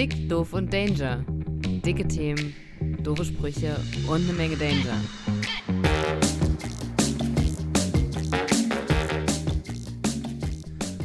Dick, 0.00 0.30
doof 0.30 0.54
und 0.54 0.72
Danger. 0.72 1.22
Dicke 1.84 2.08
Themen, 2.08 2.56
doofe 3.02 3.22
Sprüche 3.22 3.76
und 4.08 4.26
eine 4.26 4.32
Menge 4.32 4.56
Danger. 4.56 4.96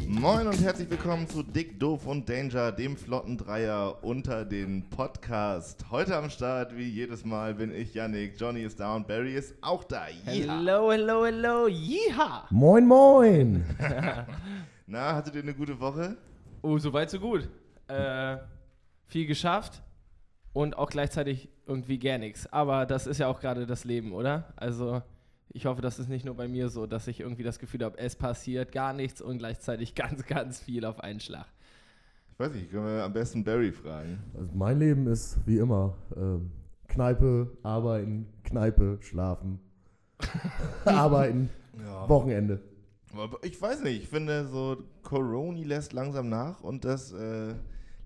Moin 0.08 0.46
und 0.46 0.62
herzlich 0.62 0.88
willkommen 0.88 1.28
zu 1.28 1.42
Dick, 1.42 1.78
Doof 1.78 2.06
und 2.06 2.26
Danger, 2.26 2.72
dem 2.72 2.96
flotten 2.96 3.36
Dreier 3.36 4.02
unter 4.02 4.46
den 4.46 4.88
Podcast. 4.88 5.84
Heute 5.90 6.16
am 6.16 6.30
Start, 6.30 6.74
wie 6.74 6.88
jedes 6.88 7.22
Mal, 7.22 7.52
bin 7.52 7.74
ich 7.74 7.92
Yannick, 7.92 8.40
Johnny 8.40 8.62
ist 8.62 8.80
da 8.80 8.96
und 8.96 9.06
Barry 9.06 9.34
ist 9.34 9.56
auch 9.60 9.84
da. 9.84 10.06
Yeah. 10.26 10.56
Hello, 10.56 10.90
hello, 10.90 11.26
hello, 11.26 11.68
yeeha! 11.68 12.46
Moin, 12.48 12.86
moin! 12.86 13.62
Na, 14.86 15.14
hattet 15.14 15.34
ihr 15.34 15.42
eine 15.42 15.52
gute 15.52 15.78
Woche? 15.78 16.16
Oh, 16.62 16.78
so 16.78 16.90
weit, 16.94 17.10
so 17.10 17.20
gut. 17.20 17.46
Äh, 17.88 18.38
viel 19.06 19.26
geschafft 19.26 19.82
und 20.52 20.76
auch 20.76 20.90
gleichzeitig 20.90 21.48
irgendwie 21.66 21.98
gar 21.98 22.18
nichts. 22.18 22.52
Aber 22.52 22.86
das 22.86 23.06
ist 23.06 23.18
ja 23.18 23.28
auch 23.28 23.40
gerade 23.40 23.66
das 23.66 23.84
Leben, 23.84 24.12
oder? 24.12 24.52
Also, 24.56 25.02
ich 25.48 25.66
hoffe, 25.66 25.82
das 25.82 25.98
ist 25.98 26.08
nicht 26.08 26.24
nur 26.24 26.34
bei 26.34 26.48
mir 26.48 26.68
so, 26.68 26.86
dass 26.86 27.06
ich 27.06 27.20
irgendwie 27.20 27.42
das 27.42 27.58
Gefühl 27.58 27.84
habe, 27.84 27.98
es 27.98 28.16
passiert 28.16 28.72
gar 28.72 28.92
nichts 28.92 29.20
und 29.20 29.38
gleichzeitig 29.38 29.94
ganz, 29.96 30.26
ganz 30.26 30.60
viel 30.60 30.84
auf 30.84 31.00
einen 31.00 31.20
Schlag. 31.20 31.46
Ich 32.32 32.38
weiß 32.38 32.52
nicht, 32.52 32.70
können 32.70 32.84
wir 32.86 33.02
am 33.02 33.12
besten 33.12 33.42
Barry 33.44 33.72
fragen. 33.72 34.18
Also 34.38 34.50
mein 34.54 34.78
Leben 34.78 35.06
ist 35.06 35.38
wie 35.46 35.56
immer 35.58 35.94
ähm, 36.16 36.50
Kneipe, 36.86 37.56
arbeiten, 37.62 38.26
Kneipe, 38.44 38.98
schlafen, 39.00 39.58
arbeiten, 40.84 41.48
Ja. 41.82 42.08
Wochenende. 42.08 42.60
Aber 43.14 43.38
Ich 43.42 43.60
weiß 43.60 43.82
nicht, 43.82 44.02
ich 44.02 44.08
finde 44.08 44.46
so, 44.46 44.76
Coroni 45.02 45.64
lässt 45.64 45.94
langsam 45.94 46.28
nach 46.28 46.60
und 46.60 46.84
das 46.84 47.12
äh, 47.12 47.54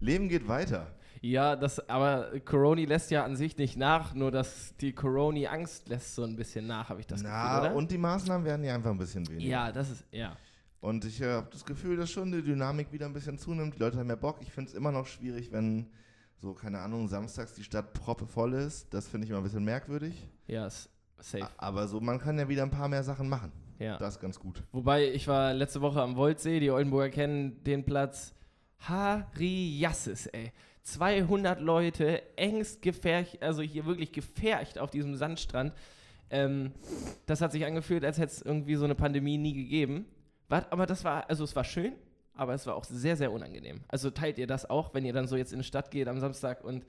Leben 0.01 0.29
geht 0.29 0.49
weiter. 0.49 0.87
Ja, 1.23 1.55
das, 1.55 1.87
aber 1.89 2.31
Coroni 2.47 2.87
lässt 2.87 3.11
ja 3.11 3.25
an 3.25 3.37
sich 3.37 3.57
nicht 3.59 3.77
nach, 3.77 4.15
nur 4.15 4.31
dass 4.31 4.75
die 4.81 4.93
Coroni-Angst 4.95 5.89
lässt 5.89 6.15
so 6.15 6.25
ein 6.25 6.35
bisschen 6.35 6.67
nach, 6.67 6.89
habe 6.89 7.01
ich 7.01 7.07
das 7.07 7.23
Na, 7.23 7.57
Gefühl, 7.57 7.67
oder? 7.71 7.77
und 7.77 7.91
die 7.91 7.99
Maßnahmen 7.99 8.47
werden 8.47 8.65
ja 8.65 8.75
einfach 8.75 8.91
ein 8.91 8.97
bisschen 8.99 9.29
weniger. 9.29 9.51
ja, 9.51 9.71
das 9.73 9.91
ist, 9.91 10.05
ja. 10.13 10.35
Und 10.81 11.05
ich 11.05 11.21
äh, 11.21 11.31
habe 11.31 11.49
das 11.53 11.67
Gefühl, 11.67 11.99
dass 11.99 12.11
schon 12.11 12.33
die 12.33 12.41
Dynamik 12.41 12.91
wieder 12.91 13.05
ein 13.05 13.13
bisschen 13.13 13.37
zunimmt. 13.37 13.75
Die 13.75 13.79
Leute 13.81 13.99
haben 13.99 14.07
mehr 14.07 14.17
Bock. 14.17 14.39
Ich 14.41 14.51
finde 14.51 14.71
es 14.71 14.75
immer 14.75 14.91
noch 14.93 15.07
schwierig, 15.07 15.53
wenn 15.53 15.91
so, 16.39 16.55
keine 16.55 16.79
Ahnung, 16.79 17.07
samstags 17.07 17.53
die 17.53 17.65
Stadt 17.65 17.93
proppevoll 17.93 18.55
ist. 18.55 18.95
Das 18.95 19.07
finde 19.07 19.27
ich 19.27 19.31
immer 19.31 19.41
ein 19.41 19.45
bisschen 19.45 19.63
merkwürdig. 19.65 20.27
Ja, 20.47 20.67
ist 20.67 20.89
safe. 21.19 21.45
A- 21.45 21.51
Aber 21.59 21.87
so, 21.87 22.01
man 22.01 22.19
kann 22.19 22.39
ja 22.39 22.49
wieder 22.49 22.63
ein 22.63 22.71
paar 22.71 22.89
mehr 22.89 23.03
Sachen 23.05 23.29
machen. 23.29 23.53
Ja. 23.79 23.99
Das 23.99 24.15
ist 24.15 24.21
ganz 24.21 24.41
gut. 24.41 24.63
Wobei, 24.73 25.11
ich 25.13 25.29
war 25.29 25.53
letzte 25.53 25.83
Woche 25.83 26.01
am 26.01 26.17
Woldsee, 26.17 26.61
die 26.61 26.71
Oldenburger 26.71 27.11
kennen 27.11 27.63
den 27.65 27.85
Platz. 27.85 28.33
Hariassis, 28.81 30.27
ey. 30.27 30.53
200 30.83 31.61
Leute, 31.61 32.23
engst 32.37 32.83
gefercht, 32.83 33.43
also 33.43 33.63
hier 33.63 33.87
wirklich 33.87 34.13
gefercht 34.13 34.79
auf 34.79 34.91
diesem 34.91 35.17
Sandstrand. 35.17 35.73
Ähm, 36.31 36.73
das 37.27 37.41
hat 37.41 37.53
sich 37.53 37.65
angefühlt, 37.65 38.05
als 38.05 38.19
hätte 38.19 38.33
es 38.33 38.43
irgendwie 38.43 38.77
so 38.77 38.85
eine 38.85 38.95
Pandemie 38.95 39.37
nie 39.37 39.53
gegeben. 39.53 40.07
Wat, 40.49 40.73
aber 40.73 40.87
das 40.87 41.05
war, 41.05 41.29
also 41.29 41.45
es 41.45 41.55
war 41.55 41.65
schön, 41.65 41.93
aber 42.35 42.55
es 42.55 42.67
war 42.67 42.75
auch 42.75 42.85
sehr, 42.85 43.17
sehr 43.17 43.31
unangenehm. 43.31 43.81
Also 43.89 44.11
teilt 44.11 44.39
ihr 44.39 44.47
das 44.47 44.69
auch, 44.69 44.95
wenn 44.95 45.05
ihr 45.05 45.13
dann 45.13 45.29
so 45.29 45.37
jetzt 45.37 45.53
in 45.53 45.59
die 45.59 45.65
Stadt 45.65 45.91
geht 45.91 46.09
am 46.09 46.19
Samstag 46.19 46.65
und 46.65 46.87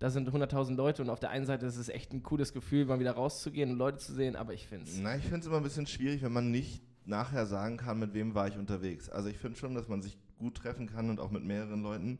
da 0.00 0.08
sind 0.08 0.30
100.000 0.30 0.74
Leute 0.76 1.02
und 1.02 1.10
auf 1.10 1.20
der 1.20 1.30
einen 1.30 1.44
Seite 1.44 1.66
ist 1.66 1.76
es 1.76 1.90
echt 1.90 2.12
ein 2.12 2.22
cooles 2.22 2.54
Gefühl, 2.54 2.86
mal 2.86 3.00
wieder 3.00 3.12
rauszugehen 3.12 3.72
und 3.72 3.78
Leute 3.78 3.98
zu 3.98 4.14
sehen, 4.14 4.34
aber 4.34 4.54
ich 4.54 4.66
finde 4.66 4.86
es. 4.86 4.98
Na, 4.98 5.14
ich 5.14 5.22
finde 5.22 5.40
es 5.40 5.46
immer 5.46 5.58
ein 5.58 5.62
bisschen 5.62 5.86
schwierig, 5.86 6.22
wenn 6.22 6.32
man 6.32 6.50
nicht 6.50 6.82
nachher 7.04 7.44
sagen 7.46 7.76
kann, 7.76 7.98
mit 7.98 8.14
wem 8.14 8.34
war 8.34 8.48
ich 8.48 8.56
unterwegs. 8.56 9.10
Also 9.10 9.28
ich 9.28 9.36
finde 9.36 9.58
schon, 9.58 9.74
dass 9.74 9.88
man 9.88 10.00
sich 10.00 10.16
gut 10.40 10.56
treffen 10.56 10.88
kann 10.88 11.08
und 11.10 11.20
auch 11.20 11.30
mit 11.30 11.44
mehreren 11.44 11.82
Leuten. 11.82 12.18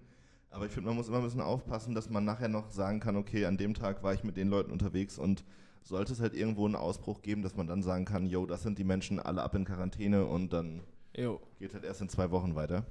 Aber 0.50 0.66
ich 0.66 0.72
finde, 0.72 0.88
man 0.88 0.96
muss 0.96 1.08
immer 1.08 1.18
ein 1.18 1.24
bisschen 1.24 1.40
aufpassen, 1.40 1.94
dass 1.94 2.08
man 2.10 2.24
nachher 2.24 2.48
noch 2.48 2.70
sagen 2.70 3.00
kann, 3.00 3.16
okay, 3.16 3.47
an 3.47 3.56
dem 3.56 3.75
Tag 3.75 4.03
war 4.04 4.14
ich 4.14 4.22
mit 4.25 4.36
den 4.36 4.48
Leuten 4.48 4.70
unterwegs 4.70 5.19
und 5.19 5.44
sollte 5.82 6.12
es 6.12 6.20
halt 6.20 6.34
irgendwo 6.34 6.66
einen 6.66 6.75
Ausbruch 6.76 7.22
geben, 7.22 7.42
dass 7.42 7.56
man 7.56 7.66
dann 7.66 7.82
sagen 7.82 8.04
kann, 8.04 8.26
yo, 8.26 8.47
das 8.47 8.62
sind 8.62 8.78
die 8.78 8.84
Menschen 8.84 9.19
alle 9.19 9.42
ab 9.42 9.54
in 9.54 9.64
Quarantäne 9.64 10.26
und 10.26 10.53
dann 10.53 10.82
Jo. 11.16 11.41
geht 11.59 11.75
halt 11.75 11.84
erst 11.84 12.00
in 12.00 12.09
zwei 12.09 12.30
Wochen 12.30 12.54
weiter. 12.54 12.84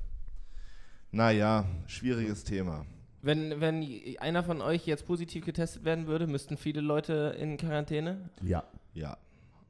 Naja, 1.12 1.66
schwieriges 1.88 2.44
Thema. 2.44 2.86
Wenn, 3.22 3.60
wenn 3.60 3.86
einer 4.20 4.44
von 4.44 4.62
euch 4.62 4.86
jetzt 4.86 5.06
positiv 5.06 5.46
getestet 5.46 5.84
werden 5.84 6.08
würde, 6.08 6.28
müssten 6.28 6.56
viele 6.56 6.82
Leute 6.82 7.36
in 7.40 7.58
Quarantäne? 7.58 8.30
Ja. 8.42 8.64
Ja, 8.94 9.18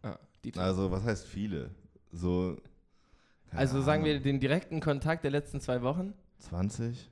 Ah, 0.04 0.18
die 0.44 0.54
also 0.56 0.92
was 0.92 1.04
heißt 1.04 1.26
viele? 1.26 1.72
So. 2.12 2.58
Keine 3.50 3.60
also 3.60 3.82
sagen 3.82 4.04
wir 4.06 4.20
den 4.20 4.40
direkten 4.40 4.80
Kontakt 4.80 5.24
der 5.24 5.32
letzten 5.32 5.60
zwei 5.60 5.82
Wochen? 5.82 6.14
20? 6.40 7.10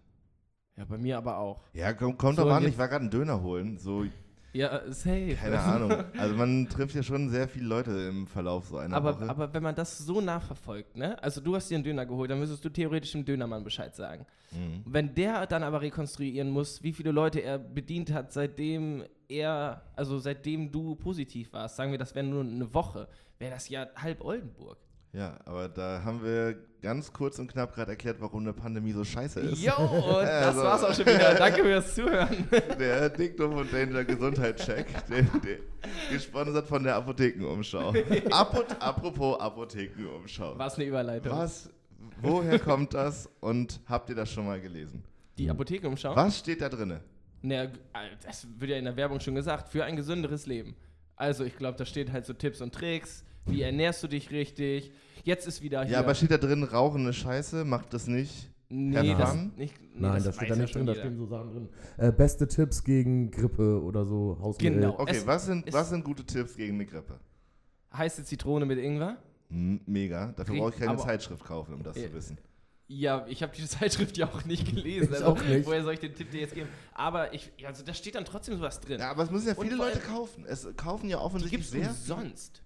Ja, 0.78 0.86
bei 0.86 0.98
mir 0.98 1.18
aber 1.18 1.38
auch. 1.38 1.64
Ja, 1.74 1.94
komm, 1.94 2.18
kommt 2.18 2.36
So, 2.38 2.44
doch 2.44 2.50
und 2.52 2.58
an, 2.58 2.68
ich 2.68 2.78
war 2.78 2.88
gerade 2.88 3.02
einen 3.02 3.10
Döner 3.12 3.42
holen. 3.42 3.78
So, 3.80 4.06
Ja, 4.54 4.82
safe. 4.92 5.36
keine 5.36 5.60
Ahnung. 5.60 5.92
Also 6.18 6.36
man 6.36 6.70
trifft 6.70 6.94
ja 6.96 7.02
schon 7.04 7.30
sehr 7.30 7.48
viele 7.48 7.66
Leute 7.66 7.92
im 7.92 8.28
Verlauf 8.28 8.68
so 8.68 8.78
einer 8.78 8.96
Aber, 8.96 9.16
Woche. 9.16 9.30
aber 9.30 9.54
wenn 9.54 9.64
man 9.64 9.74
das 9.76 9.98
so 9.98 10.22
nachverfolgt, 10.22 10.96
ne? 10.96 11.22
Also 11.24 11.42
du 11.42 11.56
hast 11.56 11.70
dir 11.70 11.76
einen 11.76 11.84
Döner 11.84 12.06
geholt, 12.06 12.30
dann 12.30 12.40
müsstest 12.40 12.64
du 12.64 12.70
theoretisch 12.70 13.12
dem 13.12 13.26
Dönermann 13.26 13.64
Bescheid 13.64 13.96
sagen. 13.96 14.26
Mhm. 14.52 14.84
Wenn 14.86 15.16
der 15.16 15.48
dann 15.48 15.64
aber 15.64 15.82
rekonstruieren 15.82 16.50
muss, 16.52 16.84
wie 16.84 16.94
viele 16.94 17.12
Leute 17.12 17.40
er 17.42 17.58
bedient 17.58 18.14
hat, 18.14 18.32
seitdem 18.32 19.04
er, 19.28 19.82
also 19.96 20.20
seitdem 20.20 20.72
du 20.72 20.96
positiv 20.96 21.52
warst, 21.54 21.76
sagen 21.76 21.92
wir, 21.92 21.98
das 21.98 22.14
wäre 22.16 22.26
nur 22.26 22.44
eine 22.44 22.72
Woche, 22.74 23.08
wäre 23.40 23.52
das 23.52 23.68
ja 23.68 23.88
halb 23.96 24.24
Oldenburg. 24.24 24.78
Ja, 25.18 25.40
aber 25.46 25.68
da 25.68 26.04
haben 26.04 26.24
wir 26.24 26.56
ganz 26.80 27.12
kurz 27.12 27.40
und 27.40 27.52
knapp 27.52 27.74
gerade 27.74 27.92
erklärt, 27.92 28.18
warum 28.20 28.42
eine 28.42 28.54
Pandemie 28.54 28.92
so 28.92 29.04
scheiße 29.04 29.40
ist. 29.40 29.64
Jo, 29.64 29.74
und 29.78 30.24
das 30.24 30.46
Also- 30.46 30.62
war's 30.64 30.84
auch 30.84 30.94
schon 30.94 31.06
wieder. 31.08 31.34
Danke 31.34 31.64
fürs 31.64 31.96
Zuhören. 31.96 32.48
Der 32.80 33.10
Dick 33.10 33.36
Doof 33.36 33.56
und 33.56 33.74
Danger 33.74 34.04
Gesundheitscheck, 34.06 34.86
gesponsert 36.12 36.68
von 36.68 36.84
der 36.84 36.96
Apothekenumschau. 36.98 37.94
Apot, 38.32 38.68
apropos 38.80 39.40
Apothekenumschau. 39.40 40.58
Was 40.58 40.76
eine 40.76 40.86
Überleitung. 40.86 41.32
Was, 41.32 41.70
woher 42.22 42.60
kommt 42.60 42.94
das 42.94 43.28
und 43.40 43.80
habt 43.88 44.10
ihr 44.10 44.16
das 44.16 44.32
schon 44.32 44.46
mal 44.46 44.62
gelesen? 44.62 45.04
Die 45.40 45.50
Apothekenumschau? 45.50 46.16
Was 46.16 46.38
steht 46.40 46.62
da 46.62 46.70
drinne? 46.70 47.02
Naja, 47.42 47.64
äh, 47.64 47.70
das 48.24 48.48
wird 48.60 48.72
ja 48.72 48.78
in 48.78 48.86
der 48.86 48.96
Werbung 48.96 49.20
schon 49.20 49.34
gesagt, 49.36 49.70
für 49.70 49.84
ein 49.84 49.96
gesünderes 49.96 50.46
Leben. 50.46 50.76
Also 51.16 51.44
ich 51.44 51.56
glaube, 51.58 51.78
da 51.78 51.86
steht 51.86 52.12
halt 52.12 52.26
so 52.28 52.34
Tipps 52.34 52.62
und 52.62 52.74
Tricks, 52.74 53.24
wie 53.48 53.62
ernährst 53.62 54.04
du 54.04 54.08
dich 54.08 54.32
richtig. 54.32 54.92
Jetzt 55.24 55.48
ist 55.48 55.62
wieder 55.62 55.84
hier... 55.84 55.94
Ja, 55.94 56.00
aber 56.00 56.16
steht 56.16 56.32
da 56.32 56.38
drin, 56.38 56.64
Rauchen 56.64 57.08
ist 57.08 57.18
scheiße, 57.18 57.66
macht 57.66 57.94
das 57.94 58.08
nicht? 58.08 58.50
nee, 58.70 58.94
Herr 58.96 59.18
das 59.18 59.34
nicht, 59.36 59.58
nee, 59.58 59.70
Nein, 59.96 60.14
das 60.16 60.24
das 60.26 60.36
steht 60.36 60.50
da 60.50 60.56
ja 60.56 60.62
nicht 60.62 60.76
drin, 60.76 60.86
da 60.86 60.92
jeder. 60.94 61.06
stehen 61.06 61.18
so 61.18 61.26
Sachen 61.26 61.52
drin. 61.54 61.70
Äh, 61.98 62.12
beste 62.12 62.48
Tipps 62.48 62.84
gegen 62.84 63.32
Grippe 63.32 63.82
oder 63.82 64.06
so, 64.06 64.38
Hausmittel. 64.42 64.82
Genau. 64.82 65.00
Okay, 65.00 65.16
Es- 65.18 65.26
was, 65.28 65.46
sind, 65.46 65.72
was 65.74 65.90
sind 65.90 66.04
gute 66.04 66.26
Tipps 66.26 66.56
gegen 66.56 66.76
eine 66.76 66.86
Grippe? 66.86 67.20
Heiße 67.96 68.24
Zitrone 68.26 68.66
mit 68.66 68.78
Ingwer? 68.80 69.18
Hm, 69.50 69.80
mega. 69.86 70.34
Dafür 70.36 70.58
brauche 70.58 70.70
ich 70.72 70.76
keine 70.80 70.92
aber- 70.92 71.02
Zeitschrift 71.04 71.44
kaufen, 71.46 71.74
um 71.76 71.84
das 71.84 71.96
Ja. 71.98 72.08
zu 72.08 72.14
wissen. 72.14 72.38
Ja, 72.90 73.26
ich 73.28 73.42
habe 73.44 73.54
die 73.56 73.66
Zeitschrift 73.68 74.18
ja 74.18 74.28
auch 74.28 74.44
nicht 74.46 74.66
gelesen. 74.74 75.10
Ich 75.12 75.16
also, 75.16 75.26
auch 75.28 75.44
nicht. 75.44 75.66
Woher 75.66 75.84
soll 75.84 75.94
ich 75.94 76.00
den 76.00 76.14
Tipp 76.16 76.32
dir 76.32 76.42
jetzt 76.42 76.54
geben? 76.54 76.68
Aber 76.94 77.34
ich, 77.34 77.52
also 77.66 77.84
da 77.86 77.94
steht 77.94 78.16
dann 78.16 78.26
trotzdem 78.26 78.56
sowas 78.58 78.80
drin. 78.82 79.00
Ja, 79.00 79.12
aber 79.12 79.24
es 79.24 79.32
müssen 79.32 79.48
ja 79.48 79.56
viele 79.56 79.76
Leute 79.76 80.00
kaufen. 80.00 80.46
Es 80.46 80.68
kaufen 80.76 81.10
ja 81.10 81.18
die 81.18 81.24
offensichtlich 81.24 81.72
gibt 81.72 81.74
es 81.74 82.06
sehr. 82.06 82.18
umsonst. 82.18 82.64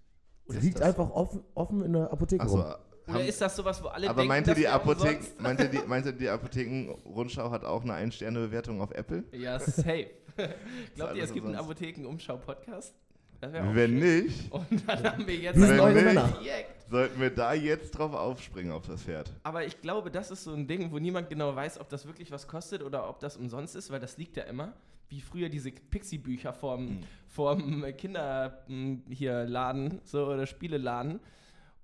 Es 0.47 0.55
ist 0.55 0.63
liegt 0.63 0.81
einfach 0.81 1.09
offen, 1.11 1.43
offen 1.55 1.83
in 1.83 1.93
der 1.93 2.11
Apotheke 2.11 2.43
Achso, 2.43 2.55
rum. 2.55 2.65
Oder 3.07 3.13
haben- 3.19 3.25
ist 3.25 3.41
das 3.41 3.55
sowas, 3.55 3.81
wo 3.83 3.87
alle 3.87 4.07
aber 4.09 4.15
denken, 4.21 4.27
meinte 4.29 4.53
die, 4.55 4.67
Apotheken, 4.67 5.25
meinte, 5.39 5.69
die, 5.69 5.79
meinte 5.87 6.13
die 6.13 6.29
Apotheken-Rundschau 6.29 7.49
hat 7.51 7.63
auch 7.65 7.83
eine 7.83 7.93
Ein-Sterne-Bewertung 7.93 8.81
auf 8.81 8.91
Apple? 8.91 9.23
Ja, 9.31 9.59
safe. 9.59 10.07
Glaubt 10.95 11.15
ihr, 11.15 11.23
es 11.23 11.33
gibt 11.33 11.45
einen. 11.45 11.55
Apotheken-Umschau-Podcast? 11.55 12.93
Wenn 13.41 13.73
schön. 13.73 13.99
nicht, 13.99 14.51
Und 14.53 14.87
dann 14.87 15.03
haben 15.03 15.25
wir 15.25 15.35
jetzt 15.35 15.59
Wenn 15.59 15.75
nicht- 15.93 16.03
Männer. 16.05 16.27
Projekt. 16.27 16.91
sollten 16.91 17.19
wir 17.19 17.29
da 17.31 17.53
jetzt 17.55 17.89
drauf 17.91 18.13
aufspringen 18.13 18.71
auf 18.71 18.85
das 18.85 19.01
Pferd. 19.01 19.33
Aber 19.41 19.65
ich 19.65 19.81
glaube, 19.81 20.11
das 20.11 20.29
ist 20.29 20.43
so 20.43 20.53
ein 20.53 20.67
Ding, 20.67 20.91
wo 20.91 20.99
niemand 20.99 21.27
genau 21.27 21.55
weiß, 21.55 21.79
ob 21.79 21.89
das 21.89 22.05
wirklich 22.05 22.29
was 22.31 22.47
kostet 22.47 22.83
oder 22.83 23.09
ob 23.09 23.19
das 23.19 23.37
umsonst 23.37 23.75
ist, 23.75 23.89
weil 23.89 23.99
das 23.99 24.17
liegt 24.17 24.37
ja 24.37 24.43
immer, 24.43 24.73
wie 25.11 25.21
früher 25.21 25.49
diese 25.49 25.71
Pixie-Bücher 25.71 26.53
vorm, 26.53 26.85
Mhm. 26.85 26.99
vorm 27.27 27.85
Kinder 27.97 28.63
m, 28.67 29.03
hier 29.09 29.43
Laden 29.45 29.99
so, 30.03 30.25
oder 30.25 30.47
Spieleladen. 30.47 31.19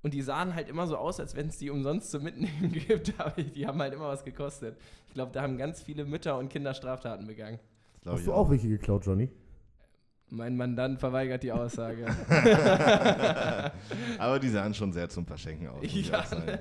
Und 0.04 0.14
die 0.14 0.22
sahen 0.22 0.56
halt 0.56 0.70
immer 0.70 0.88
so 0.88 0.96
aus, 0.96 1.20
als 1.20 1.36
wenn 1.36 1.48
es 1.50 1.58
die 1.58 1.70
umsonst 1.70 2.12
zum 2.12 2.24
Mitnehmen 2.24 2.72
gibt, 2.88 3.14
aber 3.20 3.42
die 3.42 3.68
haben 3.68 3.80
halt 3.82 3.94
immer 3.94 4.08
was 4.08 4.24
gekostet. 4.24 4.78
Ich 5.08 5.14
glaube, 5.14 5.32
da 5.34 5.42
haben 5.42 5.58
ganz 5.58 5.82
viele 5.84 6.06
Mütter 6.06 6.38
und 6.38 6.50
Kinder 6.50 6.74
Straftaten 6.74 7.28
begangen. 7.28 7.60
Hast 8.06 8.26
du 8.26 8.34
auch 8.34 8.50
welche 8.50 8.70
geklaut, 8.70 9.06
Johnny? 9.06 9.30
Mein 10.30 10.56
Mandant 10.56 11.00
verweigert 11.00 11.44
die 11.44 11.52
Aussage. 11.52 12.06
Aber 14.20 14.40
die 14.40 14.50
sahen 14.50 14.74
schon 14.74 14.92
sehr 14.92 15.10
zum 15.10 15.26
Verschenken 15.26 15.68
aus. 15.68 15.82
Ja, 15.94 16.24
ne? 16.46 16.60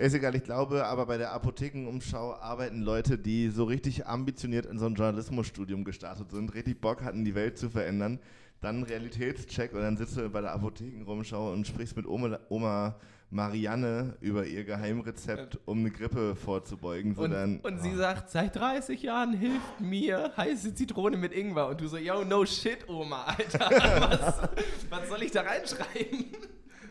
Ist 0.00 0.14
egal, 0.14 0.34
ich 0.34 0.44
glaube, 0.44 0.86
aber 0.86 1.04
bei 1.04 1.18
der 1.18 1.32
Apothekenumschau 1.32 2.32
arbeiten 2.36 2.80
Leute, 2.80 3.18
die 3.18 3.50
so 3.50 3.64
richtig 3.64 4.06
ambitioniert 4.06 4.64
in 4.64 4.78
so 4.78 4.86
ein 4.86 4.94
Journalismusstudium 4.94 5.84
gestartet 5.84 6.30
sind, 6.30 6.54
richtig 6.54 6.80
Bock 6.80 7.02
hatten, 7.02 7.22
die 7.22 7.34
Welt 7.34 7.58
zu 7.58 7.68
verändern. 7.68 8.18
Dann 8.62 8.82
Realitätscheck 8.82 9.74
und 9.74 9.82
dann 9.82 9.98
sitzt 9.98 10.16
du 10.16 10.26
bei 10.30 10.40
der 10.40 10.52
Apothekenumschau 10.52 11.52
und 11.52 11.66
sprichst 11.66 11.98
mit 11.98 12.06
Oma, 12.06 12.38
Oma 12.48 12.96
Marianne 13.28 14.16
über 14.22 14.46
ihr 14.46 14.64
Geheimrezept, 14.64 15.58
um 15.66 15.80
eine 15.80 15.90
Grippe 15.90 16.34
vorzubeugen, 16.34 17.10
Und, 17.10 17.16
sondern 17.16 17.60
und 17.60 17.82
sie 17.82 17.94
sagt, 17.94 18.30
seit 18.30 18.56
30 18.56 19.02
Jahren 19.02 19.34
hilft 19.34 19.80
mir 19.82 20.32
heiße 20.34 20.74
Zitrone 20.74 21.18
mit 21.18 21.34
Ingwer. 21.34 21.68
Und 21.68 21.78
du 21.78 21.88
so, 21.88 21.98
yo, 21.98 22.24
no 22.24 22.46
shit, 22.46 22.88
Oma, 22.88 23.24
Alter. 23.24 23.68
Was, 24.10 24.48
was 24.88 25.08
soll 25.10 25.22
ich 25.22 25.30
da 25.32 25.42
reinschreiben? 25.42 26.24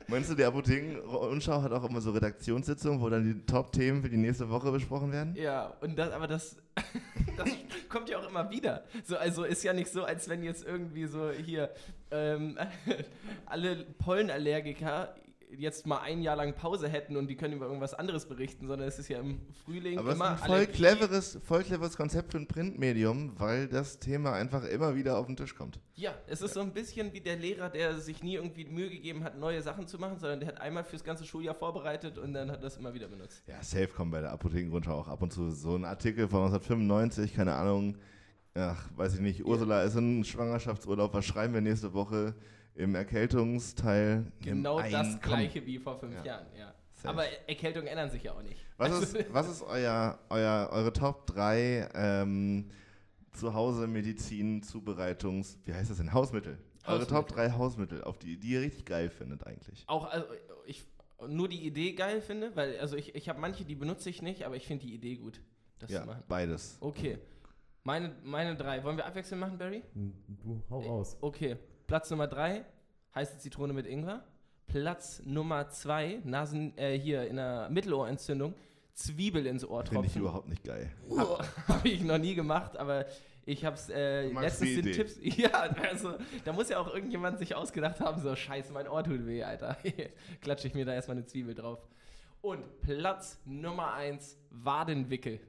Meinst 0.10 0.30
du, 0.30 0.36
die 0.36 0.44
Apothekenumschau 0.44 1.62
hat 1.62 1.72
auch 1.72 1.84
immer 1.90 2.02
so 2.02 2.12
Redaktionssitzungen, 2.12 3.00
wo 3.02 3.10
dann 3.10 3.24
die 3.24 3.46
Top-Themen 3.46 4.02
für 4.02 4.10
die 4.10 4.18
nächste 4.18 4.50
Woche 4.50 4.72
besprochen 4.72 5.12
werden? 5.12 5.36
Ja, 5.36 5.74
und 5.82 5.98
das, 5.98 6.12
aber 6.12 6.28
das, 6.28 6.58
das 7.38 7.50
kommt 7.88 8.10
ja 8.10 8.20
auch 8.20 8.28
immer 8.28 8.50
wieder. 8.50 8.84
So, 9.06 9.18
also 9.18 9.44
ist 9.44 9.64
ja 9.64 9.74
nicht 9.74 9.92
so, 9.92 10.04
als 10.04 10.28
wenn 10.30 10.44
jetzt 10.44 10.66
irgendwie 10.66 11.06
so 11.06 11.32
hier 11.32 11.70
ähm, 12.12 12.58
alle 13.46 13.86
Pollenallergiker 14.00 15.16
jetzt 15.58 15.88
mal 15.88 16.00
ein 16.00 16.22
Jahr 16.22 16.36
lang 16.36 16.54
Pause 16.54 16.88
hätten 16.88 17.18
und 17.18 17.28
die 17.28 17.36
können 17.36 17.56
über 17.56 17.66
irgendwas 17.66 17.94
anderes 17.94 18.28
berichten, 18.28 18.68
sondern 18.68 18.88
es 18.88 19.00
ist 19.00 19.10
ja 19.10 19.20
im 19.20 19.42
Frühling 19.64 19.98
Aber 19.98 20.10
es 20.10 20.16
ist 20.16 20.22
immer 20.22 20.32
ein 20.32 20.38
voll 20.38 20.68
cleveres, 20.68 21.40
voll 21.44 21.64
cleveres 21.64 21.98
Konzept 21.98 22.32
für 22.32 22.38
ein 22.38 22.48
Printmedium, 22.48 23.40
weil 23.40 23.68
das 23.68 24.00
Thema 24.00 24.34
einfach 24.34 24.64
immer 24.64 24.96
wieder 24.96 25.18
auf 25.18 25.26
den 25.26 25.36
Tisch 25.36 25.56
kommt. 25.56 25.80
Ja, 25.96 26.14
es 26.28 26.42
ist 26.42 26.54
so 26.54 26.62
ein 26.62 26.74
bisschen 26.74 27.14
wie 27.14 27.22
der 27.22 27.36
Lehrer, 27.36 27.70
der 27.70 28.00
sich 28.00 28.24
nie 28.24 28.36
irgendwie 28.36 28.66
Mühe 28.66 28.90
gegeben 28.90 29.24
hat, 29.24 29.38
neue 29.38 29.62
Sachen 29.62 29.88
zu 29.88 29.98
machen, 29.98 30.20
sondern 30.20 30.40
der 30.40 30.50
hat 30.50 30.62
einmal 30.62 30.84
fürs 30.84 31.04
ganze 31.04 31.26
Schuljahr 31.26 31.56
vorbereitet 31.56 32.18
und 32.18 32.34
dann 32.34 32.52
hat 32.52 32.64
das 32.64 32.78
immer 32.78 32.94
wieder 32.94 33.08
benutzt. 33.08 33.44
Ja, 33.48 33.62
safe 33.62 33.88
kommt 33.88 34.12
bei 34.12 34.22
der 34.22 34.32
Apothekenrundschau 34.32 34.94
auch 34.94 35.08
ab 35.08 35.22
und 35.22 35.34
zu 35.34 35.50
so 35.52 35.76
ein 35.76 35.86
Artikel 35.86 36.28
von 36.28 36.44
1995, 36.44 37.34
keine 37.34 37.56
Ahnung, 37.56 37.98
ach, 38.60 38.90
weiß 38.96 39.16
ich 39.16 39.20
nicht, 39.22 39.46
Ursula 39.46 39.84
ist 39.84 39.96
in 39.96 40.24
Schwangerschaftsurlaub, 40.24 41.14
was 41.14 41.26
schreiben 41.26 41.54
wir 41.54 41.62
nächste 41.62 41.94
Woche 41.94 42.36
im 42.76 42.96
Erkältungsteil? 42.96 44.32
Genau 44.42 44.82
das 44.82 45.20
gleiche 45.22 45.66
wie 45.66 45.78
vor 45.80 45.98
fünf 46.00 46.16
Ja. 46.16 46.26
Jahren, 46.26 46.48
ja. 46.58 46.74
Safe. 46.94 47.10
Aber 47.10 47.24
Erkältungen 47.48 47.88
ändern 47.88 48.10
sich 48.10 48.24
ja 48.24 48.34
auch 48.34 48.42
nicht. 48.42 48.66
Was 48.78 48.92
Also- 48.92 49.18
ist, 49.18 49.34
was 49.34 49.50
ist 49.50 49.64
euer, 49.64 50.20
euer, 50.30 50.70
eure 50.72 50.92
Top 50.92 51.26
3 51.28 51.90
ähm, 51.94 52.70
Zuhause 53.32 53.88
Medizin 53.88 54.62
Zubereitungs, 54.64 55.58
wie 55.66 55.74
heißt 55.74 55.90
das 55.92 55.98
denn, 55.98 56.12
Hausmittel? 56.14 56.58
Eure 56.86 57.00
Hausmittel. 57.02 57.08
Top 57.16 57.28
3 57.30 57.52
Hausmittel, 57.52 58.04
auf 58.04 58.18
die, 58.20 58.38
die 58.38 58.50
ihr 58.50 58.62
richtig 58.62 58.86
geil 58.86 59.10
findet 59.10 59.46
eigentlich. 59.48 59.84
Auch 59.88 60.10
also 60.12 60.26
ich 60.66 60.86
nur 61.28 61.48
die 61.48 61.66
Idee 61.66 61.94
geil 61.94 62.22
finde, 62.22 62.54
weil 62.56 62.78
also 62.80 62.96
ich, 62.98 63.16
ich 63.16 63.30
habe 63.30 63.40
manche, 63.40 63.64
die 63.66 63.76
benutze 63.76 64.10
ich 64.10 64.22
nicht, 64.22 64.44
aber 64.46 64.56
ich 64.56 64.66
finde 64.68 64.86
die 64.86 64.94
Idee 64.94 65.16
gut, 65.16 65.42
das 65.80 65.92
ja, 65.92 66.02
zu 66.02 66.08
machen. 66.08 66.24
beides. 66.28 66.78
Okay. 66.82 67.18
Meine, 67.84 68.16
meine 68.24 68.56
drei. 68.56 68.84
Wollen 68.84 68.98
wir 68.98 69.06
abwechselnd 69.06 69.42
machen, 69.42 69.58
Barry? 69.58 69.84
Du, 69.94 70.62
hau 70.70 70.80
raus. 70.80 71.18
Okay. 71.22 71.58
Platz 71.88 72.10
Nummer 72.12 72.28
drei, 72.28 72.66
heiße 73.16 73.40
Zitrone 73.40 73.74
mit 73.74 73.88
Ingwer. 73.88 74.24
Platz 74.68 75.24
Nummer 75.26 75.70
zwei, 75.70 76.20
Nasen, 76.24 76.78
äh, 76.78 76.98
hier 77.00 77.28
in 77.28 77.38
der 77.38 77.70
Mittelohrentzündung, 77.70 78.54
Zwiebel 78.94 79.48
ins 79.48 79.66
Ohr 79.66 79.84
Finde 79.86 80.06
ich 80.06 80.14
tropfen. 80.14 80.22
überhaupt 80.22 80.50
nicht 80.50 80.64
geil. 80.64 80.92
Habe 81.18 81.40
hab 81.68 81.86
ich 81.86 82.04
noch 82.04 82.20
nie 82.20 82.36
gemacht, 82.36 82.78
aber 82.78 83.08
ich 83.46 83.66
habe 83.66 83.76
es 83.76 83.90
äh, 83.90 84.28
letztens 84.28 84.70
den 84.70 84.80
Idee. 84.80 84.92
Tipps. 84.92 85.18
Ja, 85.38 85.50
also 85.90 86.14
da 86.46 86.54
muss 86.54 86.70
ja 86.70 86.78
auch 86.80 86.94
irgendjemand 86.94 87.40
sich 87.40 87.56
ausgedacht 87.56 88.00
haben, 88.00 88.22
so 88.22 88.36
scheiße, 88.36 88.72
mein 88.72 88.88
Ohr 88.88 89.04
tut 89.04 89.26
weh, 89.26 89.44
Alter. 89.44 89.76
Klatsche 90.42 90.68
ich 90.68 90.76
mir 90.76 90.86
da 90.86 90.94
erstmal 90.94 91.18
eine 91.18 91.26
Zwiebel 91.26 91.56
drauf. 91.56 91.88
Und 92.42 92.82
Platz 92.82 93.40
Nummer 93.46 93.94
eins, 93.94 94.38
Wadenwickel. 94.52 95.40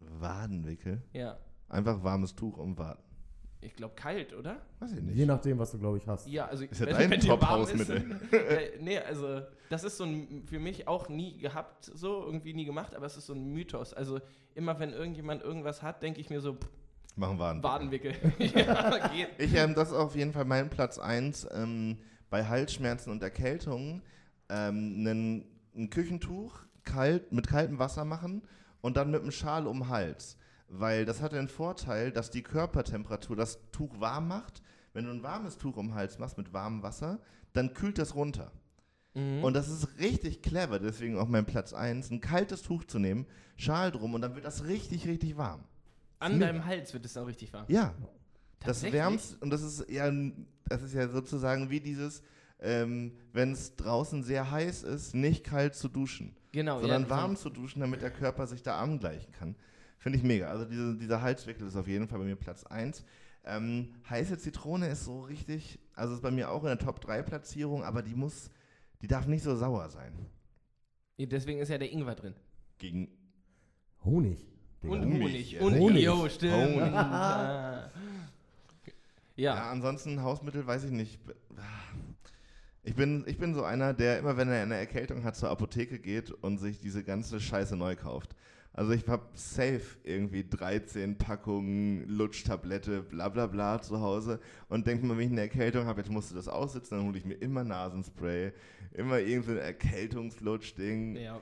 Wadenwickel. 0.00 1.02
Ja, 1.12 1.38
Einfach 1.68 2.02
warmes 2.02 2.34
Tuch 2.34 2.58
um 2.58 2.78
Waden. 2.78 3.02
ich 3.60 3.74
glaube 3.74 3.94
kalt, 3.96 4.32
oder? 4.34 4.60
Weiß 4.78 4.92
ich 4.92 5.02
nicht. 5.02 5.16
Je 5.16 5.26
nachdem, 5.26 5.58
was 5.58 5.72
du, 5.72 5.78
glaube 5.78 5.98
ich, 5.98 6.06
hast. 6.06 6.28
Ja, 6.28 6.46
also 6.46 6.64
Ist 6.64 6.78
ja 6.78 6.86
dein 6.86 7.10
dir 7.10 7.40
warm 7.40 7.62
ist, 7.62 7.78
Top-Hausmittel. 7.78 8.20
äh, 8.32 8.78
nee, 8.80 8.98
also 8.98 9.42
das 9.68 9.82
ist 9.82 9.96
so 9.96 10.04
ein 10.04 10.44
für 10.46 10.60
mich 10.60 10.86
auch 10.86 11.08
nie 11.08 11.38
gehabt, 11.38 11.90
so 11.92 12.24
irgendwie 12.24 12.54
nie 12.54 12.64
gemacht, 12.64 12.94
aber 12.94 13.06
es 13.06 13.16
ist 13.16 13.26
so 13.26 13.34
ein 13.34 13.52
Mythos. 13.52 13.92
Also 13.92 14.20
immer 14.54 14.78
wenn 14.78 14.92
irgendjemand 14.92 15.42
irgendwas 15.42 15.82
hat, 15.82 16.02
denke 16.02 16.20
ich 16.20 16.30
mir 16.30 16.40
so 16.40 16.54
pff, 16.54 16.70
Machen 17.16 17.38
Wadenwickel. 17.38 18.14
Wadenwickel. 18.14 18.62
ja, 18.66 19.08
geht. 19.08 19.28
Ich, 19.38 19.54
ähm, 19.54 19.74
das 19.74 19.88
ist 19.88 19.94
auf 19.94 20.14
jeden 20.14 20.32
Fall 20.32 20.44
mein 20.44 20.68
Platz 20.68 20.98
1. 20.98 21.48
Ähm, 21.52 21.98
bei 22.28 22.44
Halsschmerzen 22.44 23.10
und 23.10 23.22
Erkältungen 23.22 24.02
ähm, 24.50 25.44
ein 25.74 25.90
Küchentuch 25.90 26.60
kalt, 26.84 27.32
mit 27.32 27.46
kaltem 27.48 27.78
Wasser 27.78 28.04
machen 28.04 28.42
und 28.82 28.96
dann 28.96 29.10
mit 29.10 29.22
einem 29.22 29.30
Schal 29.32 29.66
um 29.66 29.78
den 29.80 29.88
Hals. 29.88 30.36
Weil 30.68 31.04
das 31.04 31.22
hat 31.22 31.32
den 31.32 31.48
Vorteil, 31.48 32.10
dass 32.10 32.30
die 32.30 32.42
Körpertemperatur 32.42 33.36
das 33.36 33.58
Tuch 33.70 34.00
warm 34.00 34.28
macht. 34.28 34.62
Wenn 34.92 35.04
du 35.04 35.10
ein 35.10 35.22
warmes 35.22 35.58
Tuch 35.58 35.76
um 35.76 35.88
den 35.88 35.94
Hals 35.94 36.18
machst 36.18 36.38
mit 36.38 36.52
warmem 36.52 36.82
Wasser, 36.82 37.20
dann 37.52 37.72
kühlt 37.74 37.98
das 37.98 38.14
runter. 38.14 38.50
Mhm. 39.14 39.44
Und 39.44 39.54
das 39.54 39.68
ist 39.68 39.98
richtig 39.98 40.42
clever, 40.42 40.78
deswegen 40.78 41.18
auch 41.18 41.28
mein 41.28 41.46
Platz 41.46 41.72
1, 41.72 42.10
ein 42.10 42.20
kaltes 42.20 42.62
Tuch 42.62 42.84
zu 42.84 42.98
nehmen, 42.98 43.26
Schal 43.56 43.90
drum 43.90 44.14
und 44.14 44.20
dann 44.20 44.34
wird 44.34 44.44
das 44.44 44.64
richtig, 44.64 45.06
richtig 45.06 45.36
warm. 45.36 45.64
An 46.18 46.38
deinem 46.38 46.64
Hals 46.64 46.92
wird 46.92 47.04
es 47.04 47.14
dann 47.14 47.24
richtig 47.24 47.52
warm. 47.52 47.64
Ja, 47.68 47.94
das 48.60 48.82
wärmt 48.82 49.38
und 49.40 49.50
das 49.50 49.62
ist 49.62 49.88
ja, 49.88 50.10
das 50.68 50.82
ist 50.82 50.94
ja 50.94 51.08
sozusagen 51.08 51.70
wie 51.70 51.80
dieses, 51.80 52.22
ähm, 52.58 53.12
wenn 53.32 53.52
es 53.52 53.76
draußen 53.76 54.22
sehr 54.22 54.50
heiß 54.50 54.82
ist, 54.82 55.14
nicht 55.14 55.44
kalt 55.44 55.74
zu 55.74 55.88
duschen, 55.88 56.36
Genau, 56.52 56.80
sondern 56.80 57.02
ja, 57.02 57.10
warm 57.10 57.36
zu 57.36 57.50
duschen, 57.50 57.80
damit 57.80 58.02
der 58.02 58.10
Körper 58.10 58.46
sich 58.46 58.62
da 58.62 58.78
angleichen 58.78 59.32
kann. 59.32 59.56
Finde 60.06 60.18
ich 60.20 60.24
mega. 60.24 60.46
Also 60.46 60.64
diese, 60.64 60.96
dieser 60.96 61.20
Halswickel 61.20 61.66
ist 61.66 61.74
auf 61.74 61.88
jeden 61.88 62.06
Fall 62.06 62.20
bei 62.20 62.26
mir 62.26 62.36
Platz 62.36 62.62
1. 62.64 63.04
Ähm, 63.44 63.92
heiße 64.08 64.38
Zitrone 64.38 64.86
ist 64.86 65.04
so 65.04 65.22
richtig, 65.22 65.80
also 65.94 66.14
ist 66.14 66.22
bei 66.22 66.30
mir 66.30 66.48
auch 66.48 66.62
in 66.62 66.68
der 66.68 66.78
Top 66.78 67.00
3 67.00 67.22
Platzierung, 67.22 67.82
aber 67.82 68.02
die 68.02 68.14
muss, 68.14 68.52
die 69.02 69.08
darf 69.08 69.26
nicht 69.26 69.42
so 69.42 69.56
sauer 69.56 69.90
sein. 69.90 70.12
Ja, 71.16 71.26
Deswegen 71.26 71.58
ist 71.58 71.70
ja 71.70 71.78
der 71.78 71.90
Ingwer 71.90 72.14
drin. 72.14 72.34
Gegen, 72.78 73.08
Honig. 74.04 74.46
Und 74.82 75.00
Honig, 75.00 75.22
Honig. 75.22 75.50
ja. 75.50 75.60
Und 75.62 75.74
Honig. 75.76 76.04
Jo, 76.04 76.28
stimmt. 76.28 76.54
Honig. 76.54 76.76
Ja. 76.76 77.90
ja. 79.34 79.54
ja. 79.56 79.70
ansonsten 79.72 80.22
Hausmittel 80.22 80.64
weiß 80.68 80.84
ich 80.84 80.92
nicht. 80.92 81.18
Ich 82.84 82.94
bin, 82.94 83.24
ich 83.26 83.38
bin 83.38 83.54
so 83.54 83.64
einer, 83.64 83.92
der 83.92 84.20
immer, 84.20 84.36
wenn 84.36 84.50
er 84.50 84.62
eine 84.62 84.76
Erkältung 84.76 85.24
hat, 85.24 85.34
zur 85.34 85.50
Apotheke 85.50 85.98
geht 85.98 86.30
und 86.30 86.58
sich 86.58 86.78
diese 86.78 87.02
ganze 87.02 87.40
Scheiße 87.40 87.74
neu 87.74 87.96
kauft. 87.96 88.36
Also 88.76 88.92
ich 88.92 89.08
habe 89.08 89.24
safe 89.32 89.96
irgendwie 90.04 90.44
13 90.46 91.16
Packungen 91.16 92.06
Lutschtablette, 92.08 93.02
bla 93.02 93.30
bla 93.30 93.46
bla 93.46 93.80
zu 93.80 94.00
Hause 94.02 94.38
und 94.68 94.86
denke 94.86 95.06
mir, 95.06 95.16
wenn 95.16 95.24
ich 95.24 95.32
eine 95.32 95.40
Erkältung 95.40 95.86
habe, 95.86 96.02
jetzt 96.02 96.10
musst 96.10 96.30
du 96.30 96.34
das 96.34 96.46
aussitzen, 96.46 96.98
dann 96.98 97.06
hole 97.06 97.16
ich 97.16 97.24
mir 97.24 97.36
immer 97.36 97.64
Nasenspray, 97.64 98.52
immer 98.92 99.18
irgendein 99.18 99.58
Erkältungslutsch-Ding. 99.58 101.16
Ja. 101.16 101.40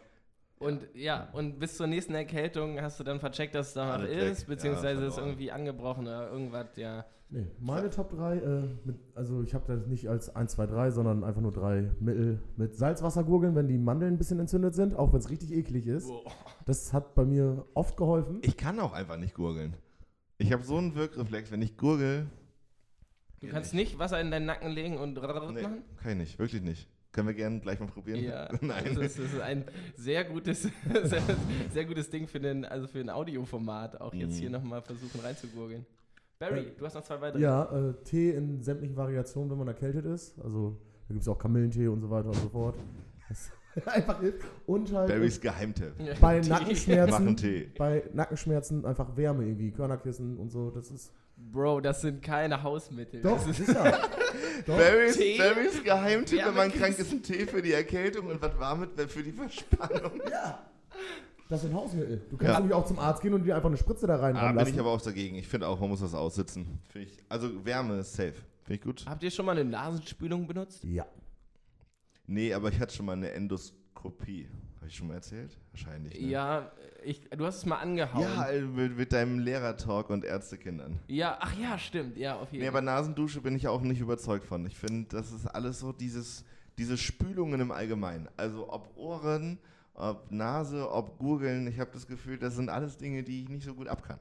Und 0.61 0.87
ja, 0.95 1.29
und 1.33 1.59
bis 1.59 1.77
zur 1.77 1.89
nächsten 1.89 2.15
Erkältung 2.15 2.81
hast 2.81 3.01
du 3.01 3.05
dann 3.05 3.19
vercheckt, 3.19 3.57
dass 3.57 3.69
es 3.69 3.75
da 3.75 3.85
noch 3.85 4.05
Alles 4.05 4.39
ist, 4.39 4.47
beziehungsweise 4.47 5.03
Ja, 5.03 5.09
ist 5.09 5.19
irgendwie 5.19 5.51
angebrochen 5.51 6.07
oder 6.07 6.31
irgendwas, 6.31 6.77
ja. 6.77 7.05
Nee, 7.35 7.49
meine 7.59 7.91
Top 7.91 8.11
3, 8.11 8.37
äh, 8.37 8.63
mit, 8.85 8.95
also 9.17 9.43
ich 9.43 9.55
habe 9.55 9.65
das 9.67 9.89
nicht 9.89 10.09
als 10.09 10.35
1, 10.37 10.53
2, 10.53 10.67
3, 10.67 10.91
sondern 10.93 11.25
einfach 11.25 11.41
nur 11.41 11.51
drei 11.51 11.91
Mittel 11.99 12.41
mit 12.57 12.77
Salzwasser 12.77 13.25
gurgeln, 13.25 13.57
wenn 13.57 13.67
die 13.67 13.77
Mandeln 13.77 14.15
ein 14.15 14.19
bisschen 14.19 14.39
entzündet 14.39 14.77
sind, 14.77 14.95
auch 14.95 15.13
wenn 15.13 15.19
es 15.19 15.31
richtig 15.31 15.51
eklig 15.51 15.89
ist. 15.89 16.07
Boah. 16.07 16.23
Das 16.65 16.93
hat 16.93 17.17
bei 17.17 17.25
mir 17.25 17.65
oft 17.75 17.97
geholfen. 17.97 18.39
Ich 18.43 18.57
kann 18.57 18.79
auch 18.79 18.93
einfach 18.93 19.17
nicht 19.17 19.35
gurgeln. 19.35 19.75
Ich 20.39 20.53
habe 20.53 20.63
so 20.63 20.77
einen 20.77 20.95
Wirkreflex, 20.95 21.51
wenn 21.51 21.61
ich 21.61 21.77
gurgel. 21.77 22.27
Du 23.41 23.49
kannst 23.49 23.75
nicht 23.75 23.99
Wasser 23.99 24.21
in 24.21 24.31
deinen 24.31 24.47
Nacken 24.47 24.71
legen 24.71 24.97
und 24.97 25.15
Nee, 25.15 25.21
machen? 25.63 25.83
kann 25.97 26.13
ich 26.13 26.17
nicht, 26.17 26.39
wirklich 26.39 26.63
nicht. 26.63 26.89
Können 27.11 27.27
wir 27.27 27.35
gerne 27.35 27.59
gleich 27.59 27.81
mal 27.81 27.87
probieren? 27.89 28.23
Ja, 28.23 28.49
Nein. 28.61 28.85
Das, 28.95 28.97
ist, 28.97 29.19
das 29.19 29.33
ist 29.33 29.41
ein 29.41 29.65
sehr 29.97 30.23
gutes, 30.25 30.63
sehr, 31.03 31.23
sehr 31.73 31.85
gutes 31.85 32.11
Ding 32.11 32.29
für, 32.29 32.39
den, 32.39 32.65
also 32.65 32.87
für 32.87 33.01
ein 33.01 33.11
Audioformat, 33.11 34.01
auch 34.01 34.15
jetzt 34.15 34.37
Mhm. 34.37 34.41
hier 34.41 34.51
nochmal 34.51 34.83
versuchen 34.83 35.21
reinzugurgeln. 35.21 35.85
Barry, 36.39 36.61
Äh, 36.61 36.73
du 36.77 36.85
hast 36.85 36.95
noch 36.95 37.03
zwei 37.05 37.21
weitere. 37.21 37.43
Ja, 37.43 37.65
äh, 37.73 37.95
Tee 38.05 38.31
in 38.33 38.63
sämtlichen 38.63 38.97
Variationen, 38.97 39.51
wenn 39.51 39.59
man 39.59 39.69
erkältet 39.69 40.05
ist. 40.07 40.39
Also 40.43 40.77
da 41.09 41.15
gibt 41.15 41.23
es 41.23 41.29
auch 41.29 41.39
Kamillentee 41.39 41.89
und 41.89 42.01
so 42.01 42.11
weiter 42.11 42.29
und 42.29 42.37
so 42.37 42.49
fort. 42.49 42.77
Das 43.77 43.89
einfach 43.89 44.21
hilft. 44.21 44.45
Und 44.67 44.93
halt 44.93 45.09
Barrys 45.09 45.41
Geheimtipp. 45.41 45.95
Bei 46.21 46.39
die- 46.39 46.49
Machen 46.51 46.63
Nackenschmerzen, 46.63 47.37
Tee. 47.37 47.71
bei 47.77 48.05
Nackenschmerzen 48.13 48.85
einfach 48.87 49.17
Wärme 49.17 49.45
irgendwie, 49.45 49.73
Körnerkissen 49.73 50.37
und 50.39 50.51
so. 50.51 50.71
Das 50.71 50.93
ist 50.93 51.13
Bro, 51.37 51.81
das 51.81 52.01
sind 52.03 52.23
keine 52.23 52.63
Hausmittel. 52.63 53.21
doch 53.21 53.37
Das 53.45 53.49
ist, 53.59 53.67
sicher. 53.67 53.83
doch. 54.67 54.77
Barrys, 54.77 55.17
Tee? 55.17 55.39
Barrys 55.39 55.83
Geheimtipp, 55.83 56.47
wenn 56.47 56.55
man 56.55 56.71
krank 56.71 56.97
ist, 57.01 57.11
ein 57.11 57.21
Tee 57.25 57.47
für 57.47 57.61
die 57.63 57.73
Erkältung 57.73 58.29
und 58.29 58.41
was 58.41 58.57
warmes 58.61 58.91
für 59.09 59.25
die 59.25 59.33
Verspannung. 59.33 60.21
Ja. 60.31 60.63
Das 61.49 61.61
sind 61.63 61.75
Hausmittel. 61.75 62.23
Du 62.31 62.37
kannst 62.37 62.53
Ja. 62.55 62.59
nämlich 62.61 62.75
auch 62.75 62.87
zum 62.87 62.99
Arzt 62.99 63.21
gehen 63.23 63.35
und 63.35 63.45
dir 63.45 63.55
einfach 63.57 63.69
eine 63.69 63.77
Spritze 63.77 64.07
da 64.07 64.15
Ah, 64.17 64.21
reinrammen 64.21 64.49
bin 64.53 64.57
lassen. 64.65 64.75
ich 64.75 64.81
aber 64.81 64.91
auch 64.91 65.01
dagegen. 65.03 65.37
Ich 65.37 65.47
finde 65.47 65.69
auch, 65.69 65.79
man 65.79 65.91
muss 65.91 66.01
das 66.01 66.15
aussitzen. 66.15 66.79
Ich, 66.95 67.19
also 67.29 67.65
Wärme 67.65 67.99
ist 67.99 68.15
safe. 68.15 68.33
Finde 68.63 68.75
ich 68.77 68.81
gut. 68.81 69.05
Habt 69.07 69.23
ihr 69.23 69.31
schon 69.31 69.45
mal 69.45 69.53
eine 69.53 69.69
Nasenspülung 69.69 70.47
benutzt? 70.47 70.83
ja. 70.85 71.07
Nee, 72.27 72.55
aber 72.55 72.71
ich 72.71 72.81
hatte 72.81 72.95
schon 72.95 73.05
mal 73.05 73.13
eine 73.13 73.31
Endoskopie. 73.33 74.49
Habe 74.77 74.89
ich 74.89 74.97
schon 74.97 75.09
mal 75.09 75.15
erzählt? 75.15 75.59
Wahrscheinlich. 75.73 76.19
Ne? 76.21 76.29
Ja, 76.29 76.73
ich, 77.05 77.29
du 77.29 77.45
hast 77.45 77.57
es 77.59 77.67
mal 77.67 77.77
angehauen. 77.77 78.23
Ja, 78.23 78.47
äh, 78.49 78.63
mit, 78.63 78.97
mit 78.97 79.13
deinem 79.13 79.39
Lehrertalk 79.41 80.09
und 80.11 80.25
Ärztekindern. 80.25 81.01
Ja, 81.09 81.37
ach 81.41 81.55
ja, 81.59 81.79
stimmt. 81.79 82.17
Ja, 82.17 82.37
auf 82.37 82.51
jeden 82.53 82.65
Nee, 82.65 82.71
Fall. 82.71 82.79
aber 82.79 82.83
Nasendusche 82.83 83.43
bin 83.43 83.55
ich 83.57 83.69
auch 83.69 83.83
nicht 83.83 84.01
überzeugt 84.01 84.47
von. 84.47 84.65
Ich 84.67 84.77
finde, 84.77 85.07
das 85.11 85.33
ist 85.33 85.47
alles 85.47 85.81
so 85.81 85.93
dieses, 85.93 86.45
diese 86.79 86.97
Spülungen 86.97 87.61
im 87.61 87.71
Allgemeinen, 87.71 88.29
also 88.39 88.73
ob 88.73 88.97
Ohren, 88.97 89.59
ob 89.95 90.31
Nase, 90.31 90.91
ob 90.91 91.19
Gurgeln, 91.19 91.67
ich 91.67 91.79
habe 91.79 91.91
das 91.93 92.07
Gefühl, 92.07 92.39
das 92.39 92.57
sind 92.57 92.69
alles 92.69 92.99
Dinge, 92.99 93.23
die 93.23 93.43
ich 93.43 93.49
nicht 93.49 93.65
so 93.65 93.75
gut 93.75 93.89
abkann. 93.89 94.19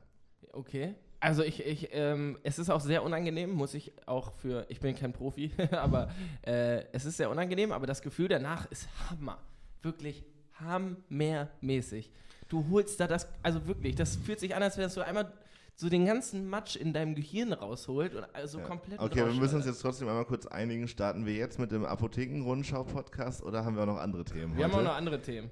Okay. 0.52 0.96
Also 1.20 1.42
ich, 1.42 1.66
ich 1.66 1.90
ähm, 1.94 2.38
es 2.44 2.60
ist 2.60 2.70
auch 2.70 2.82
sehr 2.82 3.02
unangenehm, 3.02 3.52
muss 3.52 3.74
ich 3.74 3.94
auch 4.06 4.34
für, 4.34 4.66
ich 4.70 4.82
bin 4.82 4.94
kein 4.96 5.14
Profi, 5.14 5.52
aber 5.72 6.10
äh, 6.46 6.84
es 6.92 7.06
ist 7.06 7.18
sehr 7.18 7.30
unangenehm, 7.30 7.72
aber 7.72 7.88
das 7.88 8.02
Gefühl 8.02 8.28
danach 8.28 8.70
ist 8.70 8.88
Hammer. 9.10 9.40
Wirklich 9.82 10.24
hammermäßig. 10.60 12.12
Du 12.50 12.66
holst 12.70 13.00
da 13.00 13.08
das, 13.08 13.28
also 13.42 13.66
wirklich, 13.68 13.96
das 13.96 14.18
fühlt 14.18 14.40
sich 14.40 14.54
an, 14.54 14.62
als 14.62 14.76
das 14.76 14.94
so 14.94 15.02
einmal 15.02 15.32
so 15.76 15.90
den 15.90 16.06
ganzen 16.06 16.48
Matsch 16.50 16.76
in 16.76 16.94
deinem 16.94 17.16
Gehirn 17.16 17.52
rausholt 17.54 18.14
und 18.16 18.26
also 18.34 18.60
Ja. 18.60 18.66
komplett 18.66 19.00
Okay, 19.00 19.26
wir 19.26 19.34
müssen 19.34 19.56
uns 19.56 19.66
jetzt 19.66 19.82
trotzdem 19.82 20.08
einmal 20.08 20.26
kurz 20.26 20.46
einigen. 20.46 20.88
Starten 20.88 21.26
wir 21.26 21.34
jetzt 21.34 21.58
mit 21.60 21.72
dem 21.72 21.84
Apotheken-Rundschau-Podcast 21.86 23.44
oder 23.44 23.66
haben 23.66 23.76
wir 23.76 23.84
auch 23.84 23.88
noch 23.88 23.98
andere 23.98 24.24
Themen? 24.24 24.56
Wir 24.56 24.66
haben 24.66 24.72
auch 24.72 24.78
heute? 24.78 24.88
noch 24.88 24.96
andere 24.96 25.22
Themen. 25.22 25.50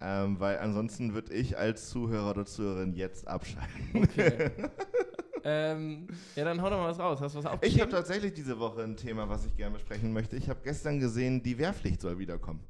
Ähm, 0.00 0.38
weil 0.38 0.58
ansonsten 0.58 1.14
würde 1.14 1.32
ich 1.32 1.56
als 1.56 1.88
Zuhörer 1.88 2.30
oder 2.30 2.44
Zuhörerin 2.44 2.92
jetzt 2.94 3.26
abschalten. 3.26 3.88
Okay. 3.94 4.50
ähm, 5.44 6.08
ja, 6.36 6.44
dann 6.44 6.60
hau 6.60 6.68
doch 6.68 6.78
mal 6.78 6.90
was 6.90 6.98
raus. 6.98 7.20
Hast 7.20 7.34
du 7.34 7.38
was 7.38 7.44
Ich 7.44 7.46
habe 7.46 7.54
aufgeschrieben? 7.54 7.90
tatsächlich 7.90 8.34
diese 8.34 8.58
Woche 8.58 8.82
ein 8.82 8.96
Thema, 8.96 9.28
was 9.28 9.46
ich 9.46 9.56
gerne 9.56 9.74
besprechen 9.74 10.12
möchte. 10.12 10.36
Ich 10.36 10.48
habe 10.48 10.60
gestern 10.62 11.00
gesehen, 11.00 11.42
die 11.42 11.56
Wehrpflicht 11.58 12.00
soll 12.02 12.18
wiederkommen. 12.18 12.60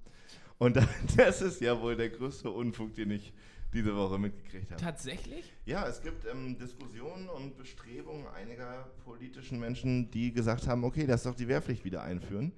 Und 0.58 0.76
das 1.16 1.42
ist 1.42 1.60
ja 1.60 1.80
wohl 1.80 1.96
der 1.96 2.10
größte 2.10 2.50
Unfug, 2.50 2.94
den 2.94 3.10
ich 3.10 3.32
diese 3.74 3.94
Woche 3.96 4.18
mitgekriegt 4.18 4.70
habe. 4.70 4.80
Tatsächlich? 4.80 5.52
Ja, 5.66 5.86
es 5.86 6.00
gibt 6.00 6.24
ähm, 6.26 6.56
Diskussionen 6.58 7.28
und 7.28 7.56
Bestrebungen 7.56 8.26
einiger 8.28 8.88
politischen 9.04 9.58
Menschen, 9.58 10.10
die 10.10 10.32
gesagt 10.32 10.66
haben, 10.66 10.84
okay, 10.84 11.04
lass 11.06 11.24
doch 11.24 11.34
die 11.34 11.48
Wehrpflicht 11.48 11.84
wieder 11.84 12.02
einführen. 12.02 12.52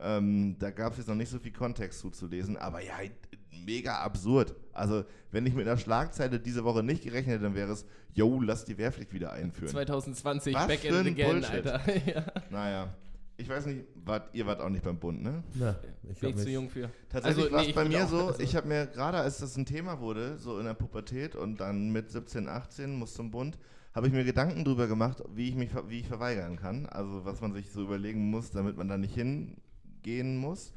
Ähm, 0.00 0.56
da 0.58 0.70
gab 0.70 0.92
es 0.92 0.98
jetzt 0.98 1.08
noch 1.08 1.14
nicht 1.14 1.30
so 1.30 1.38
viel 1.38 1.52
Kontext 1.52 2.00
zuzulesen, 2.00 2.56
aber 2.56 2.80
ja, 2.80 2.94
mega 3.64 3.98
absurd. 3.98 4.54
Also, 4.72 5.04
wenn 5.32 5.44
ich 5.46 5.54
mit 5.54 5.66
einer 5.66 5.78
Schlagzeile 5.78 6.38
diese 6.38 6.62
Woche 6.64 6.82
nicht 6.82 7.02
gerechnet 7.02 7.34
hätte, 7.34 7.44
dann 7.44 7.54
wäre 7.54 7.72
es, 7.72 7.84
yo, 8.14 8.40
lass 8.40 8.64
die 8.64 8.78
Wehrpflicht 8.78 9.12
wieder 9.12 9.32
einführen. 9.32 9.70
2020, 9.70 10.54
Was 10.54 10.66
back 10.68 10.84
in 10.84 11.04
the 11.04 11.10
Bullshit. 11.10 11.66
Alter. 11.66 11.96
ja. 12.06 12.24
Naja, 12.50 12.94
ich 13.40 13.48
weiß 13.48 13.66
nicht, 13.66 13.84
wart, 14.04 14.28
ihr 14.34 14.46
wart 14.46 14.60
auch 14.60 14.68
nicht 14.68 14.84
beim 14.84 14.98
Bund, 14.98 15.22
ne? 15.22 15.42
Na, 15.54 15.76
ich 16.10 16.18
Bin 16.18 16.30
ich 16.30 16.36
zu 16.36 16.50
jung 16.50 16.68
für. 16.68 16.90
Tatsächlich 17.08 17.44
Also, 17.44 17.52
war 17.54 17.60
nee, 17.60 17.64
es 17.64 17.68
ich 17.70 17.74
bei 17.74 17.84
mir 17.86 18.04
auch- 18.04 18.08
so, 18.08 18.26
also- 18.26 18.40
ich 18.40 18.54
habe 18.56 18.68
mir 18.68 18.86
gerade, 18.86 19.18
als 19.18 19.38
das 19.38 19.56
ein 19.56 19.64
Thema 19.64 20.00
wurde, 20.00 20.36
so 20.38 20.58
in 20.58 20.66
der 20.66 20.74
Pubertät 20.74 21.36
und 21.36 21.60
dann 21.60 21.90
mit 21.90 22.10
17, 22.10 22.48
18 22.48 22.94
muss 22.98 23.14
zum 23.14 23.30
Bund, 23.30 23.56
habe 23.94 24.06
ich 24.08 24.12
mir 24.12 24.24
Gedanken 24.24 24.64
drüber 24.64 24.86
gemacht, 24.88 25.22
wie 25.34 25.48
ich 25.48 25.54
mich 25.54 25.70
wie 25.88 26.00
ich 26.00 26.06
verweigern 26.08 26.56
kann. 26.56 26.86
Also 26.86 27.24
was 27.24 27.40
man 27.40 27.52
sich 27.54 27.70
so 27.70 27.82
überlegen 27.82 28.28
muss, 28.30 28.50
damit 28.50 28.76
man 28.76 28.88
da 28.88 28.98
nicht 28.98 29.14
hingehen 29.14 30.36
muss. 30.36 30.72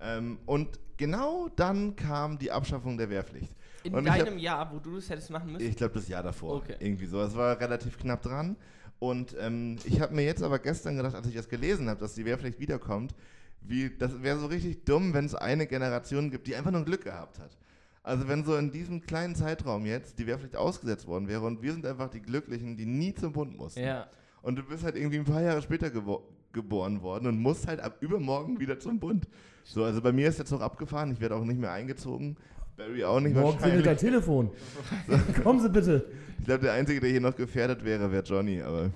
Ähm, 0.00 0.38
und 0.46 0.78
genau 0.96 1.48
dann 1.56 1.94
kam 1.96 2.38
die 2.38 2.50
Abschaffung 2.50 2.96
der 2.96 3.10
Wehrpflicht. 3.10 3.54
In 3.84 3.94
Und 3.94 4.06
ich 4.06 4.12
hab- 4.12 4.24
deinem 4.24 4.38
Jahr, 4.38 4.72
wo 4.72 4.78
du 4.78 4.96
das 4.96 5.10
hättest 5.10 5.30
machen 5.30 5.52
müssen? 5.52 5.66
Ich 5.68 5.76
glaube, 5.76 5.94
das 5.94 6.08
Jahr 6.08 6.22
davor. 6.22 6.56
Okay. 6.56 6.76
Irgendwie 6.80 7.06
so. 7.06 7.20
Es 7.20 7.34
war 7.36 7.60
relativ 7.60 7.98
knapp 7.98 8.22
dran. 8.22 8.56
Und 8.98 9.36
ähm, 9.38 9.76
ich 9.84 10.00
habe 10.00 10.14
mir 10.14 10.24
jetzt 10.24 10.42
aber 10.42 10.58
gestern 10.58 10.96
gedacht, 10.96 11.14
als 11.14 11.26
ich 11.26 11.34
das 11.34 11.48
gelesen 11.48 11.88
habe, 11.88 12.00
dass 12.00 12.14
die 12.14 12.24
Wehrpflicht 12.24 12.58
wiederkommt, 12.58 13.14
wie, 13.60 13.90
das 13.96 14.22
wäre 14.22 14.38
so 14.38 14.46
richtig 14.46 14.84
dumm, 14.84 15.14
wenn 15.14 15.24
es 15.24 15.34
eine 15.34 15.66
Generation 15.66 16.30
gibt, 16.30 16.46
die 16.46 16.54
einfach 16.56 16.70
nur 16.70 16.84
Glück 16.84 17.04
gehabt 17.04 17.38
hat. 17.38 17.56
Also 18.02 18.28
wenn 18.28 18.44
so 18.44 18.56
in 18.56 18.70
diesem 18.70 19.00
kleinen 19.00 19.34
Zeitraum 19.34 19.86
jetzt 19.86 20.18
die 20.18 20.26
Wehrpflicht 20.26 20.56
ausgesetzt 20.56 21.06
worden 21.06 21.26
wäre 21.26 21.42
und 21.42 21.62
wir 21.62 21.72
sind 21.72 21.86
einfach 21.86 22.10
die 22.10 22.20
Glücklichen, 22.20 22.76
die 22.76 22.84
nie 22.84 23.14
zum 23.14 23.32
Bund 23.32 23.56
mussten. 23.56 23.80
ja. 23.80 24.06
Und 24.42 24.56
du 24.56 24.62
bist 24.62 24.84
halt 24.84 24.94
irgendwie 24.96 25.18
ein 25.18 25.24
paar 25.24 25.40
Jahre 25.40 25.62
später 25.62 25.88
gebo 25.90 26.28
geboren 26.52 27.02
worden 27.02 27.26
und 27.26 27.38
musst 27.38 27.66
halt 27.66 27.80
ab 27.80 27.96
übermorgen 28.00 28.60
wieder 28.60 28.78
zum 28.78 29.00
Bund. 29.00 29.26
So, 29.64 29.82
also 29.84 30.00
bei 30.00 30.12
mir 30.12 30.28
ist 30.28 30.38
jetzt 30.38 30.52
noch 30.52 30.60
abgefahren, 30.60 31.10
ich 31.10 31.20
werde 31.20 31.34
auch 31.34 31.44
nicht 31.44 31.58
mehr 31.58 31.72
eingezogen. 31.72 32.36
Barry 32.76 33.04
auch 33.04 33.20
nicht 33.20 33.36
Morgen 33.36 33.58
klingelt 33.58 33.86
dein 33.86 33.96
Telefon. 33.96 34.50
Kommen 35.42 35.60
Sie 35.60 35.68
bitte. 35.68 36.06
Ich 36.38 36.44
glaube, 36.44 36.62
der 36.62 36.72
Einzige, 36.72 37.00
der 37.00 37.10
hier 37.10 37.20
noch 37.20 37.36
gefährdet 37.36 37.84
wäre, 37.84 38.10
wäre 38.10 38.22
Johnny. 38.24 38.60
Aber 38.60 38.90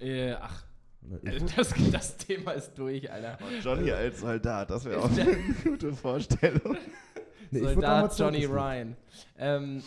Äh, 0.00 0.32
ach, 0.32 0.64
das, 1.56 1.74
das 1.92 2.16
Thema 2.16 2.52
ist 2.52 2.74
durch, 2.76 3.10
Alter. 3.10 3.38
Johnny 3.62 3.90
als 3.90 4.20
Soldat, 4.20 4.70
das 4.70 4.84
wäre 4.84 5.00
auch 5.00 5.10
eine 5.10 5.36
gute 5.64 5.92
Vorstellung. 5.92 6.76
nee, 7.50 7.60
Soldat 7.60 8.18
Johnny. 8.18 8.44
Ryan. 8.44 8.96
Ähm, 9.38 9.82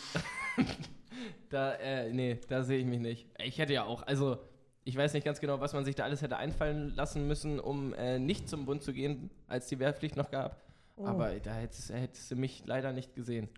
da, 1.50 1.74
äh, 1.74 2.12
nee, 2.12 2.38
da 2.48 2.62
sehe 2.62 2.78
ich 2.78 2.86
mich 2.86 3.00
nicht. 3.00 3.26
Ich 3.44 3.58
hätte 3.58 3.72
ja 3.72 3.84
auch, 3.84 4.06
also 4.06 4.38
ich 4.84 4.96
weiß 4.96 5.12
nicht 5.14 5.24
ganz 5.24 5.40
genau, 5.40 5.60
was 5.60 5.74
man 5.74 5.84
sich 5.84 5.94
da 5.94 6.04
alles 6.04 6.22
hätte 6.22 6.36
einfallen 6.36 6.94
lassen 6.96 7.26
müssen, 7.28 7.60
um 7.60 7.94
äh, 7.94 8.18
nicht 8.18 8.48
zum 8.48 8.66
Bund 8.66 8.82
zu 8.82 8.92
gehen, 8.92 9.30
als 9.46 9.66
die 9.68 9.78
Wehrpflicht 9.78 10.16
noch 10.16 10.30
gab. 10.30 10.60
Oh. 10.96 11.06
Aber 11.06 11.30
da 11.40 11.54
hättest, 11.54 11.90
hättest 11.92 12.30
du 12.30 12.36
mich 12.36 12.62
leider 12.66 12.92
nicht 12.92 13.14
gesehen. 13.14 13.48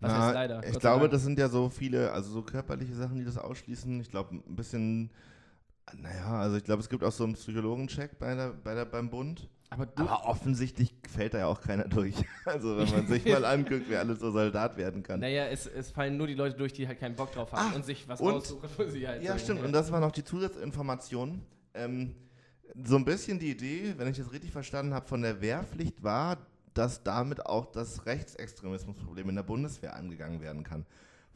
Was 0.00 0.12
Na, 0.12 0.18
heißt 0.26 0.34
leider? 0.34 0.64
Ich 0.64 0.72
Gott 0.72 0.80
glaube, 0.80 1.08
das 1.08 1.22
sind 1.22 1.38
ja 1.38 1.48
so 1.48 1.68
viele, 1.68 2.12
also 2.12 2.30
so 2.30 2.42
körperliche 2.42 2.94
Sachen, 2.94 3.16
die 3.18 3.24
das 3.24 3.36
ausschließen. 3.36 4.00
Ich 4.00 4.10
glaube, 4.10 4.34
ein 4.36 4.56
bisschen, 4.56 5.10
naja, 5.94 6.38
also 6.40 6.56
ich 6.56 6.64
glaube, 6.64 6.80
es 6.80 6.88
gibt 6.88 7.04
auch 7.04 7.12
so 7.12 7.24
einen 7.24 7.34
Psychologencheck 7.34 8.18
bei 8.18 8.34
der, 8.34 8.52
bei 8.52 8.74
der, 8.74 8.84
beim 8.86 9.10
Bund. 9.10 9.48
Aber 9.72 9.86
du, 9.86 10.02
Aber 10.02 10.24
offensichtlich 10.26 10.94
fällt 11.08 11.34
da 11.34 11.38
ja 11.38 11.46
auch 11.46 11.60
keiner 11.60 11.84
durch. 11.86 12.14
Also 12.44 12.76
wenn 12.78 12.90
man 12.90 13.06
sich 13.06 13.24
mal 13.26 13.44
anguckt, 13.44 13.84
wer 13.88 14.00
alles 14.00 14.18
so 14.20 14.30
Soldat 14.32 14.76
werden 14.76 15.02
kann. 15.02 15.20
naja, 15.20 15.46
es, 15.46 15.66
es 15.66 15.90
fallen 15.90 16.16
nur 16.16 16.26
die 16.26 16.34
Leute 16.34 16.56
durch, 16.56 16.72
die 16.72 16.88
halt 16.88 16.98
keinen 16.98 17.14
Bock 17.14 17.30
drauf 17.32 17.52
haben 17.52 17.72
Ah, 17.72 17.76
und 17.76 17.84
sich 17.84 18.08
was 18.08 18.20
und- 18.20 18.32
raussuchen, 18.32 18.68
wo 18.76 18.84
sie 18.84 19.06
halt 19.06 19.22
Ja, 19.22 19.32
sagen, 19.32 19.40
stimmt. 19.40 19.62
Und 19.64 19.72
das 19.72 19.92
war 19.92 20.00
noch 20.00 20.10
die 20.12 20.24
Zusatzinformation. 20.24 21.42
Ähm, 21.74 22.14
so 22.84 22.96
ein 22.96 23.04
bisschen 23.04 23.38
die 23.38 23.50
Idee, 23.50 23.94
wenn 23.96 24.08
ich 24.08 24.16
das 24.16 24.32
richtig 24.32 24.50
verstanden 24.50 24.94
habe, 24.94 25.06
von 25.06 25.22
der 25.22 25.40
Wehrpflicht 25.40 26.02
war, 26.02 26.38
dass 26.74 27.02
damit 27.02 27.46
auch 27.46 27.66
das 27.66 28.06
Rechtsextremismusproblem 28.06 29.28
in 29.30 29.36
der 29.36 29.42
Bundeswehr 29.42 29.96
angegangen 29.96 30.40
werden 30.40 30.62
kann. 30.64 30.86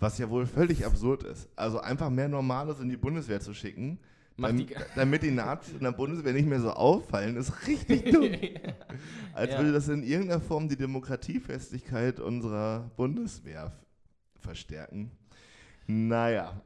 Was 0.00 0.18
ja 0.18 0.28
wohl 0.30 0.46
völlig 0.46 0.84
absurd 0.84 1.22
ist. 1.22 1.48
Also 1.56 1.80
einfach 1.80 2.10
mehr 2.10 2.28
Normalos 2.28 2.80
in 2.80 2.88
die 2.88 2.96
Bundeswehr 2.96 3.40
zu 3.40 3.54
schicken, 3.54 3.98
Macht 4.36 4.50
dam- 4.52 4.58
die- 4.58 4.74
damit 4.96 5.22
die 5.22 5.30
Nazis 5.30 5.74
in 5.74 5.80
der 5.84 5.92
Bundeswehr 5.92 6.32
nicht 6.32 6.48
mehr 6.48 6.60
so 6.60 6.70
auffallen, 6.70 7.36
ist 7.36 7.66
richtig 7.68 8.10
dumm. 8.12 8.24
Als 9.34 9.52
Ja. 9.52 9.58
würde 9.58 9.72
das 9.72 9.88
in 9.88 10.02
irgendeiner 10.02 10.40
Form 10.40 10.68
die 10.68 10.76
Demokratiefestigkeit 10.76 12.18
unserer 12.20 12.90
Bundeswehr 12.96 13.72
verstärken. 14.40 15.10
Naja. 15.86 16.60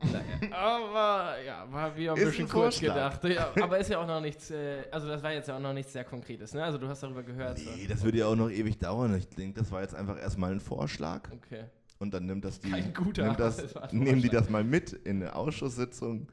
Aber 0.52 1.34
ja, 1.44 1.66
war 1.72 1.96
wie 1.96 2.08
ein 2.08 2.16
Ist 2.16 2.22
ein 2.22 2.28
bisschen 2.30 2.48
kurz 2.48 2.78
Vorschlag. 2.78 3.18
gedacht. 3.20 3.24
Ja, 3.56 3.64
aber 3.64 3.78
ist 3.78 3.90
ja 3.90 3.98
auch 3.98 4.06
noch 4.06 4.20
nichts, 4.20 4.50
äh, 4.50 4.84
also 4.92 5.08
das 5.08 5.22
war 5.22 5.32
jetzt 5.32 5.48
ja 5.48 5.56
auch 5.56 5.60
noch 5.60 5.72
nichts 5.72 5.92
sehr 5.92 6.04
Konkretes, 6.04 6.54
ne? 6.54 6.62
Also 6.62 6.78
du 6.78 6.86
hast 6.88 7.02
darüber 7.02 7.22
gehört. 7.24 7.58
so. 7.58 7.68
Nee, 7.70 7.86
das 7.88 8.02
würde 8.04 8.18
ja 8.18 8.26
auch 8.26 8.36
noch 8.36 8.48
ewig 8.50 8.78
dauern. 8.78 9.14
Ich 9.16 9.28
denke, 9.28 9.58
das 9.60 9.72
war 9.72 9.82
jetzt 9.82 9.94
einfach 9.96 10.18
erstmal 10.20 10.52
ein 10.52 10.60
Vorschlag 10.60 11.22
Okay. 11.32 11.64
und 11.98 12.14
dann 12.14 12.26
nimmt 12.26 12.44
das 12.44 12.60
die, 12.60 12.70
Kein 12.70 12.94
guter, 12.94 13.24
nimmt 13.24 13.40
das, 13.40 13.56
das 13.56 13.76
ein 13.76 13.98
nehmen 13.98 14.22
die 14.22 14.28
das 14.28 14.48
mal 14.48 14.62
mit 14.62 14.92
in 14.92 15.20
eine 15.22 15.34
Ausschusssitzung 15.34 16.28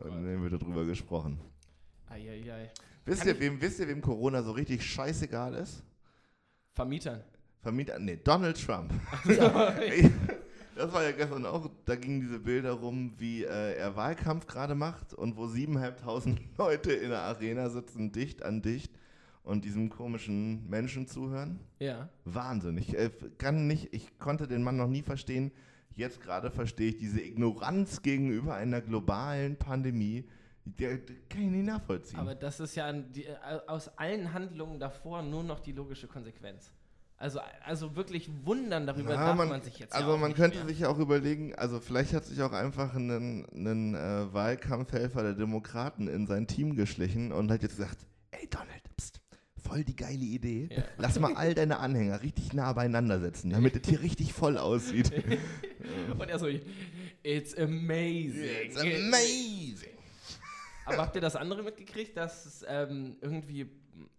Oh 0.00 0.04
und 0.04 0.24
dann 0.24 0.42
wird 0.48 0.62
darüber 0.62 0.84
gesprochen. 0.84 1.40
Eieiei. 2.08 2.70
Wisst 3.06 3.22
Kann 3.22 3.28
ihr, 3.34 3.40
wem, 3.40 3.60
wisst 3.60 3.80
ihr, 3.80 3.88
wem 3.88 4.00
Corona 4.00 4.42
so 4.44 4.52
richtig 4.52 4.84
scheißegal 4.84 5.54
ist? 5.54 5.82
Vermietern. 6.74 7.24
Vermieter, 7.62 7.98
nee, 7.98 8.16
Donald 8.22 8.64
Trump. 8.64 8.92
Das 10.76 10.92
war 10.92 11.02
ja 11.02 11.12
gestern 11.12 11.44
auch, 11.46 11.68
da 11.84 11.96
gingen 11.96 12.20
diese 12.20 12.38
Bilder 12.38 12.72
rum, 12.72 13.12
wie 13.18 13.44
äh, 13.44 13.74
er 13.74 13.96
Wahlkampf 13.96 14.46
gerade 14.46 14.74
macht 14.74 15.14
und 15.14 15.36
wo 15.36 15.44
7.500 15.44 16.38
Leute 16.58 16.92
in 16.92 17.10
der 17.10 17.22
Arena 17.22 17.68
sitzen, 17.68 18.12
dicht 18.12 18.42
an 18.42 18.62
dicht 18.62 18.92
und 19.42 19.64
diesem 19.64 19.90
komischen 19.90 20.68
Menschen 20.68 21.06
zuhören. 21.06 21.60
ja. 21.78 22.08
Wahnsinn. 22.24 22.78
Ich 22.78 22.96
äh, 22.96 23.10
kann 23.38 23.66
nicht, 23.66 23.92
ich 23.92 24.18
konnte 24.18 24.46
den 24.46 24.62
Mann 24.62 24.76
noch 24.76 24.88
nie 24.88 25.02
verstehen. 25.02 25.50
Jetzt 25.96 26.20
gerade 26.20 26.50
verstehe 26.50 26.90
ich 26.90 26.98
diese 26.98 27.20
Ignoranz 27.20 28.02
gegenüber 28.02 28.54
einer 28.54 28.80
globalen 28.80 29.56
Pandemie. 29.56 30.24
Der, 30.64 30.98
der 30.98 31.16
kann 31.28 31.42
ich 31.42 31.50
nicht 31.50 31.66
nachvollziehen. 31.66 32.20
Aber 32.20 32.34
das 32.34 32.60
ist 32.60 32.74
ja 32.76 32.92
die, 32.92 33.24
äh, 33.24 33.36
aus 33.66 33.88
allen 33.98 34.32
Handlungen 34.32 34.78
davor 34.78 35.22
nur 35.22 35.42
noch 35.42 35.60
die 35.60 35.72
logische 35.72 36.06
Konsequenz. 36.06 36.72
Also, 37.20 37.38
also 37.66 37.96
wirklich 37.96 38.30
wundern 38.44 38.86
darüber 38.86 39.10
Ja, 39.12 39.26
darf 39.26 39.36
man, 39.36 39.60
sich 39.60 39.78
jetzt 39.78 39.92
also 39.94 40.12
ja 40.12 40.16
man 40.16 40.32
könnte 40.32 40.56
mehr. 40.60 40.68
sich 40.68 40.78
ja 40.80 40.88
auch 40.88 40.98
überlegen, 40.98 41.54
also 41.54 41.78
vielleicht 41.78 42.14
hat 42.14 42.24
sich 42.24 42.40
auch 42.40 42.52
einfach 42.52 42.94
einen, 42.94 43.44
einen 43.54 43.94
äh, 43.94 44.32
Wahlkampfhelfer 44.32 45.22
der 45.22 45.34
Demokraten 45.34 46.08
in 46.08 46.26
sein 46.26 46.46
Team 46.46 46.76
geschlichen 46.76 47.30
und 47.30 47.50
hat 47.52 47.62
jetzt 47.62 47.76
gesagt, 47.76 47.98
ey 48.30 48.48
Donald, 48.48 48.82
pst, 48.98 49.20
voll 49.62 49.84
die 49.84 49.96
geile 49.96 50.24
Idee. 50.24 50.70
Ja. 50.74 50.82
Lass 50.96 51.20
mal 51.20 51.34
all 51.36 51.52
deine 51.52 51.80
Anhänger 51.80 52.22
richtig 52.22 52.54
nah 52.54 52.72
beieinander 52.72 53.20
setzen, 53.20 53.50
damit 53.52 53.76
es 53.76 53.86
hier 53.86 54.00
richtig 54.00 54.32
voll 54.32 54.56
aussieht. 54.56 55.12
Und 56.18 56.26
er 56.30 56.38
so, 56.38 56.48
it's 57.22 57.54
amazing. 57.58 58.48
It's 58.64 58.80
amazing. 58.80 59.90
Aber 60.86 61.02
habt 61.02 61.14
ihr 61.16 61.20
das 61.20 61.36
andere 61.36 61.62
mitgekriegt, 61.62 62.16
dass 62.16 62.46
es 62.46 62.64
ähm, 62.66 63.16
irgendwie, 63.20 63.66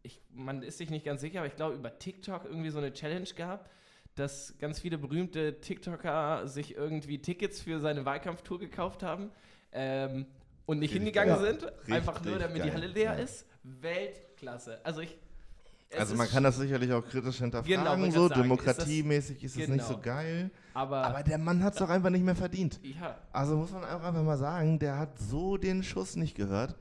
ich, 0.03 0.21
man 0.33 0.61
ist 0.63 0.77
sich 0.77 0.89
nicht 0.89 1.05
ganz 1.05 1.21
sicher, 1.21 1.39
aber 1.39 1.47
ich 1.47 1.55
glaube 1.55 1.75
über 1.75 1.97
TikTok 1.97 2.45
irgendwie 2.45 2.69
so 2.69 2.77
eine 2.79 2.93
Challenge 2.93 3.27
gab, 3.35 3.69
dass 4.15 4.55
ganz 4.59 4.79
viele 4.79 4.97
berühmte 4.97 5.59
TikToker 5.61 6.47
sich 6.47 6.75
irgendwie 6.75 7.19
Tickets 7.21 7.61
für 7.61 7.79
seine 7.79 8.05
Wahlkampftour 8.05 8.59
gekauft 8.59 9.03
haben 9.03 9.31
ähm, 9.71 10.25
und 10.65 10.79
nicht 10.79 10.93
Richtig 10.93 11.03
hingegangen 11.13 11.35
geil. 11.41 11.57
sind, 11.59 11.91
einfach 11.91 12.21
nur 12.23 12.35
Richtig 12.35 12.47
damit 12.47 12.63
die 12.63 12.69
geil, 12.69 12.73
Halle 12.73 12.87
leer 12.87 13.13
ja. 13.17 13.23
ist. 13.23 13.45
Weltklasse. 13.63 14.79
Also 14.83 15.01
ich, 15.01 15.17
es 15.89 15.99
Also 15.99 16.15
man 16.15 16.27
kann 16.29 16.43
das 16.43 16.57
sicherlich 16.57 16.91
auch 16.93 17.03
kritisch 17.05 17.37
Genau, 17.37 17.61
hinterfragen, 17.61 18.01
wollte 18.01 18.15
so 18.15 18.27
sagen, 18.27 18.41
demokratiemäßig 18.41 19.43
ist 19.43 19.57
es 19.57 19.67
nicht 19.67 19.83
so 19.85 19.93
Genau. 19.95 20.03
geil. 20.03 20.51
Aber, 20.73 21.03
Aber 21.03 21.23
der 21.23 21.37
Mann 21.37 21.63
hat 21.63 21.73
es 21.73 21.79
doch 21.79 21.89
einfach 21.89 22.09
nicht 22.09 22.23
mehr 22.23 22.35
verdient. 22.35 22.79
ja, 22.83 23.17
Also 23.33 23.57
muss 23.57 23.71
man 23.71 23.83
auch 23.83 24.01
einfach 24.03 24.23
mal 24.23 24.37
sagen, 24.37 24.79
der 24.79 24.97
hat 24.97 25.19
so 25.19 25.57
den 25.57 25.83
Schuss 25.83 26.15
nicht 26.15 26.35
gehört. 26.35 26.75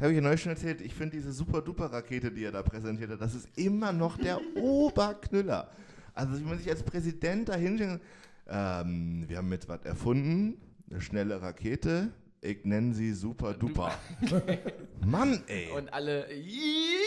Habe 0.00 0.10
ich 0.10 0.16
ja 0.16 0.22
neulich 0.22 0.42
schon 0.42 0.50
erzählt, 0.52 0.80
ich 0.80 0.92
finde 0.94 1.16
diese 1.16 1.32
super-duper-Rakete, 1.32 2.30
die 2.32 2.44
er 2.44 2.52
da 2.52 2.62
präsentiert 2.62 3.10
hat, 3.10 3.20
das 3.20 3.34
ist 3.34 3.48
immer 3.56 3.92
noch 3.92 4.16
der 4.16 4.40
Oberknüller. 4.56 5.70
Also 6.14 6.34
wenn 6.34 6.44
man 6.44 6.58
sich 6.58 6.68
als 6.68 6.82
Präsident 6.82 7.48
da 7.48 7.54
hinstellt, 7.54 8.00
ähm, 8.48 9.24
wir 9.28 9.38
haben 9.38 9.52
jetzt 9.52 9.68
was 9.68 9.84
erfunden, 9.84 10.60
eine 10.90 11.00
schnelle 11.00 11.40
Rakete, 11.40 12.10
ich 12.40 12.64
nenne 12.64 12.92
sie 12.94 13.12
super-duper. 13.14 13.92
Mann, 15.06 15.42
ey. 15.46 15.70
und 15.70 15.92
alle, 15.92 16.30
"Ii, 16.30 16.98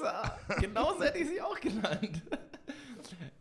außer. 0.00 0.38
Genauso 0.60 1.02
hätte 1.02 1.18
ich 1.18 1.28
sie 1.28 1.40
auch 1.40 1.58
genannt. 1.58 2.22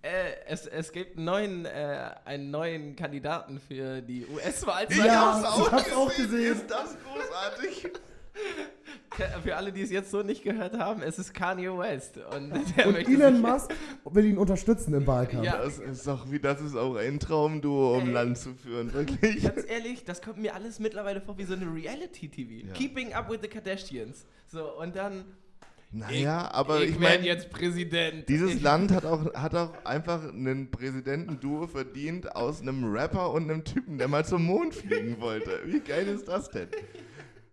Äh, 0.01 0.35
es, 0.47 0.65
es 0.67 0.91
gibt 0.91 1.17
einen 1.17 1.25
neuen, 1.25 1.65
äh, 1.65 2.11
einen 2.25 2.51
neuen 2.51 2.95
Kandidaten 2.95 3.59
für 3.59 4.01
die 4.01 4.25
US-Wahl. 4.25 4.87
Ja, 4.91 5.39
ich 5.39 5.71
hab's 5.71 5.93
auch 5.93 6.15
gesehen. 6.15 6.53
Ist 6.53 6.69
das 6.69 6.95
großartig? 7.03 7.91
Für 9.43 9.55
alle, 9.55 9.71
die 9.71 9.81
es 9.81 9.91
jetzt 9.91 10.11
so 10.11 10.23
nicht 10.23 10.43
gehört 10.43 10.77
haben, 10.77 11.01
es 11.01 11.17
ist 11.19 11.33
Kanye 11.33 11.69
West. 11.77 12.17
Und, 12.17 12.51
der 12.77 12.87
Und 12.87 12.95
Elon 12.95 13.39
Musk 13.39 13.73
will 14.03 14.25
ihn 14.25 14.37
unterstützen 14.37 14.93
im 14.93 15.07
Wahlkampf. 15.07 15.45
Ja. 15.45 15.57
Das 15.57 15.79
ist 15.79 16.05
doch 16.05 16.29
wie, 16.29 16.39
das 16.39 16.59
ist 16.61 16.75
auch 16.75 16.95
ein 16.95 17.19
Traumduo, 17.19 17.95
um 17.97 18.07
Ey. 18.07 18.13
Land 18.13 18.37
zu 18.37 18.53
führen, 18.53 18.93
wirklich. 18.93 19.43
Ganz 19.43 19.63
ehrlich, 19.69 20.03
das 20.03 20.21
kommt 20.21 20.39
mir 20.39 20.53
alles 20.53 20.79
mittlerweile 20.79 21.21
vor 21.21 21.37
wie 21.37 21.45
so 21.45 21.53
eine 21.53 21.65
Reality-TV. 21.65 22.67
Ja. 22.67 22.73
Keeping 22.73 23.13
up 23.13 23.29
with 23.29 23.39
the 23.41 23.47
Kardashians. 23.47 24.25
So, 24.47 24.77
und 24.79 24.95
dann, 24.97 25.23
Naja, 25.91 26.51
aber 26.51 26.81
ich, 26.83 26.91
ich 26.91 26.99
meine, 26.99 27.25
jetzt 27.25 27.49
Präsident. 27.51 28.27
dieses 28.27 28.61
Land 28.61 28.91
hat 28.91 29.05
auch, 29.05 29.33
hat 29.33 29.55
auch 29.55 29.71
einfach 29.85 30.27
einen 30.27 30.69
Präsidentenduo 30.71 31.67
verdient 31.67 32.35
aus 32.35 32.59
einem 32.61 32.91
Rapper 32.91 33.31
und 33.31 33.49
einem 33.49 33.63
Typen, 33.63 33.97
der 33.97 34.09
mal 34.09 34.25
zum 34.25 34.43
Mond 34.45 34.75
fliegen 34.75 35.21
wollte. 35.21 35.61
Wie 35.65 35.79
geil 35.79 36.07
ist 36.09 36.27
das 36.27 36.49
denn? 36.49 36.67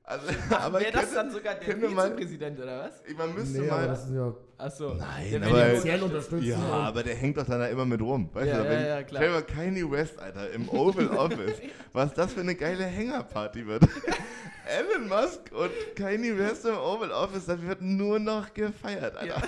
Also, 0.04 0.26
aber 0.50 0.80
Wäre 0.80 0.90
das 0.92 1.00
könnte- 1.02 1.14
dann 1.14 1.30
sogar 1.30 1.54
der 1.54 1.76
Vizepräsident 1.76 2.58
oder 2.60 2.78
was? 2.84 3.16
Man 3.16 3.34
müsste 3.34 3.60
Nee, 3.60 3.68
mal. 3.68 3.86
das 3.86 4.04
ist 4.06 4.14
ja 4.14 4.34
Achso. 4.58 4.94
Nein, 4.94 5.30
der 5.30 5.42
aber- 5.42 5.58
ja 5.58 5.64
finanziell 5.66 6.02
unterstützen. 6.02 6.44
Ja, 6.44 6.58
aber 6.58 7.02
der 7.04 7.14
hängt 7.14 7.36
doch 7.36 7.46
dann 7.46 7.60
da 7.60 7.66
immer 7.68 7.84
mit 7.84 8.00
rum. 8.00 8.28
Weißt 8.32 8.48
Ja, 8.48 8.58
du, 8.58 8.64
ja, 8.64 8.70
wenn, 8.70 8.86
ja, 8.86 9.02
klar. 9.04 9.22
Stell 9.22 9.32
mal 9.32 9.42
Kanye 9.42 9.90
West, 9.90 10.18
Alter, 10.18 10.50
im 10.50 10.68
Oval 10.68 11.08
Office. 11.16 11.56
Was 11.92 12.12
das 12.14 12.32
für 12.32 12.40
eine 12.40 12.54
geile 12.56 12.84
Hängerparty 12.84 13.66
wird. 13.66 13.84
Elon 14.66 15.08
Musk 15.08 15.50
und 15.52 15.70
Kanye 15.96 16.36
West 16.38 16.64
im 16.66 16.76
Oval 16.76 17.10
Office, 17.12 17.46
das 17.46 17.60
wird 17.62 17.80
nur 17.82 18.18
noch 18.18 18.52
gefeiert, 18.54 19.16
Alter. 19.16 19.26
Ja. 19.26 19.42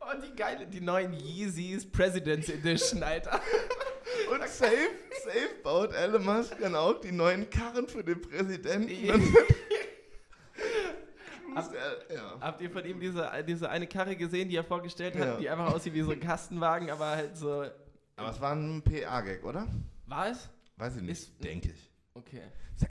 Oh, 0.00 0.14
die 0.24 0.36
geile, 0.36 0.66
die 0.66 0.80
neuen 0.80 1.12
Yeezys 1.14 1.90
President's 1.90 2.48
Edition, 2.48 3.02
Alter. 3.02 3.40
Und 4.30 4.48
safe, 4.48 4.90
safe 5.24 5.48
baut 5.62 5.92
Elon 5.94 6.24
Musk 6.24 6.56
dann 6.60 6.74
auch 6.74 7.00
die 7.00 7.12
neuen 7.12 7.48
Karren 7.50 7.86
für 7.88 8.02
den 8.02 8.20
Präsidenten. 8.20 9.34
Habt, 11.54 11.74
ja. 12.14 12.36
habt 12.40 12.60
ihr 12.60 12.70
von 12.70 12.84
ihm 12.84 13.00
diese, 13.00 13.30
diese 13.46 13.68
eine 13.70 13.86
Karre 13.86 14.16
gesehen, 14.16 14.48
die 14.48 14.56
er 14.56 14.64
vorgestellt 14.64 15.14
hat, 15.16 15.26
Ja. 15.26 15.36
die 15.36 15.48
einfach 15.48 15.72
aussieht 15.72 15.94
wie 15.94 16.02
so 16.02 16.10
ein 16.10 16.20
Kastenwagen, 16.20 16.90
aber 16.90 17.06
halt 17.06 17.36
so. 17.36 17.64
Aber 18.16 18.30
es 18.30 18.40
war 18.40 18.54
ein 18.54 18.82
PA-Gag, 18.82 19.44
oder? 19.44 19.66
War 20.06 20.28
es? 20.28 20.48
Weiß 20.76 20.96
ich 20.96 21.02
nicht. 21.02 21.42
Denke 21.44 21.70
ich. 21.70 21.90
Okay. 22.14 22.42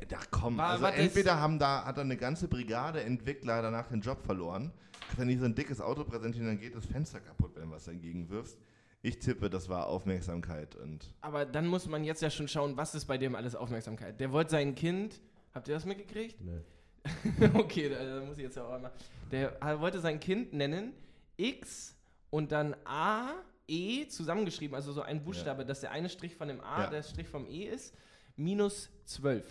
Da 0.08 0.18
komm, 0.32 0.58
War- 0.58 0.70
also 0.72 0.86
entweder 0.86 1.40
haben 1.40 1.60
da, 1.60 1.86
hat 1.86 1.98
da 1.98 2.02
eine 2.02 2.18
ganze 2.18 2.48
Brigade 2.48 3.04
Entwickler 3.04 3.62
danach 3.62 3.88
den 3.88 4.02
Job 4.02 4.24
verloren. 4.26 4.72
Wenn 5.18 5.28
die 5.28 5.38
so 5.38 5.46
ein 5.46 5.54
dickes 5.54 5.80
Auto 5.82 6.04
präsentieren, 6.04 6.48
dann 6.48 6.60
geht 6.60 6.76
das 6.76 6.86
Fenster 6.86 7.20
kaputt, 7.20 7.52
wenn 7.56 7.70
du 7.70 7.76
was 7.76 7.86
dagegen 7.86 8.28
wirfst. 8.30 8.58
Ich 9.06 9.20
tippe, 9.20 9.52
das 9.52 9.70
war 9.70 9.86
Aufmerksamkeit 9.86 10.76
und 10.76 11.14
Aber 11.22 11.46
dann 11.46 11.68
muss 11.68 11.88
man 11.88 12.04
jetzt 12.04 12.24
ja 12.24 12.32
schon 12.32 12.48
schauen, 12.48 12.76
was 12.76 12.96
ist 12.96 13.06
bei 13.06 13.20
dem 13.20 13.36
alles 13.36 13.56
Aufmerksamkeit. 13.56 14.20
Der 14.20 14.32
wollte 14.32 14.50
sein 14.50 14.74
Kind. 14.74 15.22
Habt 15.54 15.68
ihr 15.68 15.76
das 15.76 15.86
mitgekriegt? 15.86 16.38
Nee. 16.42 16.62
okay, 17.54 17.90
da, 17.90 18.26
muss 18.26 18.40
ich 18.40 18.46
jetzt 18.46 18.58
ja 18.58 18.66
auch 18.66 18.74
einmal. 18.74 18.92
Der 19.32 19.60
wollte 19.80 20.00
sein 20.00 20.20
Kind 20.20 20.54
nennen 20.54 20.94
X 21.38 21.96
und 22.32 22.52
dann 22.52 22.76
A, 22.84 23.34
E 23.68 24.08
zusammengeschrieben, 24.08 24.74
also 24.76 24.92
so 24.92 25.04
ein 25.04 25.24
Buchstabe, 25.24 25.66
dass 25.66 25.82
der 25.82 25.92
eine 25.92 26.10
Strich 26.10 26.36
von 26.36 26.48
dem 26.48 26.60
A, 26.62 26.86
Ja. 26.86 26.90
der 26.90 27.04
Strich 27.04 27.28
vom 27.28 27.46
E 27.46 27.66
ist, 27.66 27.94
minus 28.36 28.90
12. 29.06 29.46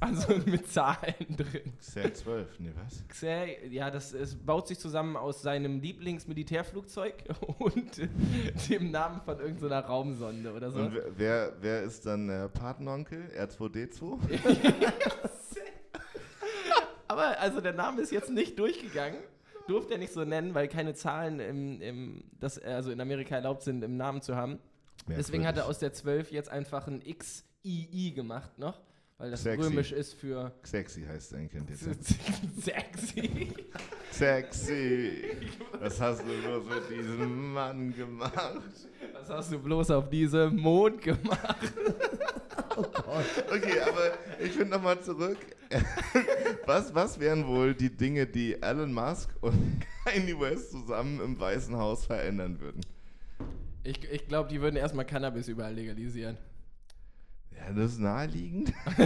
Also 0.00 0.34
mit 0.46 0.66
Zahlen 0.72 1.36
drin. 1.36 1.74
Xer 1.78 2.12
12, 2.14 2.60
nee, 2.60 2.72
was? 2.82 3.04
Xer, 3.08 3.66
ja, 3.70 3.90
das 3.90 4.12
es 4.14 4.34
baut 4.34 4.66
sich 4.66 4.78
zusammen 4.78 5.16
aus 5.16 5.42
seinem 5.42 5.80
Lieblingsmilitärflugzeug 5.80 7.24
und 7.58 7.98
äh, 7.98 8.08
dem 8.70 8.90
Namen 8.90 9.20
von 9.20 9.38
irgendeiner 9.38 9.80
Raumsonde 9.84 10.52
oder 10.54 10.70
so. 10.70 10.78
Und 10.80 10.98
wer- 11.16 11.52
wer, 11.60 11.82
ist 11.82 12.06
dann 12.06 12.28
der 12.28 12.48
Patenonkel? 12.48 13.24
R2D2? 13.38 14.18
Aber 17.08 17.38
also 17.40 17.60
der 17.60 17.72
Name 17.72 18.00
ist 18.02 18.12
jetzt 18.12 18.30
nicht 18.30 18.58
durchgegangen. 18.58 19.18
Durfte 19.66 19.94
er 19.94 19.98
nicht 19.98 20.12
so 20.12 20.24
nennen, 20.24 20.54
weil 20.54 20.68
keine 20.68 20.94
Zahlen 20.94 21.40
im, 21.40 21.80
im, 21.82 22.24
das, 22.38 22.58
also 22.58 22.90
in 22.90 23.00
Amerika 23.00 23.34
erlaubt 23.36 23.62
sind, 23.62 23.82
im 23.84 23.96
Namen 23.96 24.22
zu 24.22 24.36
haben. 24.36 24.58
Deswegen 25.08 25.46
hat 25.46 25.56
er 25.56 25.66
aus 25.66 25.78
der 25.78 25.92
12 25.92 26.30
jetzt 26.30 26.48
einfach 26.50 26.86
ein 26.86 27.00
XII 27.02 28.12
gemacht 28.14 28.58
noch, 28.58 28.80
weil 29.20 29.30
das 29.30 29.42
Sexy. 29.42 29.68
römisch 29.68 29.92
ist 29.92 30.14
für 30.14 30.50
Sexy 30.62 31.02
heißt 31.02 31.30
sein 31.30 31.48
Kind 31.50 31.68
jetzt. 31.68 31.84
sexy. 32.62 33.52
Sexy! 34.10 35.24
Was 35.78 36.00
hast 36.00 36.22
du 36.22 36.42
bloß 36.42 36.64
mit 36.64 36.98
diesem 36.98 37.52
Mann 37.52 37.94
gemacht? 37.94 38.62
Was 39.12 39.28
hast 39.28 39.52
du 39.52 39.58
bloß 39.58 39.90
auf 39.90 40.08
diesem 40.08 40.56
Mond 40.56 41.02
gemacht? 41.02 41.72
Okay, 43.52 43.80
aber 43.80 44.12
ich 44.42 44.52
finde 44.52 44.70
nochmal 44.76 44.98
zurück. 45.02 45.36
Was, 46.66 46.94
was 46.94 47.18
wären 47.18 47.46
wohl 47.46 47.74
die 47.74 47.94
Dinge, 47.94 48.26
die 48.26 48.54
Elon 48.62 48.92
Musk 48.92 49.28
und 49.40 49.82
Kanye 50.04 50.38
West 50.38 50.70
zusammen 50.70 51.20
im 51.20 51.38
Weißen 51.38 51.76
Haus 51.76 52.06
verändern 52.06 52.58
würden? 52.60 52.80
Ich, 53.82 54.02
ich 54.10 54.28
glaube, 54.28 54.48
die 54.48 54.60
würden 54.60 54.76
erstmal 54.76 55.04
Cannabis 55.04 55.48
überall 55.48 55.74
legalisieren. 55.74 56.38
Ja, 57.66 57.72
das 57.74 57.92
ist 57.92 58.00
naheliegend. 58.00 58.72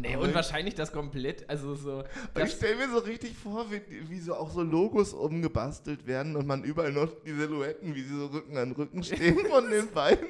Nee, 0.00 0.14
und 0.14 0.28
ich- 0.28 0.34
wahrscheinlich 0.36 0.76
das 0.76 0.92
komplett, 0.92 1.50
also 1.50 1.74
so. 1.74 2.04
Ich 2.04 2.06
Das, 2.34 2.52
stelle 2.52 2.76
mir 2.76 2.88
so 2.88 2.98
richtig 2.98 3.36
vor, 3.36 3.66
wie, 3.72 3.80
wie 4.08 4.20
so 4.20 4.34
auch 4.36 4.52
so 4.52 4.62
Logos 4.62 5.12
umgebastelt 5.12 6.06
werden 6.06 6.36
und 6.36 6.46
man 6.46 6.62
überall 6.62 6.92
noch 6.92 7.10
die 7.26 7.32
Silhouetten, 7.32 7.96
wie 7.96 8.02
sie 8.02 8.14
so 8.16 8.26
Rücken 8.26 8.56
an 8.58 8.70
Rücken 8.70 9.02
stehen 9.02 9.40
von 9.50 9.68
den 9.68 9.90
beiden. 9.92 10.28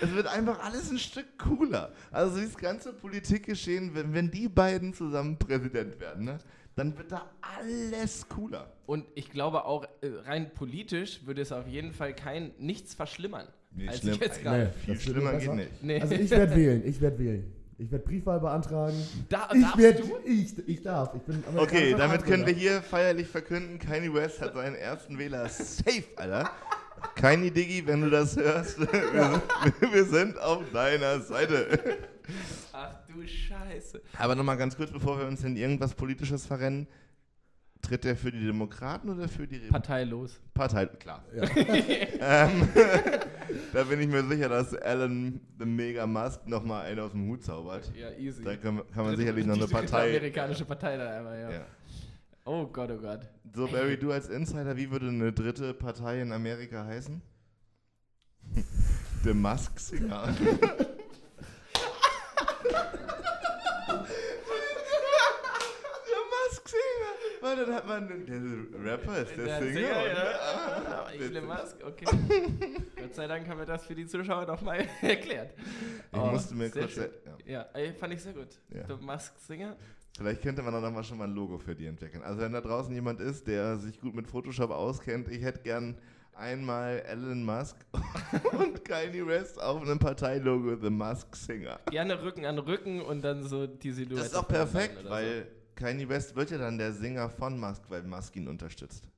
Es 0.00 0.10
wird 0.14 0.28
einfach 0.28 0.60
alles 0.64 0.90
ein 0.90 0.98
Stück 0.98 1.26
cooler. 1.38 1.92
Also 2.10 2.38
dieses 2.38 2.56
ganze 2.56 2.94
Politikgeschehen, 2.94 3.94
wenn, 3.94 4.14
wenn 4.14 4.30
die 4.30 4.48
beiden 4.48 4.94
zusammen 4.94 5.38
Präsident 5.38 6.00
werden, 6.00 6.24
ne, 6.24 6.38
dann 6.74 6.96
wird 6.96 7.12
da 7.12 7.30
alles 7.42 8.26
cooler. 8.30 8.72
und 8.86 9.04
ich 9.14 9.30
glaube 9.30 9.66
auch, 9.66 9.84
äh, 10.00 10.08
rein 10.24 10.54
politisch 10.54 11.20
würde 11.26 11.42
es 11.42 11.52
auf 11.52 11.68
jeden 11.68 11.92
Fall 11.92 12.14
kein 12.14 12.52
nichts 12.58 12.94
verschlimmern. 12.94 13.46
Nee, 13.76 13.88
als 13.88 13.98
schlimm- 13.98 14.14
ich 14.14 14.20
jetzt 14.20 14.42
gerade. 14.42 14.72
Nee. 14.86 14.94
Viel 14.94 15.00
schlimmer 15.00 15.30
geht 15.32 15.40
besser. 15.40 15.54
nicht. 15.54 15.82
Nee. 15.82 16.00
Also 16.00 16.14
ich 16.14 16.30
werde 16.30 16.56
wählen, 16.56 16.82
ich 16.86 17.00
werde 17.00 17.18
wählen. 17.18 17.52
Ich 17.76 17.90
werde 17.90 18.04
Briefwahl 18.04 18.38
beantragen. 18.38 18.96
da, 19.28 19.48
Ich 19.52 19.96
du? 19.96 20.16
ich, 20.24 20.68
ich 20.68 20.82
darf. 20.82 21.12
Ich 21.16 21.22
bin 21.22 21.42
Okay, 21.56 21.94
damit 21.98 22.24
können 22.24 22.46
wir 22.46 22.54
hier 22.54 22.80
feierlich 22.82 23.26
verkünden, 23.26 23.80
Kanye 23.80 24.14
West 24.14 24.40
hat 24.40 24.54
seinen 24.54 24.76
ersten 24.76 25.18
Wähler 25.18 25.48
safe, 25.48 26.04
Alter. 26.16 26.50
Kanye 27.16 27.50
Diggi, 27.50 27.84
wenn 27.86 28.00
du 28.02 28.10
das 28.10 28.36
hörst, 28.36 28.78
wir, 28.80 29.42
wir 29.92 30.04
sind 30.04 30.38
auf 30.38 30.62
deiner 30.72 31.20
Seite. 31.20 31.78
Ach 32.72 32.94
du 33.08 33.26
Scheiße. 33.26 34.00
Aber 34.18 34.36
nochmal 34.36 34.56
ganz 34.56 34.76
kurz, 34.76 34.90
bevor 34.92 35.18
wir 35.18 35.26
uns 35.26 35.42
in 35.42 35.56
irgendwas 35.56 35.94
Politisches 35.94 36.46
verrennen. 36.46 36.86
Tritt 37.84 38.04
er 38.06 38.16
für 38.16 38.32
die 38.32 38.44
Demokraten 38.44 39.10
oder 39.10 39.28
für 39.28 39.46
die 39.46 39.56
Re 39.56 39.68
Parteilos. 39.68 40.40
Partei? 40.54 40.86
Klar. 40.86 41.22
Ja. 41.34 41.44
Ähm, 42.26 42.68
da 43.74 43.84
bin 43.84 44.00
ich 44.00 44.08
mir 44.08 44.24
sicher, 44.24 44.48
dass 44.48 44.72
Elon 44.72 45.40
the 45.58 45.66
Mega 45.66 46.06
Musk 46.06 46.46
nochmal 46.46 46.86
einen 46.86 47.00
aus 47.00 47.10
dem 47.10 47.28
Hut 47.28 47.42
zaubert. 47.42 47.92
Ja, 47.94 48.10
easy. 48.12 48.42
Da 48.42 48.56
kann, 48.56 48.80
kann 48.94 49.04
man 49.04 49.16
sicherlich 49.16 49.44
noch 49.44 49.56
die 49.56 49.62
eine 49.62 49.70
Partei. 49.70 50.08
amerikanische 50.08 50.64
Partei 50.64 50.96
da 50.96 51.18
einmal, 51.18 51.38
ja. 51.38 51.50
Ja. 51.50 51.66
Oh 52.46 52.66
Gott, 52.66 52.90
oh 52.90 52.96
Gott. 52.98 53.20
So, 53.54 53.66
Barry, 53.66 53.98
du 53.98 54.10
als 54.12 54.28
Insider, 54.28 54.74
wie 54.76 54.90
würde 54.90 55.08
eine 55.08 55.32
dritte 55.32 55.74
Partei 55.74 56.22
in 56.22 56.32
Amerika 56.32 56.84
heißen? 56.86 57.20
The 59.24 59.34
Musk 59.34 59.78
Singer. 59.80 60.34
Der 66.04 66.22
Musk 66.30 66.68
Singer. 67.54 67.66
Weil 67.66 67.66
dann 67.66 67.74
hat 67.74 67.86
man. 67.86 68.26
Der 68.26 68.92
Rapper 68.92 69.18
ist 69.22 69.36
der, 69.36 69.62
Singer. 69.62 69.72
Singer, 69.72 69.88
und- 69.98 70.06
ja. 70.06 71.04
Ah, 71.04 71.10
Elon 71.12 71.28
witzig. 71.30 71.42
Musk, 71.44 71.76
okay. 71.86 72.06
Gott 72.96 73.14
sei 73.14 73.26
Dank 73.26 73.48
haben 73.48 73.58
wir 73.58 73.66
das 73.66 73.84
für 73.86 73.94
die 73.94 74.06
Zuschauer 74.06 74.46
nochmal 74.46 74.86
erklärt. 75.02 75.54
Ich 76.12 76.18
Oh, 76.18 76.26
musste 76.26 76.54
mir 76.54 76.70
kurz. 76.70 76.92
schön. 76.92 77.10
Ja. 77.46 77.66
Ja, 77.76 77.92
fand 77.98 78.14
ich 78.14 78.22
sehr 78.22 78.32
gut. 78.32 78.48
Ja. 78.74 78.82
Der 78.84 78.96
Musk 78.96 79.38
Singer. 79.38 79.76
Vielleicht 80.16 80.42
könnte 80.42 80.62
man 80.62 80.72
dann 80.72 80.82
noch 80.82 80.92
mal 80.92 81.02
schon 81.02 81.18
mal 81.18 81.24
ein 81.24 81.34
Logo 81.34 81.58
für 81.58 81.74
die 81.74 81.86
entwickeln. 81.86 82.22
Also 82.22 82.40
wenn 82.40 82.52
da 82.52 82.60
draußen 82.60 82.94
jemand 82.94 83.20
ist, 83.20 83.46
der 83.48 83.76
sich 83.78 84.00
gut 84.00 84.14
mit 84.14 84.28
Photoshop 84.28 84.70
auskennt, 84.70 85.28
ich 85.28 85.42
hätte 85.42 85.60
gern 85.62 85.96
einmal 86.34 87.00
Elon 87.06 87.44
Musk 87.44 87.76
und 88.58 88.84
Kanye 88.84 89.26
West 89.26 89.60
auf 89.60 89.82
einem 89.82 89.98
Parteilogo 89.98 90.76
The 90.80 90.90
Musk 90.90 91.34
Singer. 91.34 91.80
Gerne 91.90 92.22
Rücken 92.22 92.44
an 92.44 92.58
Rücken 92.60 93.00
und 93.02 93.22
dann 93.22 93.42
so 93.42 93.66
die 93.66 93.90
Silhouette. 93.90 94.20
Das 94.22 94.26
ist 94.28 94.36
auch 94.36 94.46
perfekt, 94.48 95.04
weil 95.08 95.46
Kanye 95.76 96.08
West 96.08 96.36
wird 96.36 96.50
ja 96.50 96.58
dann 96.58 96.78
der 96.78 96.92
Singer 96.92 97.28
von 97.30 97.58
Musk, 97.58 97.82
weil 97.88 98.02
Musk 98.02 98.36
ihn 98.36 98.48
unterstützt. 98.48 99.08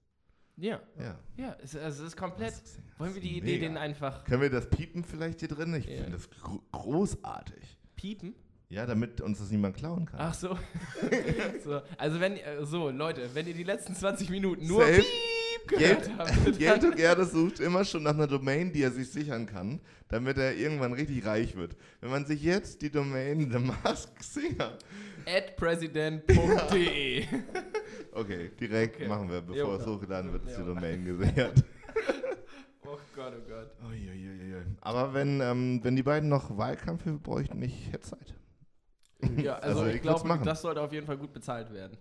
Ja, 0.58 0.80
Ja. 0.98 1.18
ja, 1.36 1.56
es, 1.62 1.76
also 1.76 2.02
es 2.02 2.08
ist 2.12 2.16
komplett. 2.16 2.54
Singer. 2.54 2.84
Wollen 2.98 3.14
wir 3.14 3.20
die 3.20 3.32
ist 3.32 3.36
Idee 3.42 3.58
den 3.58 3.76
einfach 3.76 4.24
Können 4.24 4.40
wir 4.40 4.48
das 4.50 4.70
piepen 4.70 5.04
vielleicht 5.04 5.40
hier 5.40 5.48
drin? 5.48 5.74
Ich 5.74 5.84
Ja. 5.84 5.96
finde 5.96 6.12
das 6.12 6.30
gro 6.30 6.62
großartig. 6.72 7.78
piepen? 7.94 8.34
Ja, 8.68 8.84
damit 8.86 9.20
uns 9.20 9.38
das 9.38 9.50
niemand 9.50 9.76
klauen 9.76 10.06
kann. 10.06 10.18
Ach 10.18 10.34
so. 10.34 10.58
so. 11.64 11.82
Also 11.98 12.20
wenn, 12.20 12.36
äh, 12.36 12.64
so 12.64 12.90
Leute, 12.90 13.28
wenn 13.34 13.46
ihr 13.46 13.54
die 13.54 13.62
letzten 13.64 13.94
20 13.94 14.30
Minuten 14.30 14.66
nur 14.66 14.80
Safe. 14.80 15.02
Piep 15.02 15.68
gehört 15.68 16.04
Geld, 16.06 16.18
habt, 16.18 16.58
Geld 16.58 16.84
und 16.84 16.98
Erde 16.98 17.26
sucht 17.26 17.60
immer 17.60 17.84
schon 17.84 18.02
nach 18.02 18.14
einer 18.14 18.26
Domain, 18.26 18.72
die 18.72 18.82
er 18.82 18.90
sich 18.90 19.10
sichern 19.10 19.46
kann, 19.46 19.80
damit 20.08 20.38
er 20.38 20.56
irgendwann 20.56 20.92
richtig 20.94 21.24
reich 21.26 21.54
wird. 21.54 21.76
Wenn 22.00 22.10
man 22.10 22.24
sich 22.26 22.42
jetzt 22.42 22.82
die 22.82 22.90
Domain 22.90 23.50
The 23.52 23.58
Mask 23.58 24.22
Singer. 24.22 24.78
At 25.26 25.56
president.de. 25.56 27.24
Okay, 28.12 28.50
direkt 28.58 28.96
Okay. 28.96 29.08
machen 29.08 29.30
wir, 29.30 29.42
bevor 29.42 29.56
Jo. 29.56 29.74
es 29.74 29.86
hochgeladen 29.86 30.32
wird, 30.32 30.46
ist 30.46 30.56
die. 30.58 30.64
Domain 30.64 31.04
gesichert. 31.04 31.62
oh 32.86 32.96
Gott, 33.14 33.34
oh 33.36 33.48
Gott. 33.48 33.70
Uiuiui. 33.90 34.62
Aber 34.80 35.12
wenn, 35.12 35.40
ähm, 35.42 35.80
wenn 35.82 35.96
die 35.96 36.02
beiden 36.02 36.30
noch 36.30 36.56
Wahlkampf 36.56 37.04
bräuchten, 37.22 37.60
ich 37.60 37.92
hätte 37.92 38.00
Zeit. 38.00 38.34
Ja, 39.36 39.56
also, 39.56 39.80
Also, 39.80 39.86
ich 39.90 39.96
ich 39.96 40.02
glaube, 40.02 40.40
das 40.44 40.62
sollte 40.62 40.80
auf 40.80 40.92
jeden 40.92 41.06
Fall 41.06 41.18
gut 41.18 41.32
bezahlt 41.34 41.70
werden. 41.74 41.98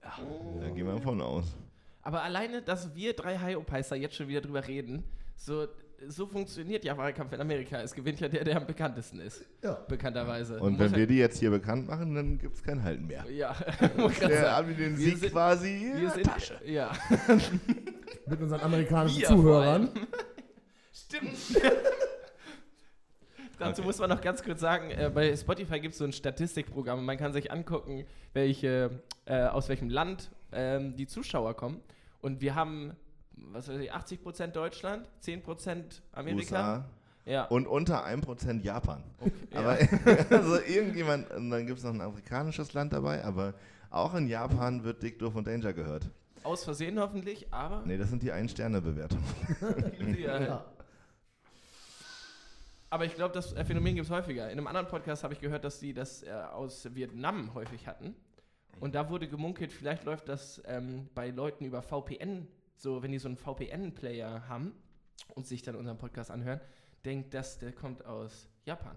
Da 0.00 0.68
gehen 0.70 0.84
wir 0.86 0.94
davon 0.94 1.20
aus. 1.20 1.54
Aber 2.02 2.22
alleine, 2.24 2.60
dass 2.62 2.92
wir 2.96 3.12
drei 3.14 3.38
High-Opeister 3.38 3.94
jetzt 3.94 4.16
schon 4.16 4.26
wieder 4.26 4.40
drüber 4.40 4.66
reden, 4.66 5.04
so, 5.36 5.68
so 6.08 6.26
funktioniert 6.26 6.84
ja 6.84 6.96
Wahlkampf 6.96 7.32
in 7.32 7.40
Amerika. 7.40 7.80
Es 7.80 7.94
gewinnt 7.94 8.20
ja 8.20 8.28
der, 8.28 8.44
der 8.44 8.56
am 8.56 8.66
bekanntesten 8.66 9.20
ist, 9.20 9.44
Ja. 9.62 9.74
bekannterweise. 9.88 10.58
Und 10.60 10.78
wenn 10.78 10.94
wir 10.94 11.06
die 11.06 11.16
jetzt 11.18 11.38
hier 11.38 11.50
bekannt 11.50 11.86
machen, 11.86 12.14
dann 12.14 12.38
gibt 12.38 12.56
es 12.56 12.62
kein 12.62 12.82
Halten 12.82 13.06
mehr. 13.06 13.24
ja, 13.30 13.54
Der 14.20 14.56
haben 14.56 14.68
die 14.68 14.74
den 14.74 14.98
Wir 14.98 15.04
Sieg 15.06 15.18
sind- 15.18 15.32
quasi 15.32 15.76
in 15.76 15.94
wir 15.94 16.00
der 16.02 16.10
sind, 16.10 16.24
Tasche. 16.26 16.58
ja, 16.64 16.92
Mit 18.26 18.40
unseren 18.40 18.60
amerikanischen 18.60 19.20
Wir 19.20 19.28
Zuhörern. 19.28 19.88
Stimmt. 20.92 21.36
Dazu 23.58 23.80
Okay. 23.80 23.86
muss 23.86 23.98
man 23.98 24.10
noch 24.10 24.20
ganz 24.20 24.42
kurz 24.42 24.60
sagen, 24.60 24.90
äh, 24.90 25.10
bei 25.14 25.36
Spotify 25.36 25.78
gibt 25.80 25.92
es 25.92 25.98
so 25.98 26.04
ein 26.04 26.12
Statistikprogramm 26.12 26.98
und 27.00 27.04
man 27.04 27.16
kann 27.16 27.32
sich 27.32 27.52
angucken, 27.52 28.04
welche, 28.32 28.90
äh, 29.26 29.44
aus 29.44 29.68
welchem 29.68 29.88
Land 29.88 30.30
ähm, 30.52 30.96
die 30.96 31.06
Zuschauer 31.06 31.54
kommen. 31.54 31.80
Und 32.20 32.40
wir 32.40 32.54
haben, 32.54 32.92
was 33.50 33.68
weiß 33.68 33.80
ich, 33.80 33.92
80% 33.92 34.48
Deutschland, 34.48 35.08
10% 35.24 36.00
Amerika. 36.12 36.38
USA 36.40 36.84
Ja. 37.24 37.44
und 37.46 37.66
unter 37.66 38.04
1% 38.06 38.62
Japan. 38.62 39.02
ja. 39.52 39.58
Aber 39.60 39.78
also 40.30 40.60
irgendjemand, 40.60 41.30
und 41.32 41.50
dann 41.50 41.66
gibt 41.66 41.78
es 41.78 41.84
noch 41.84 41.94
ein 41.94 42.00
afrikanisches 42.00 42.72
Land 42.72 42.92
dabei, 42.92 43.24
aber 43.24 43.54
auch 43.90 44.14
in 44.14 44.26
Japan 44.28 44.84
wird 44.84 45.02
Dick 45.02 45.18
Doof 45.18 45.34
und 45.36 45.46
Danger 45.46 45.72
gehört. 45.72 46.08
Aus 46.44 46.64
Versehen 46.64 46.98
hoffentlich, 46.98 47.52
aber. 47.52 47.82
Nee, 47.86 47.96
das 47.98 48.10
sind 48.10 48.22
die 48.22 48.32
Ein-Sterne-Bewertungen. 48.32 49.24
Ja. 50.18 50.40
Ja. 50.42 50.64
Aber 52.90 53.06
ich 53.06 53.14
glaube, 53.14 53.32
das 53.32 53.52
Phänomen 53.52 53.94
gibt 53.94 54.04
es 54.06 54.10
häufiger. 54.10 54.50
In 54.50 54.58
einem 54.58 54.66
anderen 54.66 54.86
Podcast 54.86 55.24
habe 55.24 55.32
ich 55.32 55.40
gehört, 55.40 55.64
dass 55.64 55.80
sie 55.80 55.94
das 55.94 56.22
äh, 56.24 56.30
aus 56.30 56.94
Vietnam 56.94 57.54
häufig 57.54 57.86
hatten. 57.86 58.14
Und 58.80 58.94
da 58.94 59.08
wurde 59.08 59.28
gemunkelt, 59.28 59.72
vielleicht 59.72 60.04
läuft 60.04 60.28
das 60.28 60.60
ähm, 60.66 61.08
bei 61.14 61.30
Leuten 61.30 61.64
über 61.64 61.80
VPN, 61.80 62.46
so 62.82 63.00
wenn 63.02 63.12
die 63.12 63.18
so 63.18 63.28
einen 63.28 63.36
VPN-Player 63.36 64.48
haben 64.48 64.72
und 65.34 65.46
sich 65.46 65.62
dann 65.62 65.76
unseren 65.76 65.98
Podcast 65.98 66.32
anhören, 66.32 66.60
denkt, 67.04 67.32
dass 67.32 67.58
der 67.58 67.72
kommt 67.72 68.04
aus 68.04 68.48
Japan. 68.64 68.96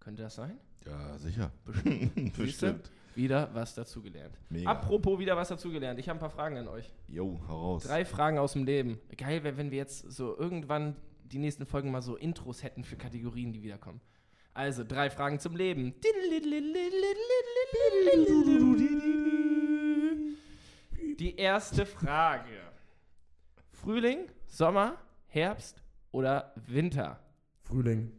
Könnte 0.00 0.22
das 0.22 0.34
sein? 0.34 0.58
Ja, 0.84 1.16
sicher. 1.16 1.52
Siehste? 1.84 2.42
Bestimmt. 2.42 2.90
Wieder 3.14 3.48
was 3.54 3.74
dazugelernt. 3.74 4.36
Mega. 4.50 4.70
Apropos 4.70 5.18
wieder 5.18 5.36
was 5.36 5.48
dazugelernt. 5.48 5.98
Ich 6.00 6.08
habe 6.08 6.18
ein 6.18 6.20
paar 6.20 6.30
Fragen 6.30 6.58
an 6.58 6.68
euch. 6.68 6.92
Jo, 7.08 7.40
heraus. 7.46 7.84
Drei 7.84 8.04
Fragen 8.04 8.38
aus 8.38 8.52
dem 8.52 8.64
Leben. 8.64 8.98
Geil 9.16 9.42
wäre, 9.42 9.56
wenn 9.56 9.70
wir 9.70 9.78
jetzt 9.78 10.10
so 10.10 10.36
irgendwann 10.36 10.96
die 11.24 11.38
nächsten 11.38 11.64
Folgen 11.64 11.90
mal 11.90 12.02
so 12.02 12.16
Intros 12.16 12.62
hätten 12.62 12.84
für 12.84 12.96
Kategorien, 12.96 13.52
die 13.52 13.62
wiederkommen. 13.62 14.00
Also, 14.52 14.84
drei 14.84 15.10
Fragen 15.10 15.38
zum 15.38 15.56
Leben. 15.56 15.94
Die 21.18 21.36
erste 21.36 21.86
Frage. 21.86 22.65
Frühling, 23.82 24.28
Sommer, 24.46 24.96
Herbst 25.26 25.82
oder 26.12 26.52
Winter? 26.66 27.20
Frühling. 27.62 28.12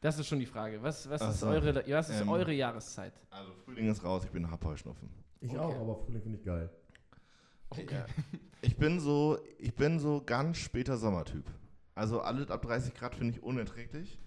Das 0.00 0.18
ist 0.18 0.28
schon 0.28 0.38
die 0.38 0.46
Frage. 0.46 0.82
Was, 0.82 1.08
was, 1.10 1.20
Ach 1.22 1.30
ist, 1.30 1.40
so. 1.40 1.48
eure, 1.48 1.74
was 1.88 2.08
ist 2.08 2.20
Ähm. 2.20 2.28
eure 2.28 2.52
Jahreszeit? 2.52 3.12
Also 3.30 3.52
Frühling 3.64 3.88
ist 3.90 4.04
raus, 4.04 4.22
ich 4.24 4.30
bin 4.30 4.48
Happheuschnupfen. 4.50 5.08
Ich 5.40 5.50
Okay. 5.50 5.58
auch, 5.58 5.80
aber 5.80 5.96
Frühling 5.96 6.22
finde 6.22 6.38
ich 6.38 6.44
geil. 6.44 6.70
Ja. 7.90 8.06
Ich 8.62 8.76
bin 8.76 8.98
so, 9.00 9.38
ich 9.58 9.74
bin 9.74 9.98
so 9.98 10.22
ganz 10.24 10.56
später 10.58 10.96
Sommertyp. 10.96 11.44
Also 11.94 12.20
alles 12.20 12.50
ab 12.50 12.62
30 12.62 12.94
Grad 12.94 13.14
finde 13.14 13.34
ich 13.36 13.42
unerträglich. 13.42 14.18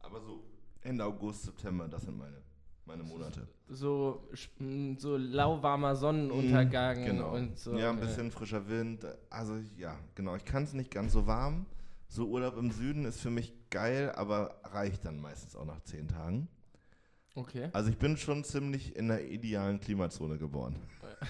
Aber 0.00 0.20
so 0.20 0.42
Ende 0.80 1.04
August, 1.04 1.42
September, 1.44 1.86
das 1.88 2.02
sind 2.02 2.16
meine, 2.18 2.42
meine 2.88 3.02
Monate. 3.04 3.46
So, 3.68 4.22
sch- 4.32 4.48
m, 4.58 4.96
so 4.98 5.16
lauwarmer 5.16 5.94
Sonnenuntergang 5.94 7.04
Genau. 7.04 7.34
und 7.34 7.58
so. 7.58 7.76
ja, 7.76 7.90
ein 7.90 8.00
bisschen 8.00 8.30
frischer 8.30 8.66
Wind. 8.68 9.06
Also 9.30 9.56
ja, 9.76 9.94
genau. 10.14 10.34
Ich 10.36 10.44
kann 10.44 10.64
es 10.64 10.72
nicht 10.72 10.90
ganz 10.90 11.12
so 11.12 11.26
warm. 11.26 11.66
So 12.08 12.26
Urlaub 12.26 12.56
im 12.56 12.70
Süden 12.70 13.04
ist 13.04 13.20
für 13.20 13.30
mich 13.30 13.52
geil, 13.70 14.10
aber 14.16 14.58
reicht 14.64 15.04
dann 15.04 15.20
meistens 15.20 15.54
auch 15.54 15.66
nach 15.66 15.82
10 15.82 16.08
Tagen. 16.08 16.48
Okay. 17.34 17.68
Also 17.74 17.90
ich 17.90 17.98
bin 17.98 18.16
schon 18.16 18.42
ziemlich 18.42 18.96
in 18.96 19.08
der 19.08 19.30
idealen 19.30 19.78
Klimazone 19.78 20.38
geboren. 20.38 20.74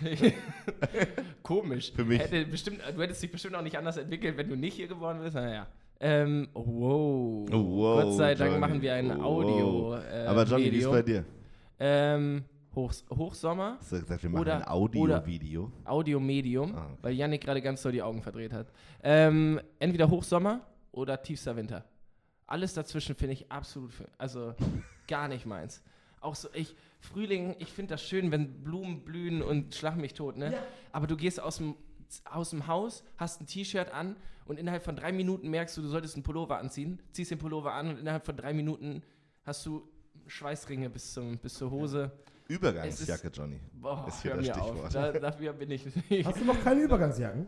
Komisch. 1.43 1.93
Für 1.93 2.05
mich. 2.05 2.21
Hätte 2.21 2.47
bestimmt, 2.47 2.81
du 2.95 3.03
hättest 3.03 3.23
dich 3.23 3.33
bestimmt 3.33 3.57
auch 3.57 3.63
nicht 3.63 3.77
anders 3.77 3.97
entwickelt, 3.97 4.37
wenn 4.37 4.49
du 4.49 4.57
nicht 4.57 4.75
hier 4.75 4.87
geboren 4.89 5.19
bist. 5.21 5.35
Naja. 5.35 5.67
Ähm, 6.01 6.49
wow. 6.55 6.65
Oh, 6.65 7.49
wow, 7.53 8.03
Gott 8.05 8.15
sei 8.17 8.35
Dank 8.37 8.51
Johnny. 8.53 8.61
machen 8.61 8.81
wir 8.83 8.95
ein 8.95 9.11
Oh, 9.21 9.25
Audio. 9.25 9.95
Äh, 9.97 10.27
aber 10.27 10.45
Johnny, 10.45 10.71
wie 10.71 10.77
ist 10.79 10.91
bei 10.91 11.03
dir? 11.03 11.25
Ähm, 11.79 12.45
Hochs 12.75 13.05
Hochsommer, 13.11 13.77
Hast 13.81 13.93
du 13.93 14.01
gesagt, 14.01 14.23
wir 14.23 14.31
machen 14.31 14.41
Oder- 14.43 14.57
ein 14.57 14.69
Audio-Video? 14.69 15.73
Audio-Medium, 15.85 16.75
Ah, 16.77 16.85
okay. 16.87 16.99
weil 17.03 17.15
Yannick 17.15 17.41
gerade 17.43 17.63
ganz 17.63 17.83
doll 17.83 17.93
die 17.93 18.03
Augen 18.03 18.23
verdreht 18.23 18.53
hat. 18.53 18.73
Ähm, 19.03 19.61
entweder 19.79 20.09
Hochsommer 20.11 20.61
oder 20.93 21.21
tiefster 21.21 21.57
Winter. 21.57 21.85
Alles 22.47 22.75
dazwischen 22.75 23.15
finde 23.17 23.33
ich 23.35 23.51
absolut, 23.51 23.91
also 24.17 24.55
gar 25.09 25.29
nicht 25.29 25.45
meins. 25.47 25.83
Auch 26.21 26.35
so, 26.35 26.49
ich, 26.53 26.75
Frühling, 27.01 27.57
ich 27.59 27.69
finde 27.73 27.95
das 27.95 28.03
schön, 28.03 28.31
wenn 28.31 28.63
Blumen 28.65 29.03
blühen 29.05 29.41
und 29.43 29.75
schlag 29.75 29.97
mich 29.97 30.15
tot, 30.15 30.37
ne? 30.37 30.53
Aber 30.93 31.07
du 31.07 31.17
gehst 31.17 31.41
aus 31.41 31.59
dem, 31.59 31.75
aus 32.25 32.51
dem 32.51 32.67
Haus, 32.67 33.03
hast 33.17 33.41
ein 33.41 33.47
T-Shirt 33.47 33.93
an 33.93 34.17
und 34.47 34.59
innerhalb 34.59 34.83
von 34.83 34.97
drei 34.97 35.13
Minuten 35.13 35.49
merkst 35.49 35.77
du, 35.77 35.83
du 35.83 35.89
solltest 35.89 36.15
einen 36.17 36.23
Pullover 36.25 36.59
anziehen, 36.59 37.01
ziehst 37.13 37.31
den 37.31 37.39
Pullover 37.39 37.73
an 37.73 37.89
und 37.89 37.99
innerhalb 37.99 38.25
von 38.27 38.37
drei 38.37 38.53
Minuten 38.53 39.03
hast 39.45 39.65
du 39.67 39.89
Schweißringe 40.29 40.91
bis, 40.91 41.13
zum, 41.13 41.39
bis 41.39 41.55
zur 41.55 41.71
Hose. 41.71 42.13
Übergangsjacke, 42.49 43.29
Johnny. 43.29 43.61
Boah, 43.75 44.07
Ist 44.09 44.23
hier 44.23 44.33
hör 44.33 44.39
das 44.39 44.47
mir 44.47 44.63
auf. 44.63 44.69
Stichwort. 44.71 44.95
Da, 44.95 45.13
dafür 45.13 45.53
bin 45.53 45.71
ich. 45.71 45.85
Hast 46.25 46.41
du 46.41 46.45
noch 46.45 46.63
keine 46.63 46.81
Übergangsjacken? 46.83 47.47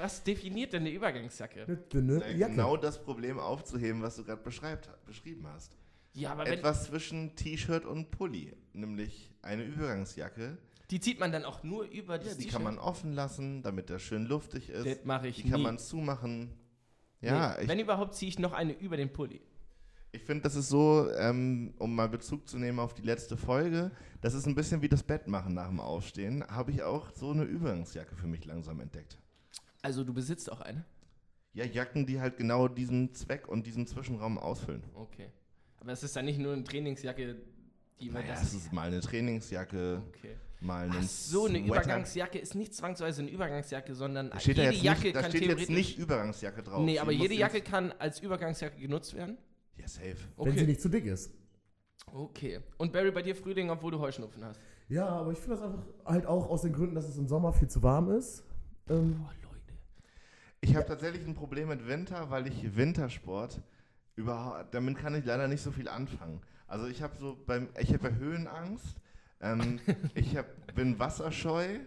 Was 0.00 0.22
definiert 0.24 0.72
denn 0.72 0.82
eine 0.82 0.90
Übergangsjacke? 0.90 1.64
Eine 1.64 1.76
dünne 1.76 2.24
Äh, 2.24 2.36
Jacke. 2.36 2.52
Genau 2.52 2.76
das 2.76 3.02
Problem 3.02 3.38
aufzuheben, 3.38 4.02
was 4.02 4.16
du 4.16 4.24
gerade 4.24 4.42
beschrieben 4.42 5.46
hast. 5.46 5.76
Ja, 6.14 6.32
aber 6.32 6.46
wenn, 6.46 6.54
Etwas 6.54 6.84
zwischen 6.86 7.36
T-Shirt 7.36 7.84
und 7.84 8.10
Pulli, 8.10 8.54
nämlich 8.72 9.30
eine 9.42 9.62
Übergangsjacke. 9.64 10.58
die 10.90 11.00
zieht 11.00 11.20
man 11.20 11.30
dann 11.30 11.44
auch 11.44 11.62
nur 11.62 11.84
über 11.84 12.14
Ja, 12.16 12.18
das 12.24 12.28
die 12.38 12.44
T-Shirt? 12.44 12.52
kann 12.52 12.62
man 12.64 12.78
offen 12.78 13.12
lassen, 13.12 13.62
damit 13.62 13.88
der 13.90 13.98
schön 13.98 14.24
luftig 14.26 14.70
ist. 14.70 14.86
Das 14.86 15.04
mache 15.04 15.28
ich 15.28 15.42
die 15.42 15.50
kann 15.50 15.60
nie. 15.60 15.64
man 15.66 15.78
zumachen. 15.78 16.54
Ja, 17.20 17.54
nee, 17.56 17.62
ich, 17.64 17.68
wenn 17.68 17.78
überhaupt 17.78 18.14
ziehe 18.14 18.28
ich 18.30 18.38
noch 18.38 18.52
eine 18.52 18.72
über 18.72 18.96
den 18.96 19.12
Pulli. 19.12 19.40
Ich 20.12 20.22
finde, 20.22 20.42
das 20.42 20.54
ist 20.54 20.68
so, 20.68 21.08
ähm, 21.18 21.74
um 21.78 21.94
mal 21.94 22.08
Bezug 22.08 22.48
zu 22.48 22.58
nehmen 22.58 22.78
auf 22.78 22.94
die 22.94 23.02
letzte 23.02 23.36
Folge, 23.36 23.90
das 24.20 24.34
ist 24.34 24.46
ein 24.46 24.54
bisschen 24.54 24.80
wie 24.82 24.88
das 24.88 25.02
Bett 25.02 25.26
machen 25.28 25.54
nach 25.54 25.68
dem 25.68 25.80
Aufstehen. 25.80 26.44
Habe 26.48 26.70
ich 26.70 26.82
auch 26.82 27.10
so 27.14 27.30
eine 27.30 27.44
Übergangsjacke 27.44 28.16
für 28.16 28.26
mich 28.26 28.44
langsam 28.44 28.80
entdeckt. 28.80 29.18
Also 29.82 30.04
du 30.04 30.12
besitzt 30.14 30.50
auch 30.50 30.60
eine? 30.60 30.84
Ja, 31.52 31.64
Jacken, 31.64 32.06
die 32.06 32.20
halt 32.20 32.36
genau 32.36 32.68
diesen 32.68 33.14
Zweck 33.14 33.48
und 33.48 33.66
diesen 33.66 33.86
Zwischenraum 33.86 34.38
ausfüllen. 34.38 34.82
Okay. 34.94 35.30
Aber 35.80 35.92
es 35.92 36.02
ist 36.02 36.16
dann 36.16 36.24
nicht 36.24 36.38
nur 36.38 36.52
eine 36.52 36.64
Trainingsjacke, 36.64 37.36
die 38.00 38.10
man 38.10 38.22
Naja, 38.22 38.34
das... 38.34 38.42
es 38.44 38.54
ist 38.54 38.72
mal 38.72 38.88
eine 38.88 39.00
Trainingsjacke, 39.00 40.02
Okay. 40.08 40.36
mal 40.60 40.84
einen 40.84 40.92
Ach 40.98 41.02
so, 41.02 41.46
eine 41.46 41.58
Sweater. 41.58 41.66
Übergangsjacke 41.66 42.38
ist 42.38 42.54
nicht 42.54 42.74
zwangsweise 42.74 43.22
eine 43.22 43.30
Übergangsjacke, 43.30 43.94
sondern 43.94 44.30
Da 44.30 44.40
steht 44.40 44.58
da 44.58 44.62
jede 44.62 44.74
jetzt 44.74 44.84
Jacke 44.84 45.02
nicht, 45.04 45.16
da 45.16 45.20
kann 45.22 45.30
steht 45.30 45.42
theoretisch... 45.42 45.68
jetzt 45.68 45.76
nicht 45.76 45.98
Übergangsjacke 45.98 46.62
drauf. 46.62 46.84
nee, 46.84 46.98
aber 46.98 47.12
jede 47.12 47.34
Jacke 47.34 47.60
kann 47.60 47.92
als 47.98 48.20
Übergangsjacke 48.20 48.78
genutzt 48.80 49.14
werden? 49.14 49.38
Ja, 49.78 49.88
safe. 49.88 50.16
Wenn 50.36 50.56
sie 50.56 50.66
nicht 50.66 50.80
zu 50.80 50.88
dick 50.88 51.06
ist. 51.06 51.32
Okay. 52.12 52.60
Und 52.76 52.92
Barry, 52.92 53.10
bei 53.10 53.22
dir 53.22 53.34
Frühling, 53.34 53.70
obwohl 53.70 53.92
du 53.92 53.98
Heuschnupfen 53.98 54.44
hast? 54.44 54.60
Ja, 54.88 55.06
aber 55.06 55.32
ich 55.32 55.38
finde 55.38 55.56
das 55.56 55.64
einfach 55.64 55.82
halt 56.04 56.26
auch 56.26 56.48
aus 56.48 56.62
den 56.62 56.72
Gründen, 56.72 56.94
dass 56.94 57.08
es 57.08 57.18
im 57.18 57.28
Sommer 57.28 57.52
viel 57.52 57.68
zu 57.68 57.82
warm 57.82 58.10
ist. 58.10 58.42
Ähm, 58.88 59.18
Boah, 59.18 59.32
Leute. 59.42 59.74
Ich 60.60 60.74
habe 60.74 60.86
tatsächlich 60.86 61.26
ein 61.26 61.34
Problem 61.34 61.68
mit 61.68 61.86
Winter, 61.86 62.30
weil 62.30 62.46
ich 62.46 62.76
Wintersport 62.76 63.60
überhaupt, 64.16 64.74
damit 64.74 64.96
kann 64.96 65.14
ich 65.14 65.24
leider 65.24 65.46
nicht 65.46 65.62
so 65.62 65.70
viel 65.70 65.88
anfangen. 65.88 66.40
Also 66.66 66.86
ich 66.86 67.02
habe 67.02 67.16
so 67.16 67.36
beim, 67.46 67.68
ich 67.78 67.92
habe 67.92 68.14
Höhenangst, 68.16 68.96
ähm, 69.40 69.80
ich 70.14 70.36
hab, 70.36 70.74
bin 70.74 70.98
wasserscheu 70.98 71.78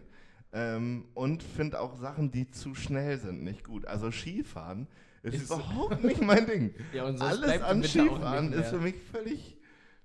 ähm, 0.54 1.06
und 1.14 1.44
finde 1.44 1.80
auch 1.80 1.96
Sachen, 1.96 2.32
die 2.32 2.50
zu 2.50 2.76
schnell 2.76 3.18
sind, 3.20 3.44
nicht 3.44 3.64
gut. 3.64 3.86
Also 3.86 4.12
Skifahren 4.12 4.88
ist, 5.24 5.36
Ist- 5.36 5.46
überhaupt 5.46 6.04
nicht 6.04 6.22
mein 6.22 6.46
Ding. 6.48 6.74
Ja, 6.94 7.06
und 7.06 7.22
Alles 7.22 7.62
an 7.62 7.84
Skifahren 7.84 8.54
ist 8.54 8.70
für 8.70 8.80
mich 8.80 8.96
völlig, 9.12 9.58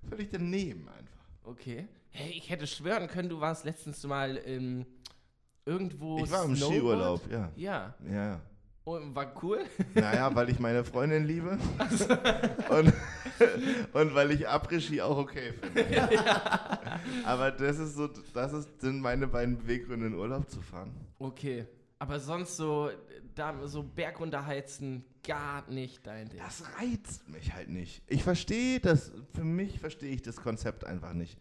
völlig 0.09 0.29
daneben 0.31 0.87
einfach. 0.89 1.17
Okay. 1.43 1.87
Hey, 2.09 2.31
ich 2.35 2.49
hätte 2.49 2.65
schwören 2.67 3.07
können, 3.07 3.29
du 3.29 3.39
warst 3.39 3.63
letztens 3.65 4.03
mal 4.05 4.35
in 4.37 4.85
irgendwo. 5.65 6.23
Ich 6.23 6.31
war 6.31 6.45
im 6.45 6.55
Snowboard? 6.55 6.73
Skiurlaub, 6.77 7.31
ja. 7.31 7.51
Ja. 7.55 7.93
Ja, 8.11 8.41
Und 8.85 9.13
war 9.15 9.31
cool. 9.43 9.59
naja, 9.93 10.33
weil 10.33 10.49
ich 10.49 10.59
meine 10.59 10.83
Freundin 10.83 11.25
liebe 11.25 11.51
und, 12.69 12.93
und 13.93 14.15
weil 14.15 14.31
ich 14.31 14.47
Après-Ski 14.47 15.01
auch 15.01 15.17
okay 15.17 15.53
finde. 15.53 15.85
Aber 17.25 17.51
das 17.51 17.79
ist 17.79 17.95
so, 17.95 18.07
das 18.33 18.53
ist, 18.53 18.81
sind 18.81 18.99
meine 19.01 19.27
beiden 19.27 19.57
Beweggründe 19.57 20.07
in 20.07 20.13
Urlaub 20.15 20.49
zu 20.49 20.61
fahren. 20.61 20.91
Okay. 21.19 21.65
Aber 21.99 22.19
sonst 22.19 22.55
so, 22.57 22.89
da, 23.37 23.67
so 23.67 23.83
bergunterheizen, 23.83 25.03
gar 25.25 25.69
nicht 25.69 26.05
dein 26.07 26.29
Ding. 26.29 26.39
Das 26.39 26.63
reizt 26.79 27.27
mich 27.29 27.53
halt 27.53 27.69
nicht. 27.69 28.01
Ich 28.07 28.23
verstehe 28.23 28.79
das, 28.79 29.11
für 29.33 29.43
mich 29.43 29.79
verstehe 29.79 30.11
ich 30.13 30.21
das 30.21 30.37
Konzept 30.37 30.85
einfach 30.85 31.13
nicht. 31.13 31.37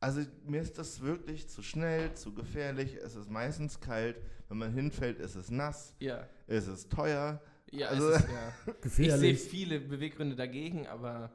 Also 0.00 0.22
mir 0.46 0.62
ist 0.62 0.78
das 0.78 1.00
wirklich 1.02 1.48
zu 1.48 1.62
schnell, 1.62 2.14
zu 2.14 2.32
gefährlich. 2.34 2.94
Es 2.96 3.14
ist 3.16 3.30
meistens 3.30 3.80
kalt. 3.80 4.16
Wenn 4.48 4.58
man 4.58 4.72
hinfällt, 4.72 5.18
ist 5.18 5.34
es 5.34 5.50
nass. 5.50 5.94
Ja. 6.00 6.26
Es 6.46 6.66
ist 6.66 6.90
teuer. 6.90 7.40
Ja, 7.70 7.88
Also- 7.88 8.08
es 8.10 8.20
ist, 8.20 8.28
ja. 8.32 8.52
Ich 8.66 8.92
sehe 8.92 9.06
gefährlich. 9.06 9.40
viele 9.42 9.80
Beweggründe 9.80 10.36
dagegen, 10.36 10.86
aber 10.86 11.30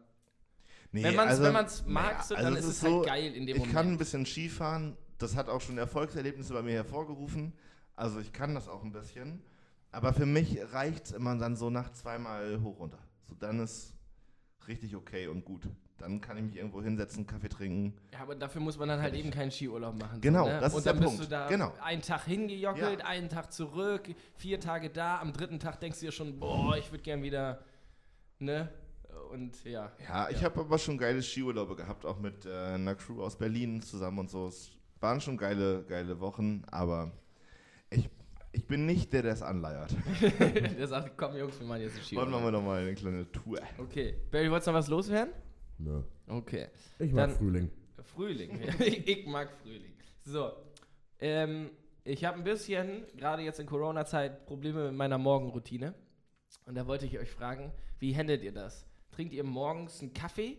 Nee, 0.92 1.04
wenn 1.04 1.16
man 1.16 1.28
es 1.30 1.40
also- 1.40 1.88
mag, 1.90 2.24
so, 2.24 2.36
also 2.36 2.44
dann 2.50 2.54
es 2.58 2.66
ist 2.66 2.72
es 2.72 2.80
so, 2.82 2.98
halt 3.00 3.06
geil 3.08 3.36
in 3.36 3.46
dem 3.46 3.56
ich 3.56 3.60
Moment. 3.60 3.74
kann 3.76 3.88
ein 3.90 3.98
bisschen 3.98 4.26
Skifahren. 4.26 4.98
Das 5.18 5.36
hat 5.36 5.48
auch 5.48 5.62
schon 5.62 5.78
Erfolgserlebnisse 5.78 6.54
bei 6.54 6.62
mir 6.62 6.74
hervorgerufen. 6.74 7.54
Also 7.96 8.20
ich 8.20 8.34
kann 8.34 8.54
das 8.56 8.68
auch 8.68 8.84
ein 8.84 8.92
bisschen. 8.92 9.42
Aber 9.92 10.14
für 10.14 10.26
mich 10.26 10.58
reicht 10.74 11.06
es 11.06 11.12
immer 11.12 11.36
dann 11.38 11.56
so 11.56 11.70
nach 11.70 11.92
zweimal 11.94 12.60
hoch 12.62 12.80
runter. 12.80 13.00
So 13.24 13.36
dann 13.36 13.60
ist 13.60 13.94
richtig 14.68 14.96
okay 14.96 15.28
und 15.28 15.46
gut. 15.46 15.64
Dann 15.98 16.20
kann 16.20 16.36
ich 16.36 16.44
mich 16.44 16.58
irgendwo 16.58 16.82
hinsetzen, 16.84 17.26
Kaffee 17.26 17.48
trinken. 17.48 17.94
ja, 18.12 18.20
aber 18.20 18.36
dafür 18.36 18.60
muss 18.62 18.78
man 18.78 18.90
dann 18.90 19.02
halt 19.02 19.16
eben 19.16 19.32
keinen 19.32 19.50
Skiurlaub 19.50 19.98
machen. 19.98 20.20
Genau, 20.20 20.44
so, 20.44 20.50
ne? 20.52 20.60
das 20.60 20.74
ist 20.74 20.78
Und 20.80 20.86
dann 20.86 20.96
der 20.98 21.02
bist 21.06 21.16
Punkt. 21.18 21.26
du 21.32 21.36
da 21.36 21.48
Genau. 21.48 21.74
einen 21.82 22.02
Tag 22.02 22.26
hingejockelt, 22.26 23.00
Ja. 23.00 23.06
einen 23.06 23.30
Tag 23.30 23.54
zurück, 23.54 24.14
vier 24.36 24.60
Tage 24.60 24.90
da, 24.90 25.20
am 25.22 25.32
dritten 25.32 25.58
Tag 25.60 25.80
denkst 25.80 26.00
du 26.02 26.08
dir 26.08 26.12
schon, 26.12 26.38
boah, 26.38 26.76
ich 26.78 26.92
würde 26.92 27.02
gern 27.04 27.24
wieder, 27.24 27.64
ne? 28.40 28.70
Und 29.32 29.64
ja. 29.64 29.90
Ja, 30.06 30.30
ich 30.30 30.44
habe 30.44 30.60
aber 30.60 30.78
schon 30.78 30.98
geile 30.98 31.22
Skiurlaube 31.24 31.78
gehabt, 31.78 32.06
auch 32.06 32.20
mit 32.20 32.46
äh, 32.46 32.54
einer 32.74 32.96
Crew 32.96 33.24
aus 33.24 33.38
Berlin 33.38 33.82
zusammen 33.82 34.20
und 34.20 34.30
so. 34.30 34.48
Es 34.48 34.72
waren 35.00 35.22
schon 35.22 35.38
geile, 35.38 35.86
geile 35.88 36.20
Wochen, 36.20 36.64
aber 36.70 37.14
ich, 37.90 38.10
ich 38.56 38.66
bin 38.68 38.86
nicht 38.86 39.12
der, 39.14 39.22
der 39.24 39.34
es 39.34 39.42
anleiert. 39.42 39.96
Der 40.78 40.88
sagt, 40.88 41.18
komm 41.18 41.36
Jungs, 41.38 41.60
wir 41.60 41.68
machen 41.68 41.82
jetzt 41.82 41.94
einen 41.98 42.02
Wollen 42.18 42.28
Skiurlaub. 42.30 42.44
wir 42.44 42.52
noch 42.52 42.62
mal 42.64 42.82
eine 42.82 42.96
kleine 42.96 43.32
Tour. 43.32 43.60
Okay. 43.78 44.16
Barry, 44.32 44.50
wolltest 44.50 44.68
du 44.68 44.72
noch 44.72 44.80
was 44.80 44.88
loswerden? 44.88 45.34
Nö. 45.78 46.02
Okay. 46.28 46.68
Ich 47.00 47.12
mag 47.12 47.28
Dann- 47.30 47.38
Frühling. 47.38 47.70
Frühling. 48.04 48.60
ich, 48.80 49.08
ich 49.08 49.28
mag 49.28 49.50
Frühling. 49.62 49.94
So. 50.24 50.52
Ähm, 51.20 51.70
ich 52.04 52.24
habe 52.26 52.38
ein 52.38 52.44
bisschen, 52.44 53.04
gerade 53.18 53.42
jetzt 53.44 53.60
in 53.60 53.66
Corona-Zeit, 53.68 54.46
Probleme 54.46 54.86
mit 54.88 54.94
meiner 54.96 55.18
Morgenroutine. 55.18 55.94
Und 56.66 56.76
da 56.76 56.88
wollte 56.88 57.06
ich 57.06 57.20
euch 57.20 57.30
fragen, 57.32 57.72
wie 58.00 58.16
handelt 58.16 58.44
ihr 58.44 58.52
das? 58.54 58.86
Trinkt 59.12 59.34
ihr 59.34 59.44
morgens 59.44 60.02
einen 60.02 60.14
Kaffee 60.14 60.58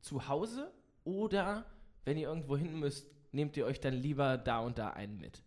zu 0.00 0.28
Hause 0.28 0.72
oder 1.04 1.66
wenn 2.04 2.16
ihr 2.16 2.28
irgendwo 2.28 2.56
hin 2.56 2.78
müsst, 2.78 3.10
nehmt 3.32 3.56
ihr 3.56 3.66
euch 3.66 3.80
dann 3.80 3.94
lieber 3.94 4.36
da 4.38 4.60
und 4.60 4.78
da 4.78 4.90
einen 4.90 5.18
mit? 5.18 5.42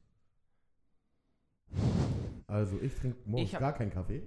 Also 2.47 2.79
ich 2.81 2.93
trinke 2.95 3.17
morgens 3.25 3.51
Ich 3.51 3.60
gar 3.60 3.73
keinen 3.73 3.91
Kaffee. 3.91 4.23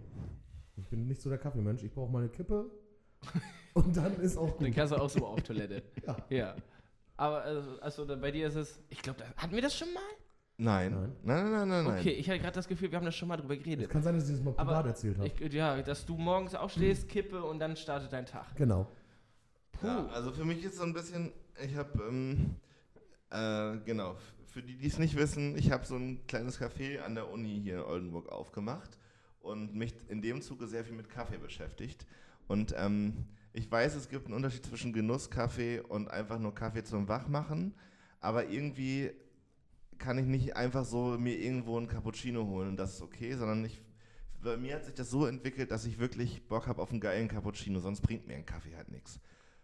Ich 0.77 0.89
bin 0.89 1.07
nicht 1.07 1.21
so 1.21 1.29
der 1.31 1.39
Kaffeemensch. 1.39 1.83
Ich 1.83 1.93
brauche 1.93 2.11
mal 2.11 2.21
eine 2.21 2.29
Kippe 2.29 2.71
und 3.75 3.97
dann 3.97 4.19
ist 4.21 4.37
auch 4.37 4.57
Dann 4.59 4.67
gut. 4.69 4.75
kannst 4.75 4.93
du 4.93 4.97
auch 4.97 5.11
so 5.11 5.27
auf 5.27 5.43
Toilette. 5.43 5.83
Ja. 6.07 6.17
Ja. 6.31 6.57
Aber 7.17 7.43
also, 7.43 7.81
also 7.81 8.05
dann 8.07 8.21
bei 8.21 8.31
dir 8.31 8.49
ist 8.49 8.55
es, 8.55 8.81
ich 8.89 9.03
glaube, 9.03 9.23
hatten 9.37 9.55
wir 9.55 9.61
das 9.63 9.77
schon 9.77 9.93
mal? 9.93 10.01
Nein. 10.57 10.93
Nein. 10.93 11.13
Nein, 11.23 11.51
nein, 11.53 11.69
nein, 11.69 11.85
nein. 11.85 11.99
Okay, 11.99 12.11
ich 12.13 12.29
hatte 12.29 12.39
gerade 12.41 12.55
das 12.55 12.69
Gefühl, 12.69 12.91
wir 12.91 12.97
haben 12.97 13.05
das 13.05 13.15
schon 13.15 13.29
mal 13.29 13.37
drüber 13.37 13.55
Es 13.57 13.63
geredet. 13.63 13.91
kann 13.91 14.03
sein, 14.03 14.15
dass 14.15 14.29
ich 14.29 14.37
das 14.37 14.45
mal 14.45 14.51
Aber 14.57 14.65
privat 14.73 14.87
erzählt 14.87 15.19
habe. 15.19 15.31
Ja, 15.49 15.81
dass 15.83 16.05
du 16.07 16.17
morgens 16.17 16.55
aufstehst, 16.55 17.09
kippe 17.09 17.43
und 17.43 17.59
dann 17.59 17.77
startet 17.77 18.13
dein 18.13 18.27
Tag. 18.27 18.55
Genau. 18.57 18.87
Puh. 19.73 19.87
Ja, 19.87 20.07
also 20.09 20.33
für 20.33 20.45
mich 20.45 20.63
ist 20.65 20.77
so 20.77 20.83
ein 20.85 20.93
bisschen, 20.95 21.33
ich 21.63 21.75
habe, 21.77 22.03
ähm, 22.09 22.57
äh, 23.31 23.79
genau, 23.85 24.17
für 24.51 24.63
die, 24.63 24.77
die 24.77 24.87
es 24.87 24.99
nicht 24.99 25.17
wissen, 25.17 25.57
ich 25.57 25.71
habe 25.71 25.87
so 25.87 25.97
ein 25.97 26.27
kleines 26.27 26.61
Café 26.61 27.01
an 27.01 27.15
der 27.15 27.31
Uni 27.31 27.61
hier 27.63 27.77
in 27.77 27.83
Oldenburg 27.83 28.29
aufgemacht 28.29 28.99
und 29.41 29.75
mich 29.75 29.95
in 30.09 30.23
dem 30.23 30.43
Zuge 30.43 30.67
sehr 30.67 30.85
viel 30.85 30.95
mit 30.95 31.09
Kaffee 31.09 31.39
beschäftigt. 31.39 32.07
Und 32.49 32.75
ähm, 32.77 33.27
ich 33.53 33.71
weiß, 33.71 33.95
es 33.95 34.09
gibt 34.09 34.27
einen 34.27 34.35
Unterschied 34.35 34.67
zwischen 34.67 34.93
Genusskaffee 34.93 35.81
und 35.81 36.11
einfach 36.11 36.39
nur 36.39 36.55
Kaffee 36.55 36.83
zum 36.83 37.09
Wachmachen, 37.09 37.75
aber 38.21 38.49
irgendwie 38.49 39.13
kann 39.99 40.19
ich 40.19 40.27
nicht 40.27 40.57
einfach 40.57 40.85
so 40.85 41.19
mir 41.19 41.39
irgendwo 41.39 41.77
einen 41.77 41.87
Cappuccino 41.87 42.47
holen 42.47 42.71
und 42.71 42.77
das 42.77 42.95
ist 42.95 43.03
okay, 43.03 43.35
sondern 43.35 43.65
ich, 43.65 43.83
bei 44.43 44.57
mir 44.57 44.77
hat 44.77 44.85
sich 44.85 44.95
das 44.95 45.11
so 45.11 45.27
entwickelt, 45.27 45.71
dass 45.71 45.85
ich 45.85 45.99
wirklich 45.99 46.47
Bock 46.49 46.67
habe 46.67 46.81
auf 46.81 46.91
einen 46.91 47.01
geilen 47.01 47.29
Cappuccino, 47.29 47.81
sonst 47.81 48.01
bringt 48.01 48.27
mir 48.27 48.35
ein 48.35 48.47
Kaffee 48.47 48.75
halt 48.77 48.91
nichts. 48.91 49.21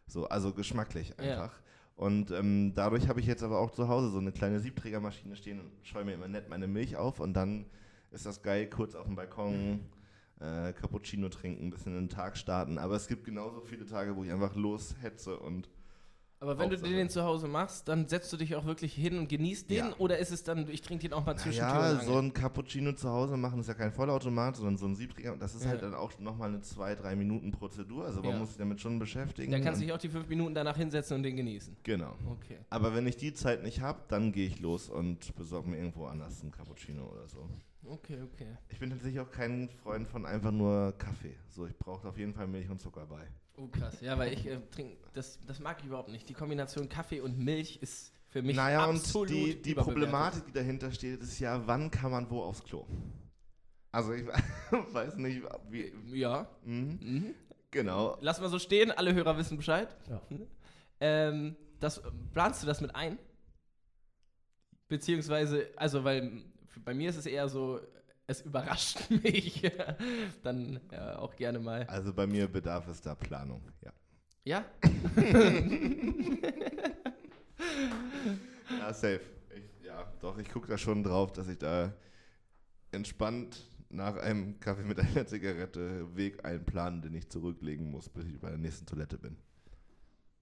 So, 0.07 0.29
also 0.29 0.53
geschmacklich 0.53 1.15
Ja. 1.21 1.51
Und 1.97 2.31
ähm, 2.31 2.73
dadurch 2.75 3.09
habe 3.09 3.21
ich 3.21 3.27
jetzt 3.27 3.43
aber 3.43 3.59
auch 3.59 3.71
zu 3.71 3.89
Hause 3.89 4.11
so 4.11 4.19
eine 4.19 4.31
kleine 4.31 4.61
Siebträgermaschine 4.61 5.35
stehen 5.35 5.61
und 5.61 5.71
scheue 5.83 6.05
mir 6.05 6.13
immer 6.13 6.29
nett 6.29 6.49
meine 6.51 6.67
Milch 6.67 6.97
auf 6.97 7.21
und 7.21 7.33
dann 7.33 7.65
ist 8.11 8.27
das 8.27 8.43
geil, 8.43 8.69
kurz 8.69 8.95
auf 8.95 9.07
dem 9.07 9.17
Balkon 9.17 9.81
äh, 10.41 10.73
Cappuccino 10.75 11.29
trinken, 11.31 11.67
ein 11.67 11.71
bisschen 11.71 11.95
den 11.95 12.09
Tag 12.09 12.37
starten. 12.37 12.79
Aber 12.79 12.95
es 12.97 13.09
gibt 13.09 13.25
genauso 13.25 13.63
viele 13.63 13.87
Tage, 13.87 14.15
wo 14.15 14.25
ich 14.25 14.31
einfach 14.31 14.55
loshetze 14.55 15.39
und 15.39 15.71
Aber 16.39 16.59
wenn 16.59 16.69
du 16.69 16.77
Hauptsache. 16.77 16.91
dir 16.91 16.97
den 16.99 17.09
zu 17.09 17.23
Hause 17.25 17.49
machst, 17.49 17.89
dann 17.89 18.09
setzt 18.09 18.31
du 18.33 18.37
dich 18.37 18.57
auch 18.57 18.67
wirklich 18.67 18.93
hin 18.95 19.17
und 19.19 19.29
genießt 19.29 19.71
den? 19.71 19.77
Ja. 19.79 19.95
Oder 19.99 20.19
ist 20.19 20.31
es 20.31 20.43
dann, 20.43 20.69
ich 20.69 20.83
trinke 20.83 21.09
den 21.09 21.15
auch 21.15 21.25
mal 21.25 21.37
zwischen 21.37 21.61
Tür 21.61 21.69
ja, 21.69 21.91
und 21.93 22.03
so 22.03 22.19
ein 22.19 22.33
Cappuccino 22.35 22.93
zu 22.93 23.09
Hause 23.09 23.39
machen 23.39 23.61
ist 23.61 23.69
ja 23.69 23.75
kein 23.75 23.91
Vollautomat, 23.91 24.57
sondern 24.57 24.77
so 24.77 24.87
ein 24.87 24.95
Siebträger. 24.95 25.35
Das 25.39 25.55
ist 25.55 25.65
Ja. 25.65 25.71
halt 25.71 25.83
dann 25.83 25.95
auch 25.95 26.19
nochmal 26.19 26.51
eine 26.51 26.61
zwei, 26.61 26.95
drei 26.95 27.17
Minuten 27.17 27.53
Prozedur. 27.53 28.05
Also 28.05 28.21
man 28.21 28.33
Ja. 28.33 28.39
muss 28.39 28.49
sich 28.49 28.59
damit 28.59 28.81
schon 28.83 28.99
beschäftigen. 28.99 29.51
Dann 29.51 29.63
kannst 29.65 29.81
du 29.81 29.85
dich 29.87 29.95
auch 29.95 29.99
die 29.99 30.11
fünf 30.11 30.29
Minuten 30.29 30.55
danach 30.55 30.77
hinsetzen 30.77 31.17
und 31.17 31.23
den 31.23 31.37
genießen. 31.37 31.75
Genau. 31.85 32.15
Okay. 32.31 32.59
Aber 32.69 32.95
wenn 32.95 33.07
ich 33.07 33.17
die 33.17 33.33
Zeit 33.33 33.63
nicht 33.63 33.81
habe, 33.81 34.01
dann 34.09 34.33
gehe 34.33 34.47
ich 34.47 34.61
los 34.61 34.91
und 34.91 35.35
besorge 35.37 35.71
mir 35.71 35.79
irgendwo 35.79 36.05
anders 36.07 36.43
einen 36.43 36.51
Cappuccino 36.53 37.05
oder 37.07 37.27
so. 37.29 37.49
Okay, 37.89 38.19
okay. 38.23 38.57
Ich 38.69 38.79
bin 38.79 38.91
tatsächlich 38.91 39.21
auch 39.21 39.31
kein 39.31 39.71
Freund 39.83 40.07
von 40.09 40.27
einfach 40.27 40.51
nur 40.51 40.93
Kaffee. 40.99 41.35
So, 41.49 41.67
ich 41.67 41.77
brauche 41.79 42.09
auf 42.09 42.19
jeden 42.19 42.35
Fall 42.35 42.47
Milch 42.47 42.69
und 42.69 42.81
Zucker 42.81 43.07
bei. 43.07 43.27
Oh 43.57 43.69
krass. 43.69 44.01
Ja, 44.01 44.19
weil 44.19 44.33
ich 44.33 44.47
äh, 44.47 44.59
trinke, 44.71 44.97
das, 45.15 45.39
das 45.47 45.61
mag 45.61 45.79
ich 45.81 45.87
überhaupt 45.87 46.09
nicht. 46.11 46.29
Die 46.29 46.35
Kombination 46.35 46.89
Kaffee 46.89 47.21
und 47.21 47.39
Milch 47.39 47.79
ist 47.81 48.13
für 48.29 48.43
mich 48.43 48.57
naja, 48.57 48.85
und 48.87 48.97
absolut 48.97 49.31
die, 49.31 49.63
die 49.63 49.71
überbewertet. 49.73 49.85
Problematik, 49.85 50.47
die 50.47 50.53
dahinter 50.53 50.93
steht, 50.93 51.21
ist 51.23 51.39
ja, 51.39 51.67
wann 51.67 51.91
kann 51.91 52.11
man 52.11 52.29
wo 52.31 52.43
aufs 52.43 52.63
Klo? 52.65 52.87
Also 53.93 54.13
ich 54.13 54.27
weiß 54.93 55.17
nicht, 55.17 55.43
wie. 55.71 55.93
Ja. 56.13 56.49
Mhm, 56.65 56.99
Mhm. 57.01 57.35
genau. 57.71 58.19
Lass 58.21 58.41
mal 58.41 58.51
so 58.51 58.59
stehen, 58.59 58.91
alle 58.91 59.15
Hörer 59.15 59.39
wissen 59.39 59.57
Bescheid. 59.57 59.95
Ja. 60.09 60.21
Ähm, 60.99 61.57
das, 61.79 62.01
planst 62.33 62.63
du 62.63 62.67
das 62.67 62.81
mit 62.81 62.97
ein? 62.97 63.19
Beziehungsweise, 64.89 65.69
also, 65.77 66.05
weil 66.05 66.43
bei 66.85 66.95
mir 66.95 67.11
ist 67.11 67.17
es 67.17 67.27
eher 67.27 67.51
so, 67.51 67.81
es 68.27 68.43
überrascht 68.43 69.11
mich 69.11 69.63
dann 70.43 70.81
äh, 70.91 70.99
auch 71.15 71.37
gerne 71.37 71.59
mal. 71.59 71.85
Also 71.85 72.13
bei 72.13 72.27
mir 72.27 72.49
bedarf 72.49 72.89
es 72.89 73.01
da 73.01 73.15
Planung, 73.15 73.63
ja. 73.83 73.93
Ja? 74.45 74.65
Ja, 78.87 78.93
safe. 78.93 79.21
Ich, 79.55 79.87
ja, 79.87 80.07
doch, 80.21 80.39
ich 80.39 80.49
gucke 80.49 80.69
da 80.69 80.77
schon 80.79 81.03
drauf, 81.03 81.33
dass 81.33 81.49
ich 81.49 81.59
da 81.59 81.93
entspannt 82.93 83.65
nach 83.89 84.17
einem 84.17 84.59
Kaffee 84.61 84.85
mit 84.85 84.99
einer 84.99 85.27
Zigarette 85.27 86.15
Weg 86.17 86.45
einplanen, 86.45 87.03
den 87.03 87.15
ich 87.15 87.29
zurücklegen 87.29 87.91
muss, 87.91 88.09
bis 88.09 88.27
ich 88.27 88.39
bei 88.39 88.49
der 88.49 88.59
nächsten 88.59 88.87
Toilette 88.87 89.19
bin. 89.19 89.37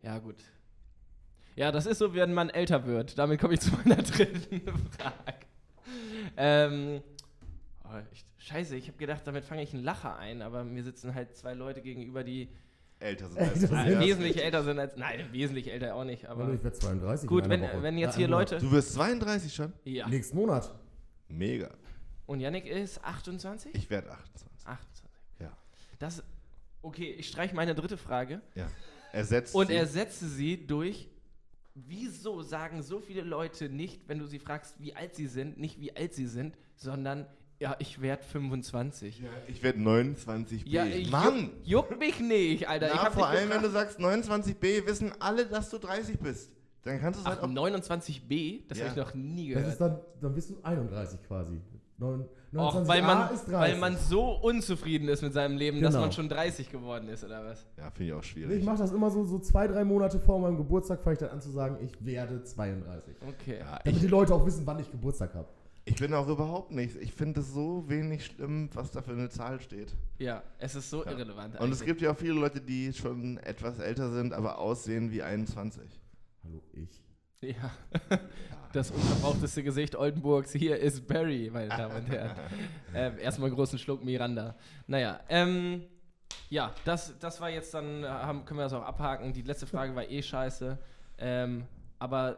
Ja, 0.02 0.18
gut. 0.18 0.36
Ja, 1.56 1.70
das 1.70 1.86
ist 1.86 1.98
so, 1.98 2.14
wenn 2.14 2.34
man 2.34 2.50
älter 2.50 2.86
wird. 2.86 3.18
Damit 3.18 3.40
komme 3.40 3.54
ich 3.54 3.60
zu 3.60 3.70
meiner 3.72 3.96
dritten 4.02 4.62
Frage. 4.90 5.46
Ähm, 6.36 7.02
oh, 7.94 8.06
ich, 8.12 8.24
scheiße, 8.38 8.76
ich 8.76 8.88
habe 8.88 8.98
gedacht, 8.98 9.26
damit 9.26 9.44
fange 9.44 9.62
ich 9.62 9.72
einen 9.74 9.84
Lacher 9.84 10.16
ein, 10.16 10.42
aber 10.42 10.64
mir 10.64 10.82
sitzen 10.82 11.14
halt 11.14 11.36
zwei 11.36 11.54
Leute 11.54 11.80
gegenüber, 11.82 12.24
die 12.24 12.48
älter 13.00 13.28
sind 13.28 13.38
als 13.40 13.62
Älter 13.62 13.68
du. 13.68 13.82
Sind. 13.82 13.92
Ja. 13.92 14.00
wesentlich 14.00 14.42
älter 14.42 14.64
sind 14.64 14.78
als. 14.78 14.96
Nein, 14.96 15.28
wesentlich 15.32 15.70
älter 15.70 15.94
auch 15.94 16.04
nicht, 16.04 16.26
aber. 16.26 16.52
ich 16.52 16.62
werde 16.62 16.76
32. 16.76 17.28
Gut, 17.28 17.48
wenn, 17.48 17.62
Woche. 17.62 17.82
wenn 17.82 17.98
jetzt 17.98 18.16
hier. 18.16 18.28
Leute. 18.28 18.58
Du 18.58 18.70
wirst 18.70 18.94
32 18.94 19.54
schon? 19.54 19.72
Ja. 19.84 20.08
Nächsten 20.08 20.36
Monat. 20.36 20.74
Mega. 21.28 21.70
Und 22.26 22.40
Yannick 22.40 22.66
ist 22.66 23.04
28? 23.04 23.74
Ich 23.74 23.90
werde 23.90 24.10
28. 24.10 24.66
28. 24.66 25.10
Ja. 25.40 25.52
Das. 25.98 26.22
Okay, 26.82 27.14
ich 27.18 27.28
streiche 27.28 27.54
meine 27.54 27.74
dritte 27.74 27.96
Frage. 27.96 28.40
Ja. 28.54 28.68
Ersetzt 29.12 29.54
Und 29.54 29.68
sie. 29.68 29.74
ersetze 29.74 30.28
sie 30.28 30.66
durch. 30.66 31.08
Wieso 31.76 32.42
sagen 32.42 32.82
so 32.82 33.00
viele 33.00 33.22
Leute 33.22 33.68
nicht, 33.68 34.06
wenn 34.08 34.20
du 34.20 34.26
sie 34.26 34.38
fragst, 34.38 34.80
wie 34.80 34.94
alt 34.94 35.16
sie 35.16 35.26
sind, 35.26 35.58
nicht 35.58 35.80
wie 35.80 35.96
alt 35.96 36.14
sie 36.14 36.26
sind, 36.26 36.56
sondern 36.76 37.26
ja, 37.60 37.76
ich 37.78 38.00
werde 38.02 38.22
25. 38.22 39.20
Ja, 39.20 39.26
ich 39.46 39.62
werde 39.62 39.78
29b. 39.78 40.62
Ja, 40.66 40.84
ich 40.86 41.10
Mann! 41.10 41.50
Juck, 41.64 41.88
juckt 41.90 41.98
mich 41.98 42.20
nicht, 42.20 42.68
Alter. 42.68 42.88
ich 42.88 43.00
Na, 43.02 43.10
vor 43.10 43.26
allem, 43.28 43.50
wenn 43.50 43.62
du 43.62 43.70
sagst 43.70 43.98
29b, 44.00 44.86
wissen 44.86 45.12
alle, 45.20 45.46
dass 45.46 45.70
du 45.70 45.78
30 45.78 46.18
bist. 46.18 46.50
Dann 46.82 47.00
kannst 47.00 47.18
du 47.18 47.22
es 47.22 47.26
halt 47.28 47.38
Ach, 47.40 47.44
auch 47.44 47.50
29b, 47.52 48.68
das 48.68 48.78
Ja. 48.78 48.84
habe 48.88 49.00
ich 49.00 49.06
noch 49.06 49.14
nie 49.14 49.48
Das 49.54 49.56
gehört. 49.62 49.72
ist 49.72 49.80
dann, 49.80 49.98
dann 50.20 50.34
bist 50.34 50.50
du 50.50 50.56
31 50.62 51.22
quasi. 51.26 51.60
Neun- 51.96 52.26
Auch 52.56 52.74
29a 52.74 52.88
weil 52.88 53.02
man, 53.02 53.34
ist 53.34 53.44
30. 53.48 53.52
weil 53.52 53.76
man 53.78 53.96
so 53.96 54.32
unzufrieden 54.32 55.08
ist 55.08 55.22
mit 55.22 55.32
seinem 55.32 55.56
Leben, 55.56 55.80
dass 55.80 55.92
Genau. 55.94 56.02
man 56.06 56.12
schon 56.12 56.28
30 56.28 56.70
geworden 56.70 57.08
ist, 57.08 57.24
oder 57.24 57.44
was? 57.44 57.64
Ja, 57.78 57.90
finde 57.90 58.04
ich 58.06 58.12
auch 58.18 58.22
schwierig. 58.22 58.58
Ich 58.58 58.64
mache 58.64 58.78
das 58.78 58.92
immer 58.92 59.10
so, 59.10 59.24
so 59.24 59.38
zwei, 59.38 59.66
drei 59.68 59.84
Monate 59.84 60.18
vor 60.18 60.38
meinem 60.40 60.56
Geburtstag, 60.56 61.02
fange 61.02 61.14
ich 61.14 61.18
dann 61.20 61.30
an 61.30 61.40
zu 61.40 61.50
sagen, 61.50 61.78
ich 61.82 62.04
werde 62.04 62.42
32. 62.42 63.14
Okay. 63.26 63.58
Ja, 63.60 63.78
Damit 63.82 63.86
ich, 63.96 64.00
die 64.00 64.06
Leute 64.08 64.34
auch 64.34 64.44
wissen, 64.44 64.66
wann 64.66 64.78
ich 64.80 64.90
Geburtstag 64.90 65.34
habe. 65.34 65.48
Ich 65.86 65.96
bin 65.96 66.14
auch 66.14 66.28
überhaupt 66.28 66.70
nicht. 66.70 66.96
Ich 66.96 67.12
finde 67.12 67.40
es 67.40 67.52
so 67.52 67.88
wenig 67.88 68.24
schlimm, 68.26 68.70
was 68.72 68.90
da 68.90 69.02
für 69.02 69.12
eine 69.12 69.28
Zahl 69.28 69.60
steht. 69.60 69.94
Ja, 70.18 70.42
es 70.58 70.74
ist 70.74 70.88
so 70.90 71.04
Ja. 71.04 71.10
irrelevant. 71.12 71.60
Und 71.60 71.70
es 71.72 71.80
eigentlich. 71.80 71.86
gibt 71.86 72.00
ja 72.02 72.12
auch 72.12 72.16
viele 72.16 72.34
Leute, 72.34 72.60
die 72.60 72.92
schon 72.92 73.36
etwas 73.38 73.78
älter 73.78 74.10
sind, 74.10 74.32
aber 74.32 74.58
aussehen 74.58 75.10
wie 75.12 75.22
21. 75.22 75.82
Hallo, 76.44 76.62
ich. 76.72 77.02
Ja. 77.40 77.70
Das 78.72 78.90
unverbrauchteste 78.90 79.62
Gesicht 79.62 79.94
Oldenburgs 79.94 80.50
hier 80.50 80.76
ist 80.80 81.06
Barry, 81.06 81.48
meine 81.52 81.68
Damen 81.68 81.94
und 81.94 82.06
Herren. 82.10 82.32
ähm, 82.94 83.18
erstmal 83.20 83.48
großen 83.48 83.78
Schluck 83.78 84.04
Miranda. 84.04 84.56
Naja, 84.88 85.20
ähm, 85.28 85.84
ja, 86.50 86.74
das, 86.84 87.16
das 87.20 87.40
war 87.40 87.50
jetzt 87.50 87.72
dann, 87.72 88.04
haben, 88.04 88.44
können 88.44 88.58
wir 88.58 88.64
das 88.64 88.72
auch 88.72 88.82
abhaken. 88.82 89.32
Die 89.32 89.42
letzte 89.42 89.68
Frage 89.68 89.94
war 89.94 90.10
eh 90.10 90.20
scheiße. 90.20 90.76
Ähm, 91.18 91.66
aber 92.00 92.36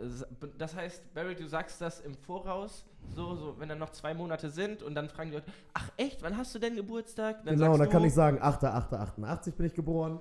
das 0.59 0.75
heißt, 0.77 1.15
Barry, 1.15 1.35
du 1.35 1.47
sagst 1.49 1.81
das 1.81 2.01
im 2.01 2.15
Voraus, 2.15 2.85
so, 3.15 3.35
so, 3.37 3.55
wenn 3.59 3.69
dann 3.69 3.79
noch 3.79 3.91
zwei 3.91 4.15
Monate 4.15 4.51
sind 4.51 4.83
und 4.83 4.95
dann 4.95 5.09
fragen 5.09 5.31
die 5.31 5.37
Leute, 5.37 5.51
ach 5.75 5.91
echt, 5.97 6.23
wann 6.23 6.37
hast 6.37 6.55
du 6.55 6.59
denn 6.59 6.77
Geburtstag? 6.77 7.45
Dann 7.45 7.55
genau, 7.55 7.73
und 7.73 7.79
dann 7.79 7.79
sagst 7.79 7.93
kann 7.93 8.03
du, 8.03 8.09
ich 8.09 8.15
sagen, 8.15 8.43
8.8.88 8.43 9.53
bin 9.53 9.67
ich 9.67 9.75
geboren. 9.75 10.21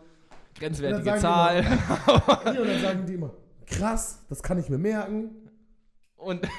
grenzwertige 0.58 1.19
Zahl. 1.19 1.63
sagen 1.63 1.80
Nee, 2.54 2.60
und 2.60 2.67
dann 2.67 2.82
sagen 2.82 3.06
die 3.06 3.13
immer, 3.13 3.32
krass, 3.65 4.24
das 4.30 4.41
kann 4.41 4.58
ich 4.60 4.69
mir 4.69 4.78
merken. 4.78 5.36
Und 6.15 6.48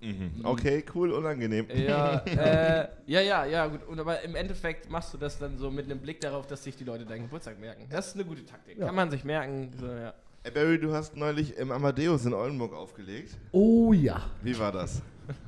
Mhm. 0.00 0.44
Okay, 0.44 0.84
cool, 0.94 1.12
unangenehm. 1.12 1.66
Ja, 1.74 2.18
äh, 2.26 2.88
ja, 3.06 3.20
ja, 3.20 3.44
ja, 3.44 3.66
gut. 3.66 3.82
Und 3.84 3.98
aber 3.98 4.20
im 4.22 4.36
Endeffekt 4.36 4.90
machst 4.90 5.12
du 5.14 5.18
das 5.18 5.38
dann 5.38 5.58
so 5.58 5.70
mit 5.70 5.86
einem 5.86 6.00
Blick 6.00 6.20
darauf, 6.20 6.46
dass 6.46 6.64
sich 6.64 6.76
die 6.76 6.84
Leute 6.84 7.06
deinen 7.06 7.22
Geburtstag 7.22 7.58
merken. 7.58 7.86
Das 7.90 8.08
ist 8.08 8.14
eine 8.14 8.24
gute 8.24 8.44
Taktik. 8.44 8.78
Ja. 8.78 8.86
Kann 8.86 8.94
man 8.94 9.10
sich 9.10 9.24
merken. 9.24 9.72
So, 9.78 9.86
ja. 9.86 10.14
Ey, 10.46 10.52
Barry, 10.52 10.78
du 10.78 10.92
hast 10.92 11.16
neulich 11.16 11.56
im 11.56 11.72
Amadeus 11.72 12.24
in 12.24 12.32
Oldenburg 12.32 12.72
aufgelegt. 12.72 13.36
Oh 13.50 13.92
ja. 13.92 14.30
Wie 14.44 14.56
war 14.56 14.70
das? 14.70 15.02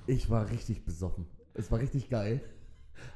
Ich 0.09 0.29
war 0.29 0.51
richtig 0.51 0.85
besoffen. 0.85 1.25
Es 1.55 1.71
war 1.71 1.79
richtig 1.79 2.11
geil. 2.11 2.41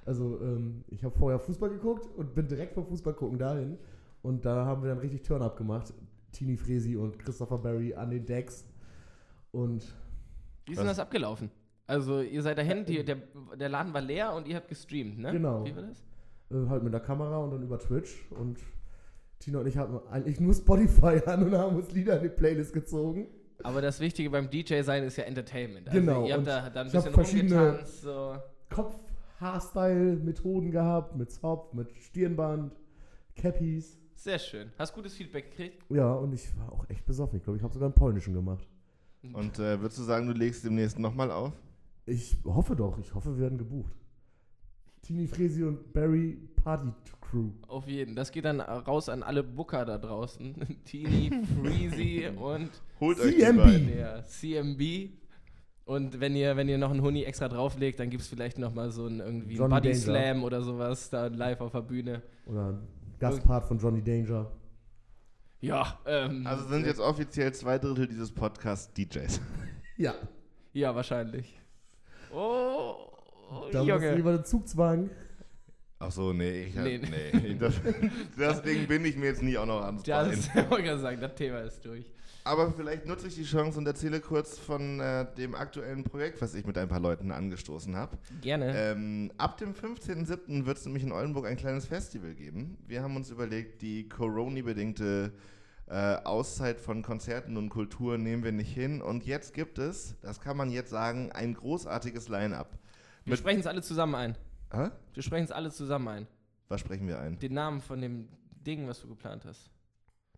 Also, 0.05 0.41
ähm, 0.41 0.85
ich 0.91 1.03
habe 1.03 1.19
vorher 1.19 1.41
Fußball 1.41 1.71
geguckt 1.71 2.07
und 2.17 2.37
bin 2.37 2.47
direkt 2.47 2.75
vom 2.75 2.87
Fußball 2.87 3.15
gucken 3.15 3.37
dahin. 3.37 3.79
Und 4.23 4.45
da 4.45 4.65
haben 4.65 4.85
wir 4.85 4.91
dann 4.91 4.99
richtig 4.99 5.23
Turn-up 5.23 5.57
gemacht. 5.57 5.93
Tini 6.31 6.57
Fresi 6.57 6.95
und 6.95 7.19
Christopher 7.19 7.59
Barry 7.59 7.93
an 7.95 8.11
den 8.11 8.27
Decks. 8.27 8.65
Und 9.51 9.85
Wie 10.67 10.75
ist 10.75 10.79
denn 10.79 10.87
das 10.87 11.01
abgelaufen? 11.01 11.51
Also, 11.89 12.21
ihr 12.21 12.43
seid 12.43 12.59
dahin, 12.59 12.85
die, 12.85 13.05
der, 13.05 13.17
der 13.59 13.69
Laden 13.69 13.93
war 13.93 14.03
leer 14.03 14.33
und 14.35 14.47
ihr 14.47 14.55
habt 14.55 14.69
gestreamt, 14.69 15.19
ne? 15.19 15.33
Genau. 15.33 15.65
Wie 15.65 15.75
war 15.75 15.83
das? 15.83 16.01
äh, 16.53 16.69
halt 16.69 16.85
mit 16.85 16.93
der 16.93 17.01
Kamera 17.01 17.39
und 17.39 17.51
dann 17.51 17.63
über 17.65 17.81
Twitch. 17.81 18.25
Und 18.31 18.61
Tina 19.43 19.59
und 19.59 19.67
ich 19.67 19.77
hatten 19.77 19.99
eigentlich 20.09 20.39
nur 20.41 20.55
Spotify 20.55 21.21
an 21.27 21.43
und 21.45 21.55
haben 21.57 21.77
uns 21.77 21.91
Lieder 21.93 22.17
in 22.19 22.23
die 22.23 22.29
Playlist 22.29 22.73
gezogen. 22.73 23.27
Aber 23.65 23.81
das 23.83 23.99
Wichtige 24.01 24.31
beim 24.31 24.49
DJ 24.49 24.83
sein 24.83 25.03
ist 25.05 25.17
ja 25.17 25.25
Entertainment. 25.25 25.91
Genau, 25.91 26.27
Ihr 26.27 26.35
habt 26.35 26.47
da 26.47 26.71
dann 26.71 26.87
ein 26.87 26.93
bisschen 26.93 27.13
verschiedene- 27.13 27.61
rumgetanzt. 27.69 28.03
So. 28.03 28.37
Kopf-Haarstyle-Methoden 29.43 30.71
gehabt, 30.71 31.17
mit 31.17 31.31
Zopf, 31.31 31.73
mit 31.73 31.91
Stirnband, 31.97 32.73
Cappies. 33.37 33.99
Sehr 34.15 34.39
schön. 34.39 34.71
Hast 34.79 34.95
gutes 34.95 35.15
Feedback 35.15 35.51
gekriegt? 35.51 35.83
Ja, 35.91 36.13
und 36.15 36.33
ich 36.33 36.57
war 36.59 36.73
auch 36.73 36.89
echt 36.89 37.05
besoffen. 37.05 37.39
Ich 37.39 37.43
glaube, 37.45 37.57
ich 37.57 37.63
habe 37.63 37.73
sogar 37.73 37.87
einen 37.89 37.95
polnischen 37.95 38.35
gemacht. 38.35 38.69
Und 39.33 39.59
äh, 39.59 39.81
würdest 39.81 39.99
du 39.99 40.03
sagen, 40.03 40.27
du 40.27 40.33
legst 40.33 40.65
demnächst 40.65 40.99
nochmal 40.99 41.31
auf? 41.31 41.53
Ich 42.07 42.37
hoffe 42.45 42.75
doch. 42.77 42.99
Ich 42.99 43.15
hoffe, 43.15 43.35
wir 43.37 43.43
werden 43.43 43.59
gebucht. 43.59 43.93
Tini 45.03 45.27
Fresi 45.27 45.63
und 45.65 45.93
Barry 45.93 46.39
Party 46.63 46.89
Crew. 47.33 47.51
Auf 47.67 47.89
jeden. 47.89 48.15
Das 48.15 48.31
geht 48.31 48.45
dann 48.45 48.61
raus 48.61 49.09
an 49.09 49.23
alle 49.23 49.43
Booker 49.43 49.85
da 49.87 49.97
draußen. 49.99 50.55
Tini, 50.85 51.31
Freezy 51.61 52.29
und 52.37 52.71
Holt 53.01 53.19
CMB. 53.19 53.87
der 53.95 54.23
CMB. 54.25 55.11
Und 55.85 56.21
wenn 56.21 56.37
ihr, 56.37 56.57
wenn 56.57 56.69
ihr 56.69 56.79
noch 56.79 56.91
einen 56.91 57.03
Huni 57.03 57.25
extra 57.25 57.49
drauflegt, 57.49 57.99
dann 57.99 58.11
gibt 58.11 58.23
es 58.23 58.29
vielleicht 58.29 58.59
noch 58.59 58.73
mal 58.75 58.91
so 58.91 59.07
einen 59.07 59.21
irgendwie 59.21 59.51
einen 59.55 59.59
Johnny 59.59 59.75
Body 59.75 59.89
Danger. 59.89 60.01
Slam 60.03 60.45
oder 60.45 60.63
sowas 60.63 61.11
da 61.11 61.27
live 61.27 61.61
auf 61.61 61.73
der 61.73 61.81
Bühne. 61.81 62.23
Oder 62.47 62.69
ein 62.69 62.87
Gastpart 63.19 63.65
von 63.65 63.79
Johnny 63.79 64.03
Danger. 64.03 64.51
Ja, 65.61 65.99
ähm, 66.07 66.47
Also 66.47 66.69
sind 66.69 66.87
jetzt 66.87 67.01
offiziell 67.01 67.53
zwei 67.55 67.79
Drittel 67.79 68.07
dieses 68.09 68.31
Podcasts 68.31 68.93
DJs. 68.93 69.41
Ja. 69.97 70.15
ja 70.73 70.95
wahrscheinlich. 70.95 71.61
Oh, 72.33 72.95
oh 73.51 73.69
Da 73.71 73.81
muss 73.81 73.89
Junge. 73.89 74.15
lieber 74.17 74.33
den 74.33 74.45
Zugzwang. 74.45 75.11
Ach 76.05 76.11
so, 76.11 76.33
nee, 76.33 76.65
ich, 76.65 76.75
Nee. 76.75 76.99
nee. 76.99 77.57
Das, 77.59 77.75
das 78.37 78.63
Ding 78.63 78.89
bin 78.89 79.05
ich 79.05 79.17
mir 79.17 79.27
jetzt 79.27 79.43
nie 79.43 79.57
auch 79.57 79.67
noch 79.67 79.83
ans 79.83 80.03
Das, 80.03 80.37
ich 80.55 80.55
wollte 80.71 80.83
gerade 80.83 81.01
sagen, 81.01 81.21
das 81.21 81.35
Thema 81.37 81.61
ist 81.61 81.85
durch. 81.85 82.13
Aber 82.45 82.73
vielleicht 82.73 83.07
nutze 83.07 83.29
ich 83.29 83.37
die 83.37 83.45
Chance 83.45 83.79
und 83.79 83.87
erzähle 83.87 84.21
kurz 84.21 84.59
von 84.59 84.99
äh, 84.99 85.27
dem 85.37 85.55
aktuellen 85.55 86.03
Projekt, 86.03 86.43
was 86.43 86.55
ich 86.55 86.67
mit 86.67 86.77
ein 86.77 86.89
paar 86.89 86.99
Leuten 86.99 87.31
angestoßen 87.31 87.95
habe. 87.95 88.19
Gerne. 88.41 88.75
Ähm, 88.77 89.31
ab 89.39 89.59
dem 89.59 89.75
15.07. 89.75 90.67
wird 90.67 90.77
es 90.77 90.85
nämlich 90.85 91.05
in 91.05 91.13
Oldenburg 91.13 91.47
ein 91.47 91.57
kleines 91.57 91.87
Festival 91.87 92.35
geben. 92.35 92.79
Wir 92.89 93.03
haben 93.05 93.15
uns 93.15 93.31
überlegt, 93.31 93.81
die 93.83 94.09
Corona-bedingte 94.09 95.33
äh, 95.89 96.17
Auszeit 96.25 96.81
von 96.81 97.03
Konzerten 97.03 97.57
und 97.57 97.69
Kultur 97.69 98.19
nehmen 98.19 98.43
wir 98.43 98.53
nicht 98.53 98.75
hin. 98.75 99.03
Und 99.03 99.25
jetzt 99.25 99.55
gibt 99.55 99.79
es, 99.79 100.17
das 100.21 100.41
kann 100.41 100.57
man 100.57 100.69
jetzt 100.69 100.91
sagen, 100.91 101.31
ein 101.31 101.55
großartiges 101.55 102.29
Line-Up. 102.29 102.77
Wir 103.25 103.37
sprechen 103.37 103.61
es 103.61 103.69
alle 103.69 103.83
zusammen 103.83 104.17
ein. 104.17 104.37
Hä? 104.73 104.91
Wir 105.15 105.23
sprechen 105.23 105.45
es 105.45 105.53
alle 105.53 105.71
zusammen 105.71 106.09
ein. 106.09 106.27
Was 106.69 106.81
sprechen 106.81 107.07
wir 107.07 107.19
ein? 107.21 107.39
Den 107.39 107.53
Namen 107.55 107.81
von 107.81 108.01
dem 108.01 108.29
Ding, 108.67 108.89
was 108.89 109.01
du 109.03 109.09
geplant 109.09 109.45
hast. 109.45 109.71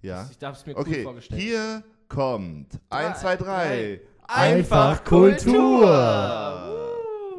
Ja. 0.02 0.26
Ich 0.30 0.38
darf 0.38 0.56
es 0.58 0.66
mir 0.66 0.74
cool 0.74 0.80
Okay, 0.82 1.02
vorgestellt. 1.02 1.40
hier 1.40 1.84
kommt 2.08 2.80
Drei, 2.90 3.06
1, 3.06 3.20
2, 3.20 3.36
3. 3.36 3.44
drei. 3.44 4.00
Einfach 4.26 5.04
Kultur! 5.04 5.86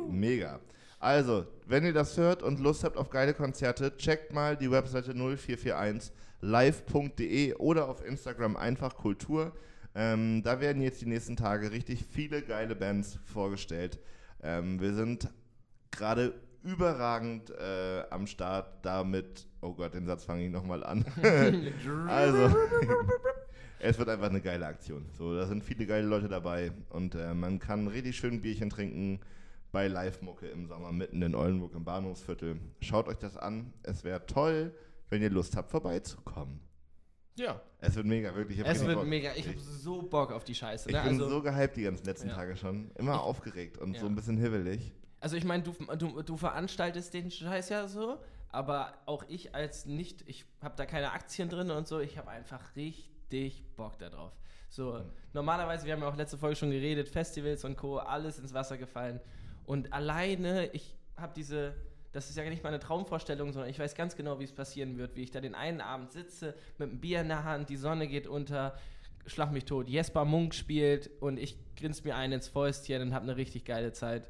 Mega. 0.10 0.60
Also, 0.99 1.45
wenn 1.67 1.84
ihr 1.86 1.93
das 1.93 2.17
hört 2.17 2.41
und 2.41 2.60
Lust 2.60 2.84
habt 2.84 2.97
auf 2.97 3.10
geile 3.10 3.34
Konzerte, 3.34 3.95
checkt 3.97 4.34
mal 4.34 4.55
die 4.55 4.71
Webseite 4.71 5.13
0441 5.13 6.12
live.de 6.41 7.53
oder 7.55 7.89
auf 7.89 8.05
Instagram 8.05 8.55
einfach 8.55 8.95
Kultur. 8.95 9.51
Ähm, 9.93 10.41
da 10.43 10.60
werden 10.60 10.81
jetzt 10.81 11.01
die 11.01 11.05
nächsten 11.08 11.36
Tage 11.36 11.71
richtig 11.71 12.05
viele 12.05 12.41
geile 12.41 12.75
Bands 12.75 13.19
vorgestellt. 13.25 13.99
Ähm, 14.41 14.79
wir 14.79 14.93
sind 14.93 15.29
gerade 15.91 16.34
überragend 16.65 17.51
äh, 17.51 18.04
am 18.10 18.28
Start 18.28 18.86
damit. 18.86 19.47
Oh 19.62 19.73
Gott, 19.73 19.93
den 19.93 20.06
Satz 20.06 20.25
fange 20.25 20.45
ich 20.45 20.51
nochmal 20.51 20.84
an. 20.84 21.06
also, 22.08 22.56
es 23.80 23.97
wird 23.97 24.10
einfach 24.10 24.30
eine 24.30 24.41
geile 24.41 24.65
Aktion. 24.65 25.05
So, 25.18 25.36
da 25.36 25.45
sind 25.45 25.63
viele 25.63 25.86
geile 25.86 26.07
Leute 26.07 26.28
dabei 26.28 26.72
und 26.89 27.16
äh, 27.16 27.34
man 27.34 27.59
kann 27.59 27.88
richtig 27.88 28.18
schön 28.18 28.41
Bierchen 28.41 28.70
trinken 28.70 29.20
bei 29.72 29.88
Live-Mucke 29.88 30.47
im 30.47 30.68
Sommer 30.68 30.91
mitten 30.91 31.22
in 31.22 31.36
Oldenburg 31.36 31.74
im 31.76 31.84
Bahnhofsviertel. 31.84 32.59
Schaut 32.82 33.07
euch 33.07 33.18
das 33.18 33.38
an. 33.38 33.74
Es 33.84 34.03
wäre 34.03 34.26
toll, 34.26 34.74
wenn 35.09 35.22
ihr 35.22 35.30
Lust 35.30 35.55
habt, 35.57 35.70
vorbeizukommen. 35.72 36.59
Ja. 37.38 37.61
Es 37.80 37.95
wird 37.95 38.05
mega, 38.05 38.34
wirklich. 38.34 38.59
Ich 38.59 38.66
Es 38.66 38.86
wird 38.86 38.97
Bock. 38.97 39.05
mega. 39.05 39.32
Ich 39.36 39.45
habe 39.47 39.59
so 39.59 40.01
Bock 40.01 40.32
auf 40.32 40.45
die 40.45 40.55
Scheiße. 40.55 40.88
Ich 40.89 40.95
Ne? 40.95 41.01
bin 41.03 41.11
Also, 41.20 41.28
so 41.30 41.41
gehypt 41.41 41.76
die 41.76 41.84
ganzen 41.84 42.05
letzten 42.05 42.30
Ja. 42.30 42.36
Tage 42.36 42.55
schon. 42.55 42.89
Immer 42.97 43.22
aufgeregt 43.22 43.78
und 43.78 43.93
Ja. 43.95 43.99
so 43.99 44.05
ein 44.07 44.16
bisschen 44.16 44.38
hibbelig. 44.38 44.93
Also 45.20 45.38
ich 45.38 45.43
meine, 45.43 45.63
du, 45.63 45.74
du, 45.97 46.22
du 46.22 46.38
veranstaltest 46.38 47.13
den 47.13 47.32
Scheiß 47.32 47.70
ja 47.70 47.88
so, 47.88 48.20
aber 48.49 48.93
auch 49.05 49.24
ich 49.28 49.53
als 49.53 49.86
nicht, 49.86 50.24
ich 50.28 50.45
habe 50.61 50.76
da 50.78 50.86
keine 50.86 51.11
Aktien 51.11 51.49
drin 51.49 51.72
und 51.72 51.88
so, 51.88 51.99
ich 51.99 52.18
habe 52.18 52.30
einfach 52.30 52.76
richtig 52.76 53.63
Bock 53.76 53.97
darauf. 53.99 54.32
So, 54.70 55.01
normalerweise, 55.34 55.86
wir 55.86 55.93
haben 55.93 56.01
ja 56.01 56.09
auch 56.09 56.16
letzte 56.16 56.38
Folge 56.38 56.55
schon 56.55 56.72
geredet, 56.72 57.07
Festivals 57.07 57.63
und 57.63 57.78
Co., 57.78 57.97
alles 57.97 58.39
ins 58.39 58.53
Wasser 58.53 58.78
gefallen. 58.78 59.20
Und 59.66 59.93
alleine, 59.93 60.68
ich 60.74 60.95
habe 61.18 61.34
diese, 61.36 61.74
das 62.11 62.30
ist 62.30 62.38
ja 62.38 62.43
nicht 62.43 62.63
mal 62.63 62.70
eine 62.70 62.80
Traumvorstellung, 62.80 63.51
sondern 63.51 63.70
ich 63.70 63.80
weiß 63.80 63.95
ganz 63.95 64.16
genau, 64.16 64.39
wie 64.39 64.43
es 64.43 64.53
passieren 64.53 64.97
wird, 64.97 65.16
wie 65.16 65.24
ich 65.24 65.32
da 65.32 65.41
den 65.41 65.55
einen 65.55 65.82
Abend 65.82 66.11
sitze, 66.11 66.55
mit 66.78 66.89
einem 66.89 66.99
Bier 66.99 67.22
in 67.22 67.30
der 67.30 67.43
Hand, 67.43 67.70
die 67.70 67.78
Sonne 67.78 68.07
geht 68.07 68.28
unter, 68.28 68.78
schlag 69.26 69.51
mich 69.51 69.66
tot, 69.66 69.88
Jesper 69.88 70.26
Munk 70.26 70.53
spielt 70.53 71.09
und 71.22 71.38
ich 71.38 71.57
grinse 71.76 72.03
mir 72.03 72.16
einen 72.16 72.34
ins 72.34 72.47
Fäustchen 72.47 73.01
und 73.01 73.13
habe 73.13 73.24
eine 73.24 73.38
richtig 73.38 73.66
geile 73.66 73.91
Zeit. 73.91 74.30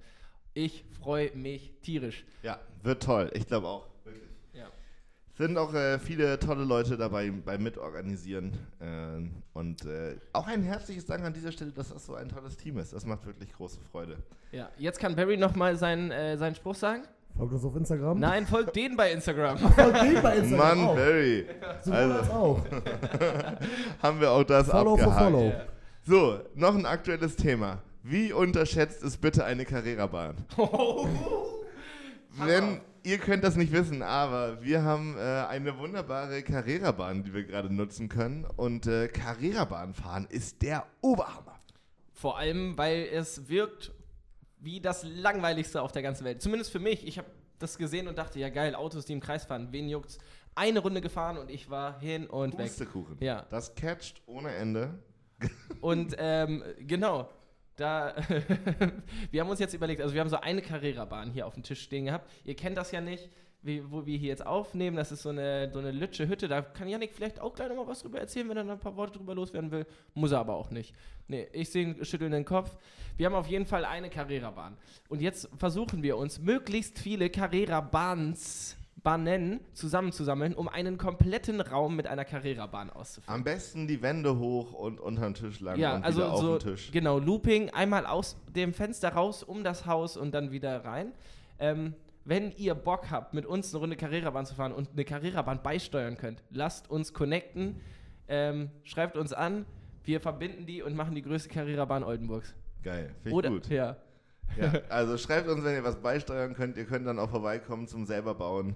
Ich 0.58 0.86
freue 1.01 1.36
mich 1.36 1.74
tierisch. 1.82 2.26
Ja, 2.41 2.60
wird 2.82 3.03
toll. 3.03 3.30
Ich 3.34 3.45
glaube 3.45 3.68
auch. 3.68 3.86
Wirklich. 4.06 4.24
Ja. 4.53 4.68
Sind 5.34 5.58
auch 5.58 5.74
äh, 5.74 5.99
viele 5.99 6.39
tolle 6.39 6.64
Leute 6.64 6.95
dabei 6.95 7.30
beim 7.30 7.62
Mitorganisieren. 7.62 8.53
Äh, 8.80 9.28
und 9.53 9.86
äh, 9.86 10.16
auch 10.32 10.47
ein 10.47 10.64
herzliches 10.64 11.06
Dank 11.06 11.26
an 11.26 11.34
dieser 11.34 11.51
Stelle, 11.51 11.72
dass 11.72 11.89
das 11.89 12.06
so 12.06 12.16
ein 12.16 12.30
tolles 12.30 12.56
Team 12.56 12.78
ist. 12.78 12.93
Das 12.93 13.06
macht 13.06 13.26
wirklich 13.26 13.51
große 13.51 13.80
Freude. 13.91 14.16
Ja, 14.53 14.70
jetzt 14.78 14.97
kann 14.99 15.14
Barry 15.14 15.36
nochmal 15.36 15.76
seinen, 15.76 16.10
äh, 16.12 16.38
seinen 16.38 16.56
Spruch 16.56 16.76
sagen. 16.76 17.03
Folgt 17.36 17.51
uns 17.51 17.66
auf 17.66 17.76
Instagram. 17.76 18.18
Nein, 18.18 18.47
folgt 18.47 18.78
denen 18.78 18.95
bei 18.95 19.12
Instagram. 19.12 19.58
Folgt 19.58 20.01
den 20.03 20.22
bei 20.24 20.38
Instagram 20.38 20.78
Mann, 20.78 20.88
auch. 20.88 20.95
Barry. 20.95 21.45
Als 21.62 21.91
Also, 21.91 22.32
auch. 22.32 22.62
haben 24.01 24.22
wir 24.22 24.32
auch 24.32 24.43
das 24.45 24.70
Follow 24.70 24.95
for 24.95 25.12
abgehakt. 25.12 25.32
follow. 25.36 25.53
So, 26.03 26.39
noch 26.56 26.76
ein 26.76 26.86
aktuelles 26.86 27.36
Thema. 27.36 27.82
Wie 28.08 28.32
unterschätzt 28.32 29.01
ist 29.01 29.18
bitte 29.20 29.45
eine 29.45 29.66
Carrera-Bahn? 29.66 30.36
Denn 32.47 32.80
ihr 33.01 33.18
könnt 33.18 33.43
das 33.43 33.56
nicht 33.56 33.72
wissen, 33.72 34.03
aber 34.03 34.62
wir 34.62 34.84
haben 34.84 35.18
äh, 35.18 35.22
eine 35.22 35.80
wunderbare 35.80 36.43
Carrera-Bahn, 36.43 37.24
die 37.24 37.34
wir 37.34 37.45
gerade 37.45 37.74
nutzen 37.74 38.08
können. 38.08 38.45
Und 38.58 38.86
äh, 38.86 39.08
Carrera-Bahn 39.08 39.95
fahren 39.95 40.28
ist 40.30 40.62
der 40.62 40.86
Oberhammer. 41.01 41.60
Vor 42.14 42.38
allem, 42.38 42.78
weil 42.78 43.08
es 43.12 43.49
wirkt 43.49 43.91
wie 44.60 44.80
das 44.80 45.03
langweiligste 45.03 45.82
auf 45.82 45.91
der 45.91 46.03
ganzen 46.03 46.26
Welt. 46.26 46.43
Zumindest 46.43 46.72
für 46.72 46.80
mich. 46.80 47.08
Ich 47.08 47.18
habe 47.18 47.32
das 47.58 47.80
gesehen 47.80 48.08
und 48.08 48.20
dachte, 48.20 48.39
ja 48.39 48.49
geil, 48.49 48.76
Autos, 48.76 49.06
die 49.06 49.14
im 49.14 49.20
Kreis 49.20 49.45
fahren, 49.45 49.70
wen 49.72 49.89
juckt's? 49.89 50.20
Eine 50.53 50.78
Runde 50.82 51.01
gefahren 51.01 51.39
und 51.39 51.49
ich 51.49 51.72
war 51.72 51.99
hin 51.99 52.28
und 52.28 52.56
weg. 52.60 52.68
Pustekuchen. 52.68 53.18
Ja. 53.20 53.47
Das 53.49 53.74
catcht 53.74 54.22
ohne 54.28 54.53
Ende. 54.53 54.99
Und 55.82 56.16
ähm, 56.20 56.64
genau, 56.82 57.30
da, 57.76 58.16
wir 59.32 59.42
haben 59.42 59.50
uns 59.50 59.60
jetzt 59.60 59.74
überlegt, 59.74 60.02
also 60.02 60.14
wir 60.14 60.22
haben 60.22 60.30
so 60.30 60.40
eine 60.40 60.62
Carrera-Bahn 60.62 61.32
hier 61.32 61.46
auf 61.46 61.54
dem 61.54 61.64
Tisch 61.64 61.82
stehen 61.82 62.06
gehabt. 62.06 62.30
Ihr 62.44 62.56
kennt 62.56 62.78
das 62.78 62.92
ja 62.92 63.02
nicht, 63.02 63.30
wie, 63.62 63.92
wo 63.92 64.06
wir 64.06 64.18
hier 64.18 64.30
jetzt 64.30 64.46
aufnehmen. 64.46 64.96
Das 64.96 65.12
ist 65.12 65.24
so 65.24 65.30
eine, 65.30 65.72
so 65.74 65.80
eine 65.80 65.92
lütsche 65.92 66.28
Hütte. 66.28 66.48
Da 66.48 66.62
kann 66.62 66.88
Janik 66.88 67.14
vielleicht 67.14 67.40
auch 67.40 67.54
gleich 67.54 67.70
nochmal 67.70 67.88
was 67.88 68.02
drüber 68.02 68.20
erzählen, 68.20 68.48
wenn 68.50 68.58
er 68.58 68.64
noch 68.64 68.74
ein 68.74 68.80
paar 68.80 68.96
Worte 68.96 69.18
drüber 69.18 69.36
loswerden 69.36 69.72
will. 69.72 69.86
Muss 70.14 70.32
er 70.32 70.40
aber 70.40 70.56
auch 70.56 70.70
nicht. 70.70 70.94
Nee, 71.28 71.48
ich 71.52 71.70
sehe 71.70 71.84
ihn 71.84 72.06
schütteln 72.06 72.32
den 72.32 72.46
Kopf. 72.46 72.76
Wir 73.18 73.26
haben 73.26 73.36
auf 73.36 73.48
jeden 73.48 73.66
Fall 73.66 73.84
eine 73.84 74.10
Carrera-Bahn. 74.10 74.78
Und 75.10 75.22
jetzt 75.22 75.50
versuchen 75.58 76.04
wir 76.04 76.18
uns, 76.18 76.40
möglichst 76.40 77.00
viele 77.00 77.30
Carrera-Bahns 77.30 78.78
Bahnen 79.06 79.62
zusammenzusammeln, 79.74 80.53
um 80.53 80.68
einen 80.68 80.97
kompletten 80.97 81.62
Raum 81.62 81.95
mit 81.95 82.08
einer 82.08 82.26
Carrera-Bahn 82.26 82.89
auszufüllen. 82.89 83.34
Am 83.34 83.45
besten 83.45 83.88
die 83.88 84.01
Wände 84.01 84.38
hoch 84.38 84.74
und 84.74 84.99
unter 84.99 85.22
den 85.22 85.36
Tisch 85.36 85.62
lang 85.62 85.80
Ja, 85.80 85.95
und 85.95 86.03
also 86.03 86.20
wieder 86.20 86.34
auf 86.34 86.41
so, 86.41 86.58
den 86.58 86.72
Tisch. 86.72 86.91
genau, 86.91 87.20
Looping, 87.20 87.70
einmal 87.70 88.06
aus 88.06 88.36
dem 88.53 88.74
Fenster 88.74 89.10
raus, 89.14 89.43
um 89.43 89.64
das 89.64 89.86
Haus 89.86 90.18
und 90.18 90.34
dann 90.34 90.51
wieder 90.51 90.84
rein. 90.84 91.14
Ähm, 91.60 91.93
wenn 92.26 92.51
ihr 92.58 92.74
Bock 92.74 93.12
habt, 93.12 93.34
mit 93.34 93.45
uns 93.45 93.72
eine 93.74 93.80
Runde 93.80 93.95
Carrera-Bahn 93.95 94.45
zu 94.45 94.56
fahren 94.56 94.74
und 94.74 94.89
eine 94.91 95.06
Carrera-Bahn 95.06 95.62
beisteuern 95.62 96.18
könnt, 96.18 96.43
lasst 96.49 96.89
uns 96.89 97.14
connecten, 97.14 97.80
ähm, 98.28 98.72
schreibt 98.84 99.16
uns 99.16 99.32
an, 99.32 99.66
wir 100.03 100.20
verbinden 100.20 100.66
die 100.66 100.82
und 100.82 100.95
machen 100.95 101.16
die 101.16 101.22
größte 101.22 101.49
Carrera-Bahn 101.49 102.03
Oldenburgs. 102.03 102.56
Geil, 102.84 103.14
finde 103.24 103.47
ich 103.47 103.53
gut. 103.53 103.70
ja. 103.70 103.97
Ja, 104.58 104.72
also 104.89 105.18
schreibt 105.18 105.47
uns, 105.47 105.64
wenn 105.64 105.76
ihr 105.76 105.84
was 105.84 105.95
beisteuern 105.97 106.53
könnt. 106.53 106.78
Ihr 106.78 106.86
könnt 106.86 107.08
dann 107.08 107.20
auch 107.20 107.30
vorbeikommen 107.30 107.88
zum 107.88 108.06
selber 108.06 108.36
bauen. 108.36 108.76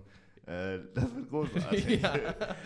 Äh, 0.50 0.80
das 0.96 1.16
wird 1.16 1.30
großartig. 1.30 1.86
Ja. 2.02 2.14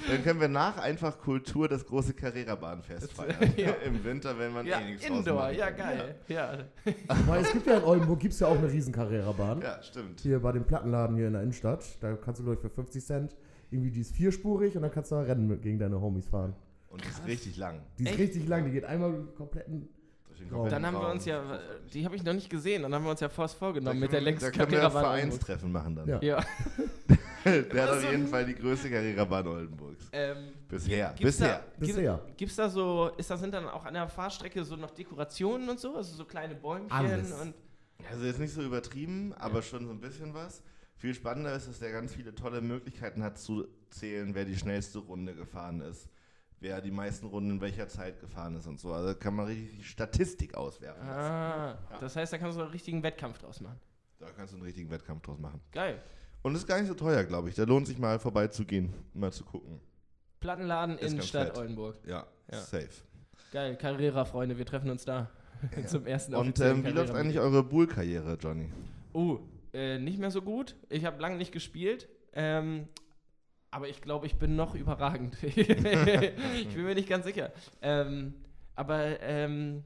Dann 0.10 0.24
können 0.24 0.40
wir 0.40 0.48
nach 0.48 0.78
einfach 0.78 1.18
Kultur 1.20 1.68
das 1.68 1.86
große 1.86 2.14
Carrera-Bahnfest 2.14 3.12
feiern. 3.12 3.54
Ja. 3.58 3.72
Im 3.86 4.02
Winter, 4.04 4.38
wenn 4.40 4.54
man 4.54 4.66
Ja, 4.66 4.80
eh 4.80 4.92
nichts 4.92 5.06
Indoor, 5.06 5.50
ja 5.50 5.70
geil. 5.70 6.16
Ja. 6.30 6.60
Weil 7.28 7.42
es 7.42 7.52
gibt 7.52 7.68
ja 7.68 7.78
in 7.80 7.84
Oldenburg 7.84 8.20
gibt's 8.22 8.40
ja 8.40 8.48
auch 8.48 8.58
eine 8.58 8.72
riesen 8.72 8.94
Carrera-Bahn. 8.94 9.62
Ja, 9.62 9.82
stimmt. 9.84 10.22
Hier 10.22 10.40
bei 10.40 10.54
dem 10.54 10.64
Plattenladen 10.64 11.18
hier 11.18 11.28
in 11.28 11.34
der 11.34 11.42
Innenstadt. 11.42 11.84
Da 12.02 12.14
kannst 12.16 12.40
du, 12.40 12.44
glaube 12.46 12.56
ich, 12.56 12.62
für 12.62 12.70
50 12.70 13.04
Cent 13.04 13.36
irgendwie, 13.70 13.92
die 13.92 14.02
ist 14.02 14.16
vierspurig 14.16 14.76
und 14.78 14.84
dann 14.84 14.92
kannst 14.92 15.12
du 15.12 15.16
da 15.16 15.22
Rennen 15.24 15.48
mit 15.48 15.62
gegen 15.62 15.80
deine 15.80 16.00
Homies 16.00 16.28
fahren. 16.28 16.56
Und 16.90 17.04
die 17.04 17.10
ist 17.10 17.26
richtig 17.28 17.58
lang. 17.58 17.82
Die 17.98 18.04
ist 18.04 18.12
Echt? 18.12 18.20
richtig 18.20 18.48
lang, 18.48 18.66
die 18.66 18.72
geht 18.72 18.86
einmal 18.86 19.12
den 19.12 19.36
kompletten. 19.36 19.90
Durch 20.28 20.40
den 20.40 20.70
Dann 20.70 20.86
haben 20.86 20.94
wir 20.96 21.02
Raum. 21.02 21.12
uns 21.14 21.26
ja, 21.26 21.42
die 21.94 22.06
habe 22.06 22.16
ich 22.16 22.24
noch 22.24 22.34
nicht 22.34 22.50
gesehen, 22.50 22.84
dann 22.84 22.94
haben 22.94 23.04
wir 23.04 23.12
uns 23.12 23.20
ja 23.20 23.30
fast 23.30 23.56
vorgenommen 23.56 24.00
mit 24.00 24.12
der 24.12 24.22
längsten 24.22 24.46
Da 24.46 24.52
können 24.52 24.72
wir. 24.72 24.78
Oldenburgs. 24.84 25.06
Vereinstreffen 25.08 25.72
machen 25.72 25.96
dann. 25.96 26.08
Ja. 26.08 26.22
Ja. 26.22 26.40
Der 27.74 27.84
hat 27.84 27.90
auf 27.90 28.04
jeden 28.04 28.28
Fall 28.28 28.46
die 28.46 28.56
größte 28.56 28.90
Carrera-Bahn 28.90 29.48
Oldenburgs. 29.48 30.10
Ähm, 30.12 30.54
Bisher. 30.68 31.14
Gibt's 31.18 31.38
Bisher. 31.38 31.60
Da, 31.60 31.86
Bisher. 31.86 32.22
Gibt, 32.26 32.38
gibt's 32.38 32.56
da 32.56 32.70
so, 32.70 33.12
ist 33.18 33.30
da 33.30 33.38
sind 33.38 33.54
dann 33.54 33.68
auch 33.68 33.86
an 33.86 33.94
der 33.94 34.08
Fahrstrecke 34.08 34.64
so 34.64 34.76
noch 34.76 34.92
Dekorationen 34.92 35.68
und 35.70 35.80
so, 35.80 35.96
also 35.96 36.16
so 36.16 36.26
kleine 36.26 36.56
Bäumchen 36.56 36.92
Alles. 36.92 37.32
und 37.34 37.54
Also 38.10 38.26
jetzt 38.26 38.40
nicht 38.40 38.54
so 38.54 38.62
übertrieben, 38.62 39.34
aber 39.34 39.62
schon 39.62 39.86
so 39.86 39.92
ein 39.92 40.00
bisschen 40.00 40.34
was. 40.34 40.64
Viel 40.96 41.14
spannender 41.14 41.54
ist, 41.56 41.68
dass 41.68 41.80
der 41.80 41.92
ganz 41.92 42.14
viele 42.14 42.34
tolle 42.34 42.62
Möglichkeiten 42.62 43.24
hat 43.24 43.38
zu 43.38 43.68
zählen, 43.90 44.34
wer 44.36 44.46
die 44.46 44.56
schnellste 44.56 45.00
Runde 45.00 45.36
gefahren 45.36 45.82
ist, 45.82 46.08
wer 46.62 46.80
die 46.80 46.92
meisten 46.92 47.26
Runden 47.26 47.52
in 47.52 47.62
welcher 47.62 47.90
Zeit 47.90 48.22
gefahren 48.22 48.56
ist 48.56 48.68
und 48.68 48.80
so. 48.80 48.94
Also 48.94 49.08
da 49.08 49.14
kann 49.14 49.36
man 49.36 49.48
richtig 49.48 49.78
die 49.78 49.84
Statistik 49.84 50.56
auswerfen. 50.56 51.06
ah, 51.06 51.78
das 52.00 52.16
heißt, 52.16 52.32
da 52.32 52.38
kannst 52.38 52.58
du 52.58 52.62
einen 52.62 52.72
richtigen 52.72 53.04
Wettkampf 53.04 53.38
draus 53.40 53.60
machen. 53.60 53.80
Da 54.20 54.28
kannst 54.32 54.54
du 54.54 54.58
einen 54.58 54.66
richtigen 54.66 54.90
Wettkampf 54.90 55.24
draus 55.24 55.40
machen. 55.40 55.60
Geil. 55.74 56.02
Und 56.44 56.56
ist 56.56 56.68
gar 56.68 56.78
nicht 56.80 56.88
so 56.90 56.94
teuer, 56.94 57.24
glaube 57.24 57.50
ich. 57.50 57.56
Da 57.56 57.64
lohnt 57.64 57.88
sich 57.88 57.98
mal 57.98 58.20
vorbeizugehen, 58.20 58.94
mal 59.14 59.32
zu 59.32 59.44
gucken. 59.46 59.80
Plattenladen 60.40 60.98
Ist 60.98 61.14
Innenstadt 61.14 61.48
fett. 61.48 61.58
Oldenburg. 61.58 61.96
Ja, 62.06 62.28
Ja. 62.52 62.60
safe. 62.60 62.90
Geil, 63.52 63.78
Carrera-Freunde, 63.78 64.58
wir 64.58 64.66
treffen 64.66 64.90
uns 64.90 65.06
da. 65.06 65.30
Zum 65.88 66.06
ersten 66.06 66.36
Und 66.36 66.60
ähm, 66.60 66.86
wie 66.86 66.90
läuft 66.90 67.14
eigentlich 67.14 67.40
eure 67.40 67.64
Bull-Karriere, 67.64 68.38
Johnny? 68.42 68.70
Oh, 69.14 69.40
äh, 69.74 69.98
nicht 70.00 70.20
mehr 70.20 70.32
so 70.32 70.42
gut. 70.42 70.76
Ich 70.90 71.06
habe 71.06 71.22
lange 71.22 71.38
nicht 71.38 71.54
gespielt. 71.54 72.10
Ähm, 72.34 72.90
aber 73.72 73.88
ich 73.88 74.02
glaube, 74.02 74.26
ich 74.26 74.36
bin 74.36 74.56
noch 74.58 74.76
überragend. 74.76 75.38
ich 75.44 75.56
bin 75.56 76.84
mir 76.84 76.96
nicht 76.96 77.08
ganz 77.08 77.26
sicher. 77.26 77.52
Ähm, 77.82 78.34
aber 78.76 79.22
ähm, 79.22 79.84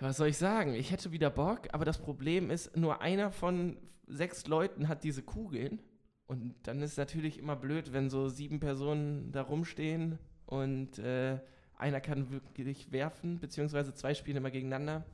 ja, 0.00 0.08
was 0.08 0.16
soll 0.16 0.28
ich 0.28 0.38
sagen? 0.38 0.74
Ich 0.74 0.90
hätte 0.90 1.12
wieder 1.12 1.28
Bock, 1.30 1.68
aber 1.72 1.84
das 1.84 1.98
Problem 1.98 2.50
ist, 2.50 2.76
nur 2.76 3.02
einer 3.02 3.30
von 3.30 3.76
sechs 4.06 4.46
Leuten 4.46 4.88
hat 4.88 5.04
diese 5.04 5.22
Kugeln. 5.22 5.80
Und 6.26 6.54
dann 6.64 6.80
ist 6.82 6.96
natürlich 6.96 7.38
immer 7.38 7.56
blöd, 7.56 7.92
wenn 7.92 8.08
so 8.08 8.28
sieben 8.28 8.58
Personen 8.60 9.32
da 9.32 9.42
rumstehen 9.42 10.18
und 10.46 10.98
äh, 10.98 11.38
einer 11.76 12.00
kann 12.00 12.30
wirklich 12.30 12.90
werfen, 12.92 13.38
beziehungsweise 13.40 13.92
zwei 13.92 14.14
spielen 14.14 14.36
immer 14.38 14.50
gegeneinander. 14.50 15.04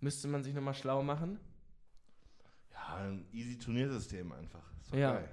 Müsste 0.00 0.28
man 0.28 0.44
sich 0.44 0.54
nochmal 0.54 0.74
schlau 0.74 1.02
machen. 1.02 1.40
Ja, 2.72 2.96
ein 2.96 3.24
easy 3.32 3.58
Turniersystem 3.58 4.30
einfach. 4.32 4.62
Ist 4.82 4.92
doch 4.92 4.98
Ja. 4.98 5.12
geil. 5.14 5.28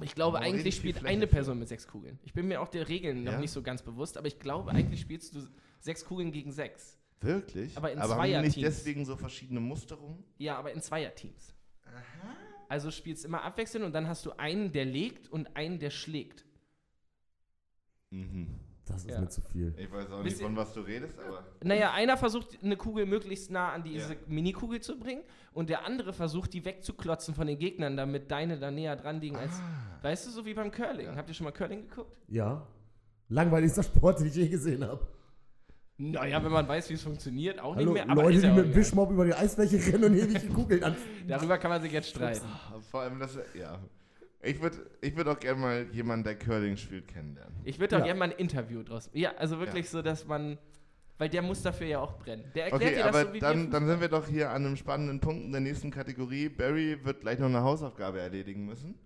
Ich 0.00 0.14
glaube, 0.14 0.38
Aber 0.38 0.46
eigentlich 0.46 0.76
spielt 0.76 1.04
eine. 1.04 1.26
Person 1.26 1.58
mit 1.58 1.68
sechs 1.68 1.86
Kugeln. 1.86 2.18
Ich 2.22 2.32
bin 2.32 2.48
mir 2.48 2.60
auch 2.60 2.68
der 2.68 2.88
Regeln 2.88 3.24
noch 3.24 3.32
Ja? 3.32 3.38
nicht 3.40 3.50
so 3.50 3.62
ganz 3.62 3.82
bewusst, 3.82 4.16
aber 4.16 4.26
ich 4.26 4.38
glaube, 4.38 4.70
eigentlich 4.70 5.00
spielst 5.02 5.34
du 5.34 5.40
sechs 5.80 6.04
Kugeln 6.04 6.32
gegen 6.32 6.50
sechs. 6.52 6.98
Wirklich? 7.20 7.76
Aber 7.76 7.92
in 7.92 8.00
haben 8.00 8.08
die 8.10 8.16
nicht 8.16 8.54
Zweierteams. 8.54 8.54
deswegen 8.76 9.04
so 9.04 9.16
verschiedene 9.16 9.60
Musterungen? 9.60 10.24
Ja, 10.38 10.56
aber 10.58 10.72
in 10.72 10.80
Zweierteams. 10.80 11.54
Also 12.68 12.90
spielst 12.90 13.24
immer 13.24 13.42
abwechselnd 13.42 13.84
und 13.84 13.92
dann 13.92 14.08
hast 14.08 14.24
du 14.24 14.32
einen, 14.38 14.72
der 14.72 14.84
legt 14.86 15.28
und 15.30 15.56
einen, 15.56 15.78
der 15.78 15.90
schlägt. 15.90 16.46
Mhm. 18.10 18.48
Das 18.84 19.04
ist 19.04 19.10
Ja. 19.10 19.20
mir 19.20 19.28
zu 19.28 19.40
viel. 19.42 19.72
Ich 19.78 19.90
weiß 19.92 20.10
auch 20.10 20.22
nicht, 20.22 20.40
von 20.40 20.56
was 20.56 20.72
du 20.72 20.80
redest, 20.80 21.18
aber. 21.18 21.44
Naja, 21.62 21.92
einer 21.92 22.16
versucht, 22.16 22.58
eine 22.62 22.76
Kugel 22.76 23.06
möglichst 23.06 23.50
nah 23.50 23.72
an 23.72 23.84
diese 23.84 24.14
Ja. 24.14 24.20
Mini-Kugel 24.26 24.80
zu 24.80 24.98
bringen 24.98 25.22
und 25.52 25.70
der 25.70 25.84
andere 25.84 26.12
versucht, 26.12 26.52
die 26.52 26.64
wegzuklotzen 26.64 27.34
von 27.34 27.46
den 27.46 27.58
Gegnern, 27.58 27.96
damit 27.96 28.30
deine 28.30 28.58
da 28.58 28.70
näher 28.70 28.96
dran 28.96 29.20
liegen 29.20 29.36
als. 29.36 29.52
Weißt 30.02 30.26
du, 30.26 30.30
so 30.30 30.44
wie 30.46 30.54
beim 30.54 30.70
Curling. 30.72 31.06
Ja. 31.06 31.16
Habt 31.16 31.28
ihr 31.28 31.34
schon 31.34 31.44
mal 31.44 31.52
Curling 31.52 31.88
geguckt? 31.88 32.16
Ja. 32.28 32.66
Langweiligster 33.28 33.82
Sport, 33.84 34.18
den 34.20 34.26
ich 34.26 34.34
je 34.34 34.48
gesehen 34.48 34.84
habe. 34.84 35.06
Naja, 36.10 36.42
wenn 36.42 36.50
man 36.50 36.66
weiß, 36.66 36.90
wie 36.90 36.94
es 36.94 37.02
funktioniert, 37.02 37.60
auch 37.60 37.76
Hallo, 37.76 37.92
nicht 37.92 38.04
mehr. 38.04 38.10
Aber 38.10 38.22
Leute, 38.24 38.34
ist 38.36 38.42
die 38.42 38.48
ja 38.48 38.54
mit 38.54 38.64
dem. 38.66 38.74
Wischmob 38.74 39.10
über 39.12 39.24
die 39.24 39.34
Eisfläche 39.34 39.76
rennen 39.92 40.04
und 40.04 40.14
ewig 40.16 40.40
die 40.40 40.48
Kugeln 40.48 40.82
an. 40.82 40.96
Darüber 41.28 41.58
kann 41.58 41.70
man 41.70 41.80
sich 41.80 41.92
jetzt 41.92 42.08
streiten. 42.10 42.44
Vor 42.90 43.02
allem 43.02 43.20
das, 43.20 43.38
ja. 43.54 43.78
Ich 44.42 44.60
würde 44.60 44.78
ich 45.00 45.16
würd 45.16 45.28
auch 45.28 45.38
gerne 45.38 45.60
mal 45.60 45.86
jemanden, 45.92 46.24
der 46.24 46.36
Curling 46.36 46.76
spielt, 46.76 47.06
kennenlernen. 47.06 47.54
Ich 47.62 47.78
würde 47.78 47.96
auch 47.96 48.00
Ja. 48.00 48.06
gerne 48.06 48.18
mal 48.18 48.24
ein 48.30 48.32
Interview 48.36 48.82
draus. 48.82 49.08
Ja, 49.12 49.32
also 49.38 49.60
wirklich 49.60 49.88
so, 49.88 50.02
dass 50.02 50.26
man. 50.26 50.58
Weil 51.18 51.28
der 51.28 51.42
muss 51.42 51.62
dafür 51.62 51.86
ja 51.86 52.00
auch 52.00 52.18
brennen. 52.18 52.42
Der 52.56 52.64
erklärt 52.64 52.82
Okay, 52.82 52.94
dir 52.96 53.04
das 53.04 53.14
aber 53.14 53.26
so, 53.28 53.32
wie 53.34 53.38
dann, 53.38 53.70
dann 53.70 53.86
sind 53.86 54.00
wir 54.00 54.08
doch 54.08 54.26
hier 54.26 54.50
an 54.50 54.66
einem 54.66 54.76
spannenden 54.76 55.20
Punkt 55.20 55.44
in 55.44 55.52
der 55.52 55.60
nächsten 55.60 55.92
Kategorie. 55.92 56.48
Barry 56.48 56.98
wird 57.04 57.20
gleich 57.20 57.38
noch 57.38 57.46
eine 57.46 57.62
Hausaufgabe 57.62 58.20
erledigen 58.20 58.66
müssen. 58.66 58.96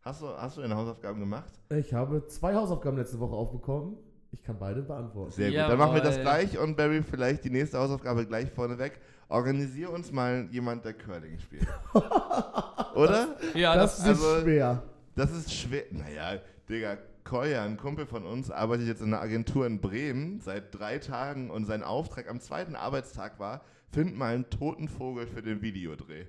Hast 0.00 0.22
du, 0.22 0.28
hast 0.28 0.56
du 0.56 0.62
deine 0.62 0.76
Hausaufgaben 0.76 1.20
gemacht? 1.20 1.52
Ich 1.70 1.92
habe 1.92 2.26
zwei 2.28 2.54
Hausaufgaben 2.54 2.96
letzte 2.96 3.20
Woche 3.20 3.34
aufbekommen. 3.34 3.98
Ich 4.34 4.42
kann 4.42 4.58
beide 4.58 4.82
beantworten. 4.82 5.30
Sehr 5.30 5.48
gut. 5.50 5.58
Dann 5.58 5.78
machen 5.78 5.94
wir 5.94 6.02
das 6.02 6.16
Jawohl. 6.16 6.22
gleich 6.24 6.58
und 6.58 6.76
Barry 6.76 7.02
vielleicht 7.02 7.44
die 7.44 7.50
nächste 7.50 7.78
Hausaufgabe 7.78 8.26
gleich 8.26 8.50
vorneweg. 8.50 8.98
Organisier 9.28 9.90
uns 9.90 10.10
mal 10.10 10.48
jemand, 10.50 10.84
der 10.84 10.94
Curling 10.94 11.38
spielt. 11.38 11.66
Oder? 12.94 13.36
Ja, 13.54 13.76
das, 13.76 13.98
das, 13.98 14.18
ist 14.18 14.24
also- 14.24 14.42
schwer. 14.42 14.82
Das 15.14 15.30
ist 15.30 15.52
schwer. 15.54 15.84
Naja, 15.92 16.40
Digga, 16.68 16.96
Koya, 17.22 17.62
ein 17.64 17.76
Kumpel 17.76 18.06
von 18.06 18.26
uns, 18.26 18.50
arbeitet 18.50 18.88
jetzt 18.88 19.00
in 19.00 19.14
einer 19.14 19.22
Agentur 19.22 19.66
in 19.66 19.80
Bremen 19.80 20.40
seit 20.40 20.76
drei 20.76 20.98
Tagen 20.98 21.50
und 21.50 21.64
sein 21.66 21.84
Auftrag 21.84 22.28
am 22.28 22.40
zweiten 22.40 22.74
Arbeitstag 22.74 23.38
war, 23.38 23.60
find 23.92 24.18
mal 24.18 24.34
einen 24.34 24.50
toten 24.50 24.88
Vogel 24.88 25.28
für 25.28 25.40
den 25.40 25.62
Videodreh. 25.62 26.24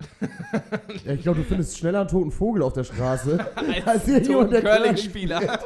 Ja, 1.03 1.13
ich 1.13 1.23
glaube, 1.23 1.39
du 1.39 1.45
findest 1.45 1.79
schneller 1.79 2.01
einen 2.01 2.09
toten 2.09 2.31
Vogel 2.31 2.61
auf 2.61 2.73
der 2.73 2.83
Straße, 2.83 3.43
als, 3.55 3.87
als 3.87 4.07
irgendjemand, 4.07 4.53
der 4.53 4.61
Curling-Spieler. 4.61 5.59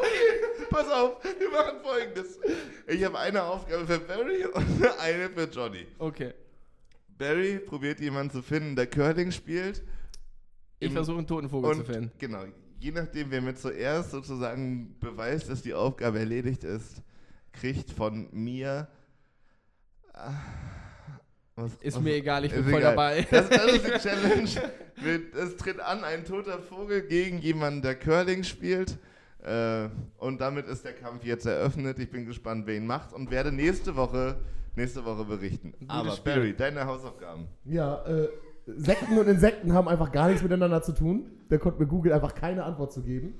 Pass 0.69 0.87
auf, 0.91 1.23
wir 1.23 1.49
machen 1.49 1.79
folgendes. 1.83 2.39
Ich 2.87 3.03
habe 3.03 3.17
eine 3.19 3.43
Aufgabe 3.43 3.85
für 3.87 3.99
Barry 3.99 4.45
und 4.45 4.65
eine 4.99 5.29
für 5.29 5.43
Johnny. 5.45 5.85
Okay. 5.97 6.33
Barry 7.17 7.59
probiert 7.59 7.99
jemanden 7.99 8.31
zu 8.31 8.41
finden, 8.41 8.75
der 8.75 8.87
Curling 8.87 9.31
spielt. 9.31 9.83
Ich 10.79 10.91
versuche 10.93 11.17
einen 11.17 11.27
toten 11.27 11.49
Vogel 11.49 11.75
zu 11.75 11.83
finden. 11.83 12.11
genau, 12.17 12.43
je 12.79 12.91
nachdem, 12.91 13.29
wer 13.31 13.41
mir 13.41 13.55
zuerst 13.55 14.11
sozusagen 14.11 14.95
beweist, 14.99 15.49
dass 15.49 15.61
die 15.61 15.73
Aufgabe 15.73 16.19
erledigt 16.19 16.63
ist, 16.63 17.01
kriegt 17.51 17.91
von 17.91 18.29
mir. 18.31 18.87
ah, 20.13 20.31
was- 21.55 21.75
Ist 21.81 21.97
was- 21.97 22.03
mir 22.03 22.13
egal, 22.15 22.45
ich 22.45 22.53
bin 22.53 22.63
voll 22.63 22.79
egal. 22.79 22.91
dabei. 22.95 23.27
Das, 23.29 23.49
das 23.49 23.71
ist 23.73 23.85
die 23.85 23.91
Challenge. 24.09 24.71
Es 25.37 25.57
tritt 25.57 25.79
an 25.81 26.03
ein 26.05 26.23
toter 26.23 26.59
Vogel 26.61 27.01
gegen 27.01 27.39
jemanden, 27.39 27.81
der 27.81 27.95
Curling 27.95 28.43
spielt. 28.45 28.97
Äh, 29.43 29.89
und 30.17 30.41
damit 30.41 30.67
ist 30.67 30.83
der 30.83 30.93
Kampf 30.93 31.23
jetzt 31.23 31.45
eröffnet. 31.45 31.97
Ich 31.99 32.11
bin 32.11 32.25
gespannt, 32.25 32.65
wer 32.67 32.75
ihn 32.75 32.85
macht 32.85 33.13
und 33.13 33.31
werde 33.31 33.51
nächste 33.51 33.95
Woche, 33.95 34.37
nächste 34.75 35.05
Woche 35.05 35.23
berichten. 35.23 35.73
Aber 35.87 36.11
Spiel. 36.11 36.33
Barry, 36.33 36.55
deine 36.55 36.85
Hausaufgaben. 36.85 37.47
Ja, 37.65 38.03
äh, 38.05 38.27
Sekten 38.65 39.17
und 39.17 39.27
Insekten 39.27 39.73
haben 39.73 39.87
einfach 39.87 40.11
gar 40.11 40.27
nichts 40.27 40.43
miteinander 40.43 40.81
zu 40.81 40.91
tun. 40.91 41.31
Da 41.49 41.57
konnte 41.57 41.79
mir 41.79 41.87
Google 41.87 42.13
einfach 42.13 42.35
keine 42.35 42.63
Antwort 42.63 42.91
zu 42.91 43.01
geben. 43.01 43.33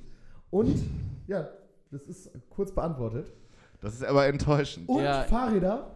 Und, 0.50 0.82
ja, 1.28 1.50
das 1.91 2.04
ist 2.08 2.32
kurz 2.50 2.72
beantwortet. 2.74 3.32
Das 3.82 3.93
ist 3.93 4.04
aber 4.04 4.26
enttäuschend. 4.26 4.89
Und 4.89 5.04
Ja. 5.04 5.24
Fahrräder 5.24 5.95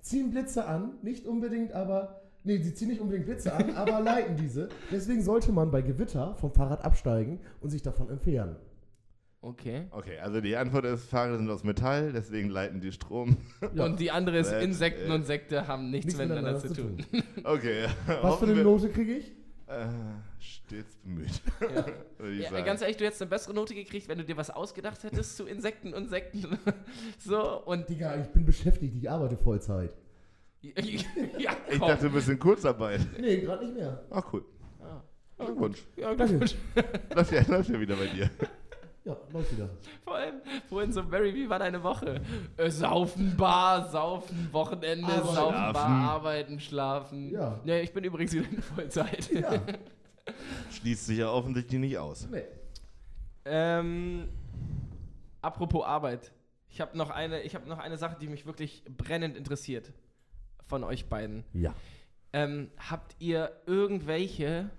ziehen 0.00 0.30
Blitze 0.30 0.66
an, 0.66 0.94
nicht 1.02 1.26
unbedingt 1.26 1.72
aber, 1.72 2.20
nee, 2.42 2.58
sie 2.58 2.74
ziehen 2.74 2.88
nicht 2.88 3.00
unbedingt 3.00 3.26
Blitze 3.26 3.52
an, 3.52 3.74
aber 3.76 4.00
leiten 4.00 4.36
diese. 4.36 4.68
Deswegen 4.90 5.22
sollte 5.22 5.52
man 5.52 5.70
bei 5.70 5.82
Gewitter 5.82 6.34
vom 6.36 6.52
Fahrrad 6.52 6.84
absteigen 6.84 7.40
und 7.60 7.70
sich 7.70 7.82
davon 7.82 8.10
entfernen. 8.10 8.56
Okay. 9.44 9.88
Okay, 9.90 10.18
also 10.20 10.40
die 10.40 10.56
Antwort 10.56 10.86
ist, 10.86 11.10
Fahrräder 11.10 11.36
sind 11.36 11.50
aus 11.50 11.64
Metall, 11.64 12.12
deswegen 12.12 12.48
leiten 12.48 12.80
die 12.80 12.92
Strom. 12.92 13.36
Ja. 13.74 13.84
Und 13.84 14.00
die 14.00 14.10
andere 14.10 14.38
ist, 14.38 14.50
Insekten 14.50 15.10
und 15.10 15.26
Sekte 15.26 15.68
haben 15.68 15.90
nichts, 15.90 16.16
miteinander, 16.16 16.58
zu 16.58 16.72
tun. 16.72 17.04
Okay. 17.44 17.86
Was 18.22 18.38
für 18.38 18.46
eine 18.46 18.62
Note 18.62 18.88
kriege 18.88 19.16
ich? 19.16 19.32
Äh, 19.66 19.86
stets 20.38 20.96
bemüht. 20.96 21.42
Ja. 22.20 22.56
Ja, 22.56 22.60
ganz 22.62 22.80
ehrlich, 22.80 22.96
du 22.96 23.04
hättest 23.04 23.20
eine 23.20 23.28
bessere 23.28 23.52
Note 23.52 23.74
gekriegt, 23.74 24.08
wenn 24.08 24.16
du 24.16 24.24
dir 24.24 24.38
was 24.38 24.48
ausgedacht 24.48 25.02
hättest 25.04 25.36
zu 25.36 25.44
Insekten 25.44 25.92
und 25.92 26.08
Sekten. 26.08 26.58
so, 27.18 27.62
und. 27.64 27.86
Digga, 27.86 28.18
ich 28.18 28.28
bin 28.28 28.46
beschäftigt, 28.46 28.94
ich 28.96 29.10
arbeite 29.10 29.36
Vollzeit. 29.36 29.94
ja, 30.62 30.72
ich 31.70 31.78
dachte, 31.78 32.06
du 32.08 32.14
bist 32.14 32.30
in 32.30 32.38
Kurzarbeit. 32.38 33.00
Nee, 33.20 33.42
gerade 33.42 33.66
nicht 33.66 33.76
mehr. 33.76 34.04
Ach 34.08 34.24
cool. 34.32 34.42
Ah. 34.80 35.02
Glückwunsch. 35.44 35.82
Ja, 35.96 36.14
Danke. 36.14 36.38
Glückwunsch. 36.38 36.56
Läuft 37.14 37.32
ja, 37.32 37.42
läuft 37.46 37.68
ja 37.68 37.80
wieder 37.80 37.96
bei 37.96 38.06
dir. 38.06 38.30
Ja, 39.04 39.16
läuft 39.32 39.52
wieder. 39.52 39.68
Vor 40.02 40.14
allem, 40.16 40.40
vorhin 40.68 40.92
so, 40.92 41.02
Barry, 41.04 41.34
wie 41.34 41.48
war 41.48 41.58
deine 41.58 41.82
Woche? 41.82 42.22
Äh, 42.56 42.70
saufen, 42.70 43.36
Bar, 43.36 43.90
saufen, 43.90 44.48
Wochenende, 44.50 45.06
Arbeiten. 45.06 45.34
saufen, 45.34 45.52
Schlafen. 45.54 45.72
Bar, 45.74 46.10
arbeiten, 46.10 46.60
schlafen. 46.60 47.30
Ja. 47.30 47.60
ja. 47.64 47.76
Ich 47.80 47.92
bin 47.92 48.02
übrigens 48.04 48.32
wieder 48.32 48.48
in 48.48 48.62
Vollzeit. 48.62 49.30
Ja, 49.30 49.60
Schließt 50.72 51.06
sich 51.06 51.18
ja 51.18 51.28
offensichtlich 51.30 51.78
nicht 51.80 51.98
aus. 51.98 52.26
nee. 52.30 52.42
Ähm, 53.44 54.28
apropos 55.42 55.84
Arbeit. 55.84 56.32
Ich 56.70 56.80
habe 56.80 56.96
noch, 56.96 57.10
eine- 57.10 57.42
ich 57.42 57.54
hab 57.54 57.66
noch 57.66 57.78
eine 57.78 57.98
Sache, 57.98 58.16
die 58.18 58.26
mich 58.28 58.46
wirklich 58.46 58.82
brennend 58.96 59.36
interessiert 59.36 59.92
von 60.66 60.82
euch 60.82 61.10
beiden. 61.10 61.44
Ja. 61.52 61.74
Ähm, 62.32 62.70
habt 62.78 63.16
ihr 63.18 63.52
irgendwelche, 63.66 64.70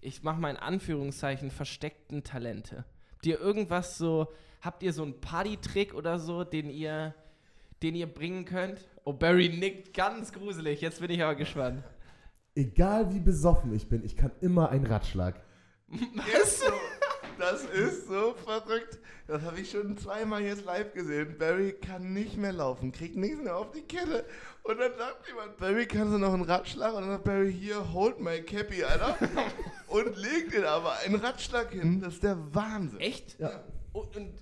ich 0.00 0.22
mache 0.22 0.40
mal 0.40 0.48
in 0.50 0.56
Anführungszeichen, 0.56 1.50
versteckten 1.50 2.24
Talente? 2.24 2.84
Habt 3.16 3.26
ihr 3.26 3.40
irgendwas 3.40 3.96
so, 3.96 4.28
habt 4.60 4.82
ihr 4.82 4.92
so 4.92 5.02
einen 5.02 5.18
Party-Trick 5.18 5.94
oder 5.94 6.18
so, 6.18 6.44
den 6.44 6.68
ihr, 6.68 7.14
den 7.82 7.94
ihr 7.94 8.06
bringen 8.06 8.44
könnt? 8.44 8.86
Oh, 9.04 9.14
Barry 9.14 9.48
nickt 9.48 9.94
ganz 9.94 10.32
gruselig, 10.32 10.82
jetzt 10.82 11.00
bin 11.00 11.10
ich 11.10 11.22
aber 11.22 11.34
gespannt. 11.34 11.82
Egal 12.54 13.14
wie 13.14 13.20
besoffen 13.20 13.74
ich 13.74 13.88
bin, 13.88 14.04
ich 14.04 14.16
kann 14.16 14.32
immer 14.42 14.68
einen 14.68 14.86
Ratschlag. 14.86 15.42
So. 16.44 16.66
Das 17.50 17.64
ist 17.64 18.08
so 18.08 18.34
verrückt. 18.44 18.98
Das 19.28 19.42
habe 19.42 19.60
ich 19.60 19.70
schon 19.70 19.96
zweimal 19.98 20.42
jetzt 20.42 20.64
live 20.64 20.92
gesehen. 20.94 21.36
Barry 21.38 21.72
kann 21.72 22.12
nicht 22.12 22.36
mehr 22.36 22.52
laufen, 22.52 22.92
kriegt 22.92 23.16
nichts 23.16 23.40
mehr 23.42 23.56
auf 23.56 23.70
die 23.72 23.82
Kette. 23.82 24.24
Und 24.62 24.78
dann 24.78 24.92
sagt 24.96 25.28
jemand, 25.28 25.56
Barry, 25.58 25.86
kannst 25.86 26.12
du 26.14 26.18
noch 26.18 26.32
einen 26.34 26.42
Ratschlag? 26.42 26.94
Und 26.94 27.02
dann 27.02 27.10
sagt 27.12 27.24
Barry, 27.24 27.52
hier, 27.52 27.92
hold 27.92 28.20
my 28.20 28.40
cappy, 28.42 28.82
Alter. 28.84 29.16
und 29.88 30.16
legt 30.16 30.54
ihn 30.54 30.64
aber 30.64 30.94
einen 31.04 31.16
Ratschlag 31.16 31.70
hin. 31.72 32.00
Das 32.00 32.14
ist 32.14 32.22
der 32.22 32.36
Wahnsinn. 32.54 32.98
Echt? 33.00 33.38
Ja. 33.38 33.62
Und, 33.92 34.16
und 34.16 34.32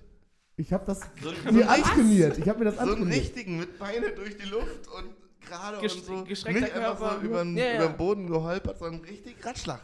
Ich 0.57 0.73
habe 0.73 0.85
das 0.85 1.01
So, 1.21 1.31
mir 1.51 1.63
so, 1.63 1.69
antrainiert. 1.69 2.37
Ich 2.37 2.47
habe 2.49 2.59
mir 2.59 2.65
das 2.65 2.75
so 2.75 2.93
einen 2.95 3.11
richtigen 3.11 3.59
mit 3.59 3.77
Beine 3.79 4.11
durch 4.11 4.37
die 4.37 4.47
Luft 4.49 4.87
und 4.87 5.15
gerade 5.47 5.77
und 5.77 5.83
Gest- 5.83 6.05
so. 6.05 6.21
Nicht 6.23 6.47
einfach 6.47 6.71
Körper. 6.73 7.17
so 7.21 7.25
über 7.25 7.43
den, 7.43 7.55
Ja, 7.57 7.65
ja. 7.65 7.75
über 7.77 7.87
den 7.87 7.97
Boden 7.97 8.27
geholpert, 8.27 8.79
sondern 8.79 9.01
richtig 9.01 9.35
Ratschlag. 9.45 9.81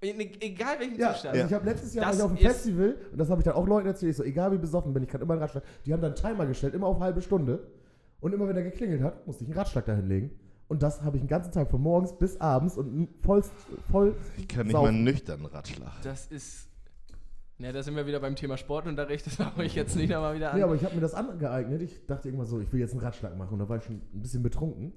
In, 0.00 0.20
egal 0.40 0.78
welchen 0.78 0.98
Ja, 0.98 1.12
Zustand. 1.12 1.34
also 1.34 1.46
ich 1.46 1.52
habe 1.52 1.64
letztes 1.66 1.94
Jahr 1.94 2.04
war 2.06 2.10
Das 2.12 2.18
ich 2.18 2.24
auf 2.24 2.30
einem 2.30 2.38
ist- 2.38 2.46
Festival 2.46 2.96
und 3.12 3.18
das 3.18 3.30
habe 3.30 3.40
ich 3.40 3.44
dann 3.44 3.54
auch 3.54 3.66
Leuten 3.66 3.86
erzählt. 3.88 4.10
Ich 4.10 4.16
so, 4.16 4.22
egal 4.24 4.52
wie 4.52 4.58
besoffen 4.58 4.92
bin, 4.92 5.02
ich 5.02 5.08
kann 5.08 5.20
immer 5.20 5.34
einen 5.34 5.42
Ratschlag. 5.42 5.64
Die 5.86 5.92
haben 5.92 6.00
dann 6.00 6.12
einen 6.14 6.20
Timer 6.22 6.46
gestellt, 6.46 6.74
immer 6.74 6.86
auf 6.86 7.00
halbe 7.00 7.20
Stunde. 7.22 7.66
Und 8.20 8.32
immer 8.34 8.48
wenn 8.48 8.56
er 8.56 8.62
geklingelt 8.64 9.02
hat, 9.02 9.26
musste 9.26 9.44
ich 9.44 9.50
einen 9.50 9.58
Ratschlag 9.58 9.84
dahin 9.86 10.08
legen. 10.08 10.30
Und 10.66 10.82
das 10.82 11.02
habe 11.02 11.16
ich 11.16 11.22
den 11.22 11.28
ganzen 11.28 11.52
Tag 11.52 11.70
von 11.70 11.80
morgens 11.80 12.12
bis 12.18 12.40
abends 12.40 12.76
und 12.76 13.08
voll, 13.22 13.42
voll 13.90 14.14
Ich 14.36 14.48
kann 14.48 14.66
nicht 14.66 14.72
saufen. 14.74 14.94
mal 14.96 15.02
nüchtern 15.02 15.46
Ratschlag. 15.46 16.02
Das 16.02 16.26
ist. 16.26 16.68
Ja, 17.58 17.72
da 17.72 17.82
sind 17.82 17.96
wir 17.96 18.06
wieder 18.06 18.20
beim 18.20 18.36
Thema 18.36 18.56
Sportunterricht. 18.56 19.26
Das 19.26 19.38
mache 19.38 19.64
ich 19.64 19.74
jetzt 19.74 19.96
nicht 19.96 20.10
nochmal 20.10 20.34
wieder 20.36 20.50
an. 20.52 20.56
Nee, 20.58 20.62
aber 20.62 20.74
ich 20.76 20.84
habe 20.84 20.94
mir 20.94 21.00
das 21.00 21.14
angeeignet. 21.14 21.82
Ich 21.82 22.06
dachte 22.06 22.28
irgendwann 22.28 22.46
so, 22.46 22.60
ich 22.60 22.72
will 22.72 22.78
jetzt 22.80 22.92
einen 22.92 23.00
Ratschlag 23.00 23.36
machen. 23.36 23.54
Und 23.54 23.58
da 23.60 23.68
war 23.68 23.78
ich 23.78 23.84
schon 23.84 23.96
ein 23.96 24.20
bisschen 24.22 24.42
betrunken. 24.42 24.92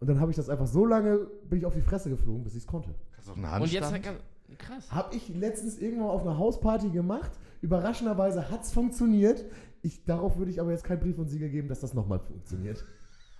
Und 0.00 0.06
dann 0.08 0.18
habe 0.18 0.30
ich 0.32 0.36
das 0.36 0.48
einfach 0.48 0.66
so 0.66 0.84
lange, 0.84 1.18
bin 1.48 1.58
ich 1.60 1.66
auf 1.66 1.74
die 1.74 1.80
Fresse 1.80 2.10
geflogen, 2.10 2.42
bis 2.42 2.54
ich 2.54 2.60
es 2.62 2.66
konnte. 2.66 2.92
Kannst 3.12 3.28
du 3.28 3.32
auch 3.32 3.36
einen 3.36 3.44
Und 3.44 3.50
Handstand? 3.52 3.72
jetzt 3.84 3.92
halt 3.92 4.02
ganz, 4.02 4.18
krass. 4.58 4.90
Habe 4.90 5.16
ich 5.16 5.28
letztens 5.28 5.78
irgendwann 5.78 6.08
auf 6.08 6.22
einer 6.22 6.38
Hausparty 6.38 6.90
gemacht. 6.90 7.32
Überraschenderweise 7.60 8.50
hat 8.50 8.62
es 8.62 8.72
funktioniert. 8.72 9.44
Ich, 9.82 10.04
darauf 10.04 10.36
würde 10.36 10.50
ich 10.50 10.60
aber 10.60 10.70
jetzt 10.70 10.84
keinen 10.84 11.00
Brief 11.00 11.18
und 11.18 11.28
Siegel 11.28 11.48
geben, 11.48 11.68
dass 11.68 11.80
das 11.80 11.94
nochmal 11.94 12.20
funktioniert. 12.20 12.84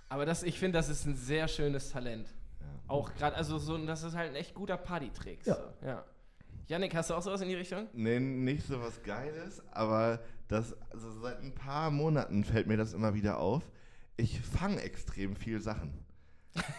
Aber 0.09 0.25
das, 0.25 0.43
ich 0.43 0.59
finde, 0.59 0.77
das 0.77 0.89
ist 0.89 1.05
ein 1.05 1.15
sehr 1.15 1.47
schönes 1.47 1.89
Talent. 1.89 2.27
Auch 2.87 3.13
gerade, 3.15 3.35
also 3.35 3.57
so, 3.57 3.77
das 3.85 4.03
ist 4.03 4.15
halt 4.15 4.31
ein 4.31 4.35
echt 4.35 4.53
guter 4.53 4.77
Partytrick. 4.77 5.45
Ja. 5.45 5.55
So. 5.55 5.87
ja. 5.87 6.05
Janik, 6.67 6.95
hast 6.95 7.09
du 7.09 7.15
auch 7.15 7.21
sowas 7.21 7.41
in 7.41 7.49
die 7.49 7.55
Richtung? 7.55 7.87
Nee, 7.93 8.19
nicht 8.19 8.65
so 8.65 8.79
was 8.81 9.03
Geiles, 9.03 9.61
aber 9.71 10.19
das, 10.47 10.75
also 10.91 11.11
seit 11.21 11.41
ein 11.41 11.53
paar 11.53 11.91
Monaten 11.91 12.43
fällt 12.43 12.67
mir 12.67 12.77
das 12.77 12.93
immer 12.93 13.13
wieder 13.13 13.39
auf. 13.39 13.63
Ich 14.15 14.39
fange 14.41 14.81
extrem 14.81 15.35
viel 15.35 15.59
Sachen. 15.59 16.05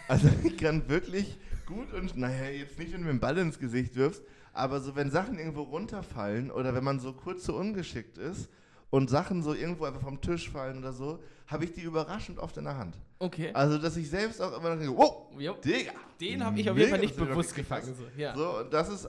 Also 0.09 0.29
ich 0.45 0.57
kann 0.57 0.89
wirklich 0.89 1.39
gut 1.67 1.93
und, 1.93 2.17
naja, 2.17 2.49
jetzt 2.51 2.79
nicht, 2.79 2.93
wenn 2.93 3.01
du 3.01 3.05
mir 3.05 3.11
einen 3.11 3.21
Ball 3.21 3.39
ins 3.39 3.59
Gesicht 3.59 3.97
wirfst, 3.97 4.23
aber 4.53 4.81
so, 4.81 4.95
wenn 4.95 5.11
Sachen 5.11 5.39
irgendwo 5.39 5.63
runterfallen 5.63 6.51
oder 6.51 6.75
wenn 6.75 6.85
man 6.85 7.01
so 7.01 7.13
kurz 7.13 7.45
so 7.45 7.57
ungeschickt 7.57 8.19
ist 8.19 8.49
und 8.91 9.11
Sachen 9.11 9.43
so 9.43 9.55
irgendwo 9.55 9.85
einfach 9.85 10.03
vom 10.03 10.21
Tisch 10.21 10.51
fallen 10.51 10.79
oder 10.79 10.93
so, 10.93 11.19
habe 11.47 11.65
ich 11.65 11.73
die 11.73 11.81
überraschend 11.83 12.39
oft 12.39 12.57
in 12.57 12.65
der 12.65 12.77
Hand. 12.77 12.97
Okay. 13.19 13.51
Also, 13.53 13.79
dass 13.79 13.97
ich 13.97 14.09
selbst 14.09 14.41
auch 14.41 14.57
immer 14.57 14.71
noch 14.75 14.79
denke, 14.81 14.97
wow, 14.97 15.29
Jo. 15.39 15.55
Digga. 15.55 15.93
Den 16.21 16.45
habe 16.45 16.61
ich 16.61 16.71
auf 16.71 16.77
jeden 16.77 16.91
Fall 16.91 17.01
nicht 17.01 17.17
bewusst 17.17 17.55
gefangen. 17.55 17.95
So. 17.95 18.05
Ja, 18.17 18.35
So, 18.37 18.61
und 18.61 18.73
das 18.73 18.89
ist 18.89 19.09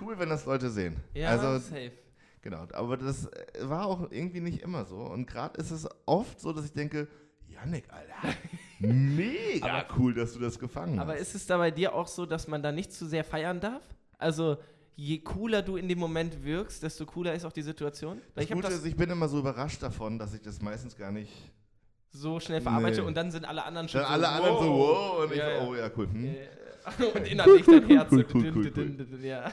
cool, 0.00 0.18
wenn 0.18 0.28
das 0.30 0.46
Leute 0.46 0.70
sehen. 0.70 0.96
ja 1.14 1.28
also, 1.30 1.58
safe. 1.58 1.92
Genau, 2.40 2.66
aber 2.72 2.96
das 2.96 3.26
äh, 3.26 3.68
war 3.68 3.86
auch 3.86 4.10
irgendwie 4.10 4.40
nicht 4.40 4.62
immer 4.62 4.84
so. 4.84 4.96
Und 4.96 5.26
gerade 5.26 5.60
ist 5.60 5.70
es 5.70 5.86
oft 6.06 6.40
so, 6.40 6.52
dass 6.52 6.64
ich 6.64 6.72
denke, 6.72 7.08
Yannick, 7.48 7.84
Alter, 7.92 8.14
mega 8.80 9.84
cool, 9.96 10.14
dass 10.14 10.32
du 10.34 10.38
das 10.40 10.58
gefangen 10.58 10.98
Aber 10.98 11.12
hast. 11.14 11.20
ist 11.20 11.34
es 11.34 11.46
da 11.46 11.58
bei 11.58 11.70
dir 11.70 11.94
auch 11.94 12.06
so, 12.08 12.26
dass 12.26 12.48
man 12.48 12.62
da 12.62 12.72
nicht 12.72 12.92
zu 12.92 13.06
sehr 13.06 13.24
feiern 13.24 13.60
darf? 13.60 13.82
Also, 14.18 14.58
je 14.96 15.18
cooler 15.18 15.62
du 15.62 15.76
in 15.76 15.88
dem 15.88 15.98
Moment 15.98 16.42
wirkst, 16.44 16.82
desto 16.82 17.06
cooler 17.06 17.34
ist 17.34 17.44
auch 17.44 17.52
die 17.52 17.62
Situation? 17.62 18.20
Das 18.34 18.44
ich 18.44 18.50
habe 18.50 18.60
Gute 18.60 18.72
das 18.72 18.80
ist, 18.80 18.86
ich 18.86 18.96
bin 18.96 19.10
immer 19.10 19.28
so 19.28 19.38
überrascht 19.40 19.82
davon, 19.82 20.18
dass 20.18 20.34
ich 20.34 20.42
das 20.42 20.60
meistens 20.62 20.96
gar 20.96 21.10
nicht. 21.12 21.32
so 22.10 22.40
schnell 22.40 22.60
verarbeitet 22.60 23.00
Nee. 23.00 23.06
und 23.06 23.16
dann 23.16 23.30
sind 23.30 23.44
alle 23.44 23.64
anderen 23.64 23.88
schon 23.88 24.00
Dann 24.00 24.08
so, 24.08 24.14
alle 24.14 24.28
anderen 24.28 24.58
so, 24.58 24.70
wow, 24.72 25.24
und 25.24 25.32
ich 25.32 25.38
Ja, 25.38 25.62
oh 25.66 25.74
ja, 25.74 25.90
cool. 25.96 26.08
Hm. 26.08 26.34
Und 27.14 27.28
innerlich 27.28 27.66
dein 27.66 27.86
Herz. 27.86 28.10
cool, 28.10 28.26
cool, 28.32 28.52
cool, 28.54 28.70
dün, 28.70 29.22
Ja. 29.22 29.52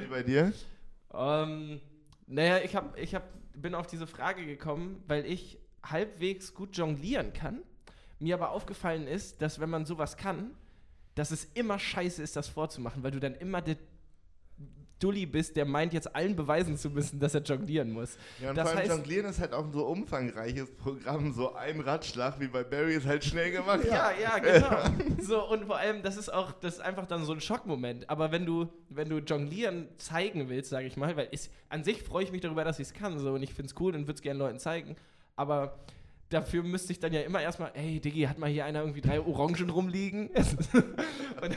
Wie 0.00 0.06
bei 0.10 0.22
dir? 0.24 0.52
Ähm, 1.14 1.80
naja, 2.26 2.58
ich, 2.64 2.74
hab, 2.74 2.98
ich 2.98 3.14
hab, 3.14 3.22
bin 3.54 3.74
auf 3.76 3.86
diese 3.86 4.06
Frage 4.08 4.44
gekommen, 4.44 5.00
weil 5.06 5.24
ich 5.26 5.58
halbwegs 5.82 6.54
gut 6.54 6.76
jonglieren 6.76 7.32
kann. 7.32 7.62
Mir 8.18 8.34
aber 8.34 8.50
aufgefallen 8.50 9.06
ist, 9.06 9.40
dass 9.42 9.60
wenn 9.60 9.70
man 9.70 9.86
sowas 9.86 10.16
kann, 10.16 10.50
dass 11.14 11.30
es 11.30 11.44
immer 11.54 11.78
scheiße 11.78 12.22
ist, 12.22 12.36
das 12.36 12.48
vorzumachen, 12.48 13.02
weil 13.02 13.10
du 13.12 13.20
dann 13.20 13.34
immer 13.34 13.60
der 13.62 13.76
Dulli 15.00 15.26
bist, 15.26 15.54
der 15.54 15.64
meint, 15.64 15.92
jetzt 15.92 16.12
allen 16.16 16.34
beweisen 16.34 16.76
zu 16.76 16.90
müssen, 16.90 17.20
dass 17.20 17.32
er 17.32 17.42
jonglieren 17.42 17.92
muss. 17.92 18.18
Ja, 18.42 18.50
und 18.50 18.56
Das 18.58 18.68
vor 18.68 18.80
allem 18.80 18.90
heißt- 18.90 18.94
Jonglieren 18.96 19.26
ist 19.26 19.38
halt 19.38 19.52
auch 19.52 19.64
ein 19.64 19.72
so 19.72 19.86
umfangreiches 19.86 20.74
Programm, 20.74 21.32
so 21.32 21.54
ein 21.54 21.78
Ratschlag 21.78 22.40
wie 22.40 22.48
bei 22.48 22.64
Barry 22.64 22.94
ist 22.94 23.06
halt 23.06 23.24
schnell 23.24 23.52
gemacht. 23.52 23.84
Ja, 23.84 24.10
ja, 24.20 24.38
genau. 24.38 24.80
so, 25.22 25.48
und 25.48 25.66
vor 25.66 25.76
allem, 25.76 26.02
das 26.02 26.16
ist 26.16 26.32
auch, 26.32 26.50
das 26.50 26.74
ist 26.74 26.80
einfach 26.80 27.06
dann 27.06 27.24
so 27.24 27.32
ein 27.32 27.40
Schockmoment. 27.40 28.10
Aber 28.10 28.32
wenn 28.32 28.44
du, 28.44 28.66
wenn 28.88 29.08
du 29.08 29.18
Jonglieren 29.18 29.86
zeigen 29.98 30.48
willst, 30.48 30.70
sage 30.70 30.88
ich 30.88 30.96
mal, 30.96 31.16
weil 31.16 31.28
es, 31.30 31.48
an 31.68 31.84
sich 31.84 32.02
freue 32.02 32.24
ich 32.24 32.32
mich 32.32 32.40
darüber, 32.40 32.64
dass 32.64 32.80
ich 32.80 32.88
es 32.88 32.92
kann, 32.92 33.20
so, 33.20 33.34
und 33.34 33.42
ich 33.44 33.54
finde 33.54 33.70
es 33.72 33.80
cool 33.80 33.94
und 33.94 34.02
würde 34.02 34.14
es 34.14 34.22
gerne 34.22 34.40
Leuten 34.40 34.58
zeigen, 34.58 34.96
aber 35.38 35.78
dafür 36.28 36.62
müsste 36.62 36.92
ich 36.92 37.00
dann 37.00 37.12
ja 37.12 37.20
immer 37.20 37.40
erstmal, 37.40 37.70
ey, 37.74 38.00
Diggi, 38.00 38.22
hat 38.22 38.38
mal 38.38 38.50
hier 38.50 38.64
einer 38.64 38.80
irgendwie 38.80 39.00
drei 39.00 39.20
Orangen 39.20 39.70
rumliegen? 39.70 40.28
und 41.42 41.56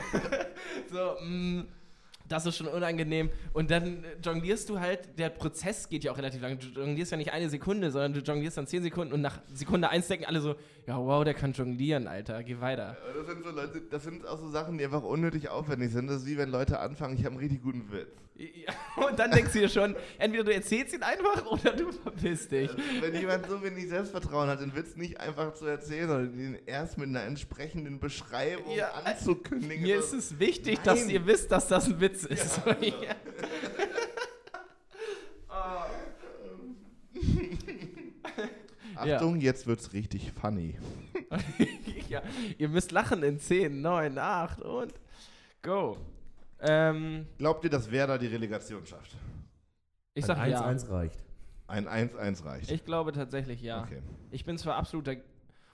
so, 0.90 1.16
mh, 1.20 1.64
das 2.28 2.46
ist 2.46 2.56
schon 2.56 2.68
unangenehm. 2.68 3.30
Und 3.52 3.70
dann 3.70 4.04
äh, 4.04 4.16
jonglierst 4.24 4.68
du 4.68 4.80
halt, 4.80 5.18
der 5.18 5.28
Prozess 5.28 5.88
geht 5.88 6.04
ja 6.04 6.12
auch 6.12 6.16
relativ 6.16 6.40
lang. 6.40 6.58
Du 6.58 6.68
jonglierst 6.68 7.12
ja 7.12 7.18
nicht 7.18 7.32
eine 7.32 7.50
Sekunde, 7.50 7.90
sondern 7.90 8.14
du 8.14 8.20
jonglierst 8.20 8.56
dann 8.56 8.66
zehn 8.66 8.82
Sekunden 8.82 9.12
und 9.12 9.20
nach 9.20 9.40
Sekunde 9.52 9.90
eins 9.90 10.08
denken 10.08 10.24
alle 10.24 10.40
so, 10.40 10.54
ja 10.86 10.96
wow, 10.96 11.24
der 11.24 11.34
kann 11.34 11.52
jonglieren, 11.52 12.06
Alter, 12.06 12.42
geh 12.42 12.60
weiter. 12.60 12.96
Das 13.14 13.26
sind 13.26 13.44
so 13.44 13.50
Leute, 13.50 13.82
das 13.90 14.04
sind 14.04 14.26
auch 14.26 14.38
so 14.38 14.48
Sachen, 14.48 14.78
die 14.78 14.84
einfach 14.84 15.02
unnötig 15.02 15.48
aufwendig 15.50 15.90
sind. 15.92 16.06
Das 16.08 16.22
ist 16.22 16.26
wie 16.26 16.38
wenn 16.38 16.50
Leute 16.50 16.80
anfangen, 16.80 17.14
ich 17.14 17.24
habe 17.24 17.34
einen 17.34 17.40
richtig 17.40 17.62
guten 17.62 17.92
Witz. 17.92 18.08
Ja, 18.34 18.72
Und 19.08 19.18
dann 19.18 19.30
denkst 19.30 19.52
du 19.52 19.60
dir 19.60 19.68
schon, 19.68 19.94
entweder 20.18 20.44
du 20.44 20.54
erzählst 20.54 20.94
ihn 20.94 21.02
einfach 21.02 21.44
oder 21.46 21.72
du 21.74 21.92
verpisst 21.92 22.50
dich. 22.50 22.70
Wenn 23.00 23.14
jemand 23.14 23.46
so 23.46 23.62
wenig 23.62 23.88
Selbstvertrauen 23.88 24.48
hat, 24.48 24.60
den 24.60 24.74
Witz 24.74 24.96
nicht 24.96 25.20
einfach 25.20 25.52
zu 25.54 25.66
erzählen, 25.66 26.08
sondern 26.08 26.38
ihn 26.38 26.58
erst 26.66 26.98
mit 26.98 27.08
einer 27.08 27.22
entsprechenden 27.24 28.00
Beschreibung 28.00 28.74
Ja, 28.74 28.88
äh, 29.04 29.10
anzukündigen. 29.10 29.82
Mir 29.82 29.98
ist 29.98 30.12
es 30.12 30.38
wichtig, 30.38 30.80
dass 30.80 31.00
Nein. 31.00 31.10
ihr 31.10 31.26
wisst, 31.26 31.52
dass 31.52 31.68
das 31.68 31.86
ein 31.86 32.00
Witz 32.00 32.24
ist. 32.24 32.60
Ja. 38.96 39.14
Achtung, 39.16 39.40
jetzt 39.40 39.66
wird's 39.66 39.92
richtig 39.92 40.32
funny. 40.32 40.76
ja, 42.08 42.22
ihr 42.58 42.68
müsst 42.68 42.92
lachen 42.92 43.22
in 43.22 43.40
10, 43.40 43.80
9, 43.80 44.18
8 44.18 44.60
und 44.62 44.92
go. 45.62 45.96
Ähm, 46.62 47.26
Glaubt 47.38 47.64
ihr, 47.64 47.70
dass 47.70 47.90
Werder 47.90 48.18
die 48.18 48.28
Relegation 48.28 48.86
schafft? 48.86 49.16
ich 50.14 50.24
Ein 50.24 50.26
sag 50.26 50.46
ja. 50.48 50.64
1-1 50.66 50.90
reicht. 50.90 51.18
Ein 51.66 51.88
1-1 51.88 52.44
reicht. 52.44 52.70
Ich 52.70 52.84
glaube 52.84 53.12
tatsächlich 53.12 53.60
ja. 53.62 53.82
Okay. 53.82 54.00
Ich 54.30 54.44
bin 54.44 54.58
zwar 54.58 54.76
absoluter. 54.76 55.16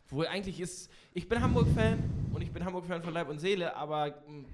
Wohl 0.09 0.27
eigentlich 0.27 0.61
ist. 0.61 0.91
Ich 1.13 1.29
bin 1.29 1.41
Hamburg-Fan 1.43 1.99
und 2.33 2.41
ich 2.41 2.51
bin 2.51 2.65
Hamburg-Fan 2.65 3.03
von 3.03 3.13
Leib 3.13 3.29
und 3.29 3.39
Seele, 3.39 3.77
aber 3.77 4.15
mh, 4.27 4.45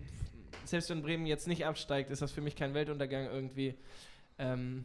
selbst 0.64 0.90
wenn 0.90 1.02
Bremen 1.02 1.26
jetzt 1.26 1.46
nicht 1.46 1.64
absteigt, 1.64 2.10
ist 2.10 2.22
das 2.22 2.32
für 2.32 2.40
mich 2.40 2.56
kein 2.56 2.74
Weltuntergang 2.74 3.26
irgendwie. 3.26 3.74
Ähm, 4.38 4.84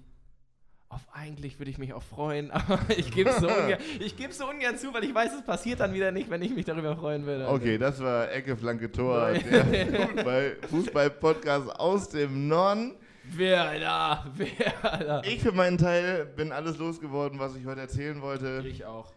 auf 0.90 1.02
eigentlich 1.14 1.60
würde 1.60 1.70
ich 1.70 1.78
mich 1.78 1.94
auch 1.94 2.02
freuen, 2.02 2.50
aber 2.52 2.80
ich 2.98 3.12
gebe 3.12 3.30
es 3.30 3.38
so, 3.38 3.48
ungern, 3.48 3.80
ich 4.00 4.16
so 4.32 4.50
ungern 4.50 4.78
zu, 4.78 4.94
weil 4.94 5.04
ich 5.04 5.14
weiß, 5.14 5.34
es 5.36 5.46
passiert 5.46 5.80
dann 5.80 5.94
wieder 5.94 6.12
nicht, 6.12 6.30
wenn 6.30 6.42
ich 6.42 6.54
mich 6.56 6.66
darüber 6.66 6.96
freuen 6.98 7.26
würde. 7.26 7.48
Okay, 7.48 7.78
das 7.78 8.00
war 8.02 8.32
Ecke, 8.32 8.58
Flanke, 8.58 8.92
Tor, 8.92 9.32
der 9.34 9.66
Fußball- 9.66 10.68
Fußball-Podcast 10.68 11.80
aus 11.80 12.10
dem 12.10 12.48
Norden. 12.48 12.96
Wer 13.24 13.80
da? 13.80 14.26
Wer 14.36 15.00
da? 15.00 15.22
Ich 15.24 15.42
für 15.42 15.52
meinen 15.52 15.78
Teil 15.78 16.26
bin 16.26 16.52
alles 16.52 16.80
losgeworden, 16.80 17.38
was 17.40 17.56
ich 17.56 17.66
heute 17.68 17.82
erzählen 17.82 18.22
wollte. 18.22 18.64
Ich 18.68 18.86
auch. 18.86 19.14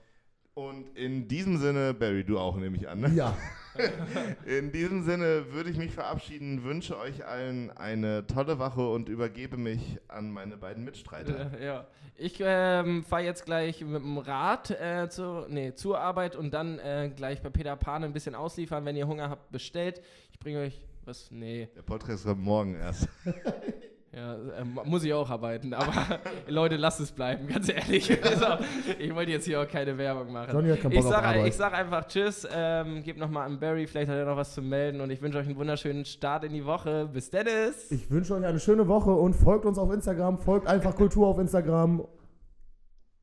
Und 0.54 0.94
in 0.98 1.28
diesem 1.28 1.56
Sinne, 1.56 1.94
Barry, 1.94 2.22
du 2.24 2.38
auch 2.38 2.56
nehme 2.56 2.76
ich 2.76 2.86
an. 2.86 3.00
Ne? 3.00 3.12
Ja, 3.14 3.34
In 4.46 4.72
diesem 4.72 5.02
Sinne 5.04 5.52
würde 5.52 5.70
ich 5.70 5.76
mich 5.76 5.92
verabschieden, 5.92 6.64
wünsche 6.64 6.98
euch 6.98 7.26
allen 7.26 7.70
eine 7.70 8.26
tolle 8.26 8.58
Woche 8.58 8.88
und 8.88 9.08
übergebe 9.08 9.56
mich 9.56 9.98
an 10.08 10.30
meine 10.30 10.56
beiden 10.56 10.84
Mitstreiter. 10.84 11.52
Äh, 11.58 11.64
ja. 11.64 11.86
Ich 12.16 12.38
ähm, 12.40 13.04
fahre 13.04 13.22
jetzt 13.22 13.46
gleich 13.46 13.80
mit 13.80 14.02
dem 14.02 14.18
Rad 14.18 14.70
äh, 14.70 15.08
zur, 15.08 15.46
nee, 15.48 15.74
zur 15.74 15.98
Arbeit 15.98 16.36
und 16.36 16.52
dann 16.52 16.78
äh, 16.78 17.10
gleich 17.14 17.40
bei 17.40 17.50
Peter 17.50 17.74
Pan 17.76 18.04
ein 18.04 18.12
bisschen 18.12 18.34
ausliefern. 18.34 18.84
Wenn 18.84 18.96
ihr 18.96 19.06
Hunger 19.08 19.30
habt, 19.30 19.50
bestellt. 19.50 20.02
Ich 20.32 20.38
bringe 20.38 20.60
euch 20.60 20.80
was. 21.04 21.30
Nee, 21.30 21.68
Der 21.74 21.82
Podcast 21.82 22.24
kommt 22.24 22.42
morgen 22.42 22.74
erst. 22.74 23.08
ja, 24.14 24.34
äh, 24.34 24.64
muss 24.84 25.04
ich 25.04 25.12
auch 25.14 25.28
arbeiten. 25.30 25.72
Aber 25.74 26.20
Leute, 26.46 26.76
lasst 26.76 27.00
es 27.00 27.12
bleiben, 27.12 27.46
ganz 27.48 27.68
ehrlich. 27.68 28.10
Also, 28.22 28.64
ich 28.98 29.14
wollte 29.14 29.32
jetzt 29.32 29.46
hier 29.46 29.60
auch 29.60 29.68
keine 29.68 29.96
Werbung 29.96 30.32
machen. 30.32 30.52
Johnny 30.52 30.68
hat 30.70 30.80
keinen 30.80 30.92
Ich 30.92 30.98
Bock 30.98 31.06
auf 31.06 31.12
sag, 31.12 31.24
Arbeit. 31.24 31.46
ich 31.46 31.56
sag 31.56 31.72
einfach 31.74 32.06
Tschüss, 32.06 32.46
ähm, 32.52 33.02
gebt 33.02 33.18
nochmal 33.18 33.46
an 33.46 33.58
Barry, 33.58 33.86
vielleicht 33.86 34.10
hat 34.10 34.16
er 34.16 34.26
noch 34.26 34.36
was 34.36 34.54
zu 34.54 34.62
melden 34.62 35.00
und 35.00 35.10
ich 35.10 35.20
wünsche 35.22 35.38
euch 35.38 35.46
einen 35.46 35.56
wunderschönen 35.56 36.04
Start 36.04 36.44
in 36.44 36.52
die 36.52 36.64
Woche. 36.64 37.08
Bis 37.12 37.30
Dennis! 37.30 37.90
Ich 37.90 38.10
wünsche 38.10 38.34
euch 38.34 38.44
eine 38.44 38.60
schöne 38.60 38.86
Woche 38.88 39.10
und 39.12 39.34
folgt 39.34 39.64
uns 39.64 39.78
auf 39.78 39.90
Instagram, 39.92 40.38
folgt 40.38 40.66
einfach 40.66 40.94
Kultur 40.96 41.26
auf 41.26 41.38
Instagram 41.38 42.06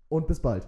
und 0.09 0.27
bis 0.27 0.39
bald. 0.41 0.67